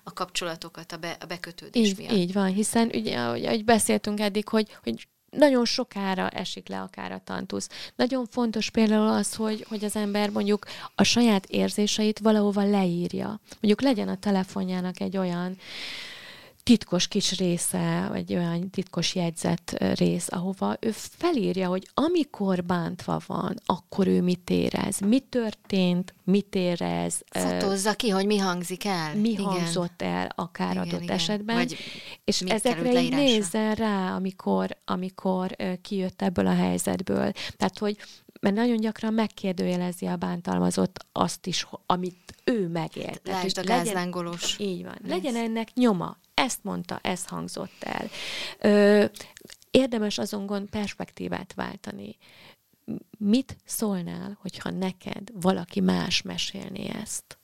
a 0.03 0.13
kapcsolatokat 0.13 0.91
a, 0.91 0.97
be, 0.97 1.17
a 1.19 1.25
bekötődés 1.25 1.87
így, 1.87 1.97
miatt. 1.97 2.11
Így 2.11 2.33
van, 2.33 2.53
hiszen 2.53 2.89
ugye, 2.93 3.19
ahogy, 3.19 3.45
ahogy 3.45 3.65
beszéltünk 3.65 4.19
eddig, 4.19 4.47
hogy, 4.47 4.77
hogy 4.83 5.07
nagyon 5.31 5.65
sokára 5.65 6.29
esik 6.29 6.67
le 6.67 6.81
akár 6.81 7.11
a 7.11 7.21
tantusz. 7.23 7.69
Nagyon 7.95 8.25
fontos 8.25 8.69
például 8.69 9.07
az, 9.07 9.35
hogy, 9.35 9.65
hogy 9.69 9.83
az 9.83 9.95
ember 9.95 10.29
mondjuk 10.29 10.65
a 10.95 11.03
saját 11.03 11.45
érzéseit 11.45 12.19
valahova 12.19 12.63
leírja. 12.63 13.39
Mondjuk 13.49 13.81
legyen 13.81 14.07
a 14.07 14.19
telefonjának 14.19 14.99
egy 14.99 15.17
olyan 15.17 15.57
titkos 16.63 17.07
kis 17.07 17.37
része, 17.37 18.07
vagy 18.09 18.35
olyan 18.35 18.69
titkos 18.69 19.15
jegyzet 19.15 19.95
rész, 19.95 20.27
ahova 20.31 20.77
ő 20.79 20.91
felírja, 20.91 21.67
hogy 21.67 21.87
amikor 21.93 22.63
bántva 22.63 23.21
van, 23.27 23.55
akkor 23.65 24.07
ő 24.07 24.21
mit 24.21 24.49
érez, 24.49 24.99
mi 24.99 25.19
történt, 25.19 26.13
mit 26.23 26.55
érez. 26.55 27.23
Fotózza 27.29 27.93
ki, 27.93 28.09
hogy 28.09 28.25
mi 28.25 28.37
hangzik 28.37 28.85
el. 28.85 29.15
Mi 29.15 29.29
igen. 29.29 29.43
hangzott 29.43 30.01
el 30.01 30.29
akár 30.35 30.71
igen, 30.71 30.87
adott 30.87 31.01
igen. 31.01 31.15
esetben. 31.15 31.55
Vagy 31.55 31.77
és 32.23 32.41
ezekre 32.41 33.01
így 33.01 33.13
nézzen 33.13 33.75
rá, 33.75 34.15
amikor, 34.15 34.77
amikor 34.85 35.55
kijött 35.81 36.21
ebből 36.21 36.47
a 36.47 36.55
helyzetből. 36.55 37.31
Tehát, 37.57 37.77
hogy 37.77 37.97
mert 38.41 38.55
nagyon 38.55 38.77
gyakran 38.77 39.13
megkérdőjelezi 39.13 40.05
a 40.05 40.15
bántalmazott 40.15 41.05
azt 41.11 41.47
is, 41.47 41.67
amit 41.85 42.35
ő 42.43 42.67
megélt. 42.67 43.21
Lásd 43.23 43.57
a 43.57 43.63
gázlángolós. 43.63 44.59
Így 44.59 44.83
van. 44.83 44.97
Legyen 45.07 45.35
ennek 45.35 45.73
nyoma, 45.73 46.17
ezt 46.33 46.63
mondta, 46.63 46.99
ez 47.03 47.25
hangzott 47.25 47.83
el. 47.83 48.09
Ö, 48.59 49.05
érdemes 49.71 50.17
azon 50.17 50.45
gond 50.45 50.69
perspektívát 50.69 51.53
váltani. 51.53 52.17
Mit 53.17 53.57
szólnál, 53.65 54.37
hogyha 54.41 54.69
neked 54.69 55.29
valaki 55.33 55.79
más 55.79 56.21
mesélni 56.21 56.89
ezt? 56.89 57.37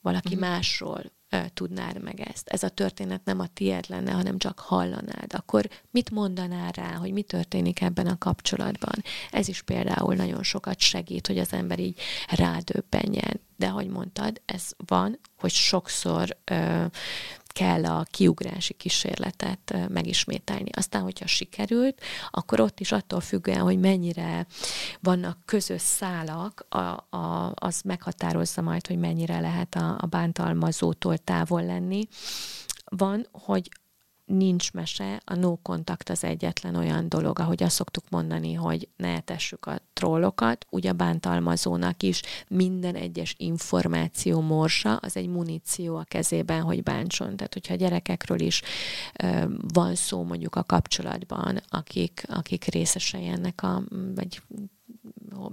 Valaki 0.00 0.34
uh-huh. 0.34 0.48
másról 0.48 1.02
ö, 1.30 1.38
tudnád 1.54 2.02
meg 2.02 2.20
ezt. 2.20 2.48
Ez 2.48 2.62
a 2.62 2.68
történet 2.68 3.24
nem 3.24 3.40
a 3.40 3.46
tiéd 3.46 3.84
lenne, 3.88 4.12
hanem 4.12 4.38
csak 4.38 4.58
hallanád. 4.58 5.34
Akkor 5.34 5.68
mit 5.90 6.10
mondanál 6.10 6.70
rá, 6.70 6.94
hogy 6.94 7.12
mi 7.12 7.22
történik 7.22 7.80
ebben 7.80 8.06
a 8.06 8.18
kapcsolatban? 8.18 9.02
Ez 9.30 9.48
is 9.48 9.62
például 9.62 10.14
nagyon 10.14 10.42
sokat 10.42 10.80
segít, 10.80 11.26
hogy 11.26 11.38
az 11.38 11.52
ember 11.52 11.78
így 11.78 12.00
rádöbbenjen. 12.28 13.40
De, 13.56 13.66
ahogy 13.66 13.88
mondtad, 13.88 14.40
ez 14.44 14.70
van, 14.86 15.18
hogy 15.36 15.50
sokszor 15.50 16.36
ö, 16.44 16.84
kell 17.56 17.84
a 17.84 18.06
kiugrási 18.10 18.72
kísérletet 18.74 19.88
megismételni. 19.88 20.70
Aztán, 20.72 21.02
hogyha 21.02 21.26
sikerült, 21.26 22.00
akkor 22.30 22.60
ott 22.60 22.80
is 22.80 22.92
attól 22.92 23.20
függően, 23.20 23.60
hogy 23.60 23.78
mennyire 23.78 24.46
vannak 25.00 25.38
közös 25.44 25.80
szálak, 25.80 26.66
a, 26.68 27.16
a, 27.16 27.52
az 27.54 27.80
meghatározza 27.82 28.62
majd, 28.62 28.86
hogy 28.86 28.98
mennyire 28.98 29.40
lehet 29.40 29.74
a, 29.74 29.98
a 30.00 30.06
bántalmazótól 30.06 31.18
távol 31.18 31.64
lenni. 31.64 32.08
Van, 32.84 33.26
hogy 33.32 33.70
nincs 34.26 34.72
mese, 34.72 35.22
a 35.24 35.34
no 35.34 35.56
kontakt 35.62 36.08
az 36.08 36.24
egyetlen 36.24 36.74
olyan 36.74 37.08
dolog, 37.08 37.38
ahogy 37.38 37.62
azt 37.62 37.74
szoktuk 37.74 38.04
mondani, 38.10 38.52
hogy 38.52 38.88
ne 38.96 39.08
etessük 39.08 39.66
a 39.66 39.80
trollokat, 39.92 40.66
ugye 40.70 40.90
a 40.90 40.92
bántalmazónak 40.92 42.02
is 42.02 42.22
minden 42.48 42.94
egyes 42.94 43.34
információ 43.38 44.40
morsa, 44.40 44.96
az 44.96 45.16
egy 45.16 45.28
muníció 45.28 45.96
a 45.96 46.04
kezében, 46.04 46.62
hogy 46.62 46.82
bántson. 46.82 47.36
Tehát, 47.36 47.52
hogyha 47.52 47.74
gyerekekről 47.74 48.40
is 48.40 48.62
ö, 49.22 49.44
van 49.72 49.94
szó 49.94 50.22
mondjuk 50.22 50.54
a 50.54 50.64
kapcsolatban, 50.64 51.60
akik, 51.68 52.24
akik 52.28 52.64
részesei 52.64 53.26
ennek 53.26 53.62
a, 53.62 53.82
vagy 54.14 54.42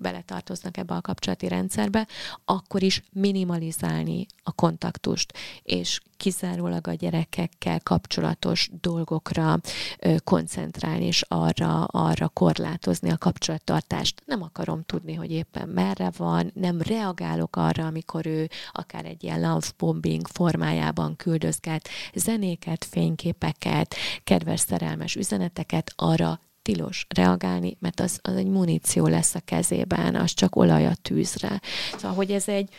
beletartoznak 0.02 0.78
ebbe 0.78 0.94
a 0.94 1.02
kapcsolati 1.02 1.48
rendszerbe, 1.48 2.08
akkor 2.46 2.84
is 2.84 3.04
minimalizálni 3.12 4.26
a 4.44 4.52
kontaktust, 4.52 5.34
és 5.64 6.00
kizárólag 6.18 6.88
a 6.88 6.94
gyerekekkel 6.94 7.80
kapcsolatos 7.80 8.70
dolgokra 8.82 9.60
ö, 10.00 10.16
koncentrálni, 10.24 11.06
és 11.06 11.24
arra, 11.28 11.84
arra 11.84 12.28
korlátozni 12.28 13.10
a 13.10 13.18
kapcsolattartást. 13.18 14.22
Nem 14.26 14.42
akarom 14.42 14.84
tudni, 14.84 15.14
hogy 15.14 15.32
éppen 15.32 15.70
merre 15.70 16.12
van, 16.18 16.52
nem 16.54 16.82
reagálok 16.82 17.56
arra, 17.56 17.86
amikor 17.86 18.26
ő 18.26 18.50
akár 18.72 19.06
egy 19.06 19.24
ilyen 19.24 19.42
love 19.42 19.68
bombing 19.78 20.28
formájában 20.28 21.16
küldözget 21.16 21.90
zenéket, 22.14 22.86
fényképeket, 22.86 23.96
kedves 24.24 24.60
szerelmes 24.60 25.16
üzeneteket, 25.16 25.94
arra 25.96 26.40
tilos 26.64 27.06
reagálni, 27.16 27.78
mert 27.80 28.00
az, 28.00 28.20
az 28.22 28.36
egy 28.36 28.48
muníció 28.48 29.08
lesz 29.08 29.36
a 29.36 29.40
kezében, 29.40 30.16
az 30.16 30.34
csak 30.34 30.56
olaj 30.56 30.86
a 30.86 30.96
tűzre. 31.02 31.62
Szóval, 31.98 32.16
hogy 32.16 32.32
ez 32.32 32.48
egy 32.48 32.70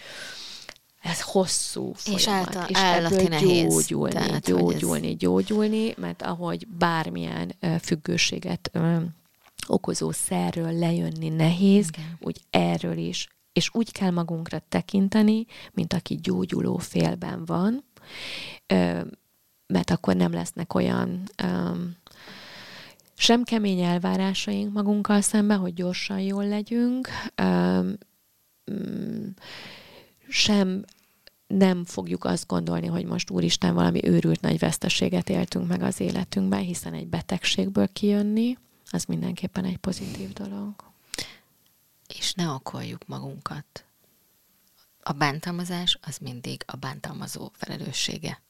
ez 1.05 1.21
hosszú 1.21 1.93
folyamat, 1.93 2.21
és, 2.21 2.29
által, 2.29 2.67
és 2.69 2.79
ebből 2.79 3.29
nehéz. 3.29 3.87
gyógyulni, 3.87 4.13
Tehát, 4.13 4.45
gyógyulni, 4.45 5.11
ez... 5.11 5.17
gyógyulni, 5.17 5.95
mert 5.97 6.23
ahogy 6.23 6.67
bármilyen 6.67 7.55
függőséget 7.81 8.71
okozó 9.67 10.11
szerről 10.11 10.73
lejönni 10.73 11.29
nehéz, 11.29 11.89
Igen. 11.89 12.19
úgy 12.21 12.41
erről 12.51 12.97
is. 12.97 13.29
És 13.53 13.71
úgy 13.73 13.93
kell 13.93 14.11
magunkra 14.11 14.59
tekinteni, 14.69 15.47
mint 15.73 15.93
aki 15.93 16.15
gyógyuló 16.23 16.77
félben 16.77 17.45
van, 17.45 17.85
mert 19.67 19.91
akkor 19.91 20.17
nem 20.17 20.33
lesznek 20.33 20.75
olyan 20.75 21.23
sem 23.17 23.43
kemény 23.43 23.81
elvárásaink 23.81 24.73
magunkkal 24.73 25.21
szemben, 25.21 25.59
hogy 25.59 25.75
gyorsan 25.75 26.21
jól 26.21 26.47
legyünk, 26.49 27.09
mm, 28.71 29.29
sem 30.29 30.85
nem 31.47 31.85
fogjuk 31.85 32.25
azt 32.25 32.47
gondolni, 32.47 32.87
hogy 32.87 33.05
most 33.05 33.31
úristen 33.31 33.75
valami 33.75 34.07
őrült 34.09 34.41
nagy 34.41 34.59
veszteséget 34.59 35.29
éltünk 35.29 35.69
meg 35.69 35.83
az 35.83 36.01
életünkben, 36.01 36.61
hiszen 36.61 36.95
egy 36.95 37.07
betegségből 37.07 37.89
kijönni, 37.93 38.59
az 38.91 39.05
mindenképpen 39.05 39.65
egy 39.65 39.77
pozitív 39.77 40.33
dolog. 40.33 40.75
És 42.19 42.33
ne 42.33 42.49
okoljuk 42.49 43.07
magunkat. 43.07 43.85
A 45.03 45.13
bántalmazás 45.13 45.99
az 46.03 46.19
mindig 46.19 46.63
a 46.67 46.77
bántalmazó 46.77 47.51
felelőssége. 47.53 48.43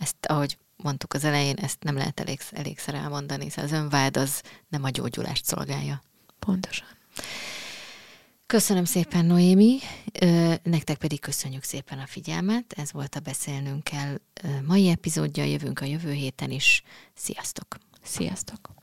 Ezt, 0.00 0.16
ahogy 0.26 0.58
mondtuk 0.76 1.14
az 1.14 1.24
elején, 1.24 1.56
ezt 1.56 1.82
nem 1.82 1.96
lehet 1.96 2.20
elég, 2.20 2.40
elégszer 2.50 2.94
elmondani, 2.94 3.44
hiszen 3.44 3.64
az 3.64 3.72
önvád 3.72 4.16
az 4.16 4.42
nem 4.68 4.84
a 4.84 4.90
gyógyulást 4.90 5.44
szolgálja. 5.44 6.02
Pontosan. 6.38 6.86
Köszönöm 8.46 8.84
szépen, 8.84 9.24
Noémi, 9.24 9.78
nektek 10.62 10.96
pedig 10.98 11.20
köszönjük 11.20 11.62
szépen 11.62 11.98
a 11.98 12.06
figyelmet. 12.06 12.72
Ez 12.72 12.92
volt 12.92 13.14
a 13.14 13.20
Beszélnünk 13.20 13.84
kell 13.84 14.20
mai 14.66 14.88
epizódja, 14.88 15.44
jövünk 15.44 15.80
a 15.80 15.84
jövő 15.84 16.12
héten 16.12 16.50
is. 16.50 16.82
Sziasztok! 17.14 17.76
Sziasztok! 18.02 18.79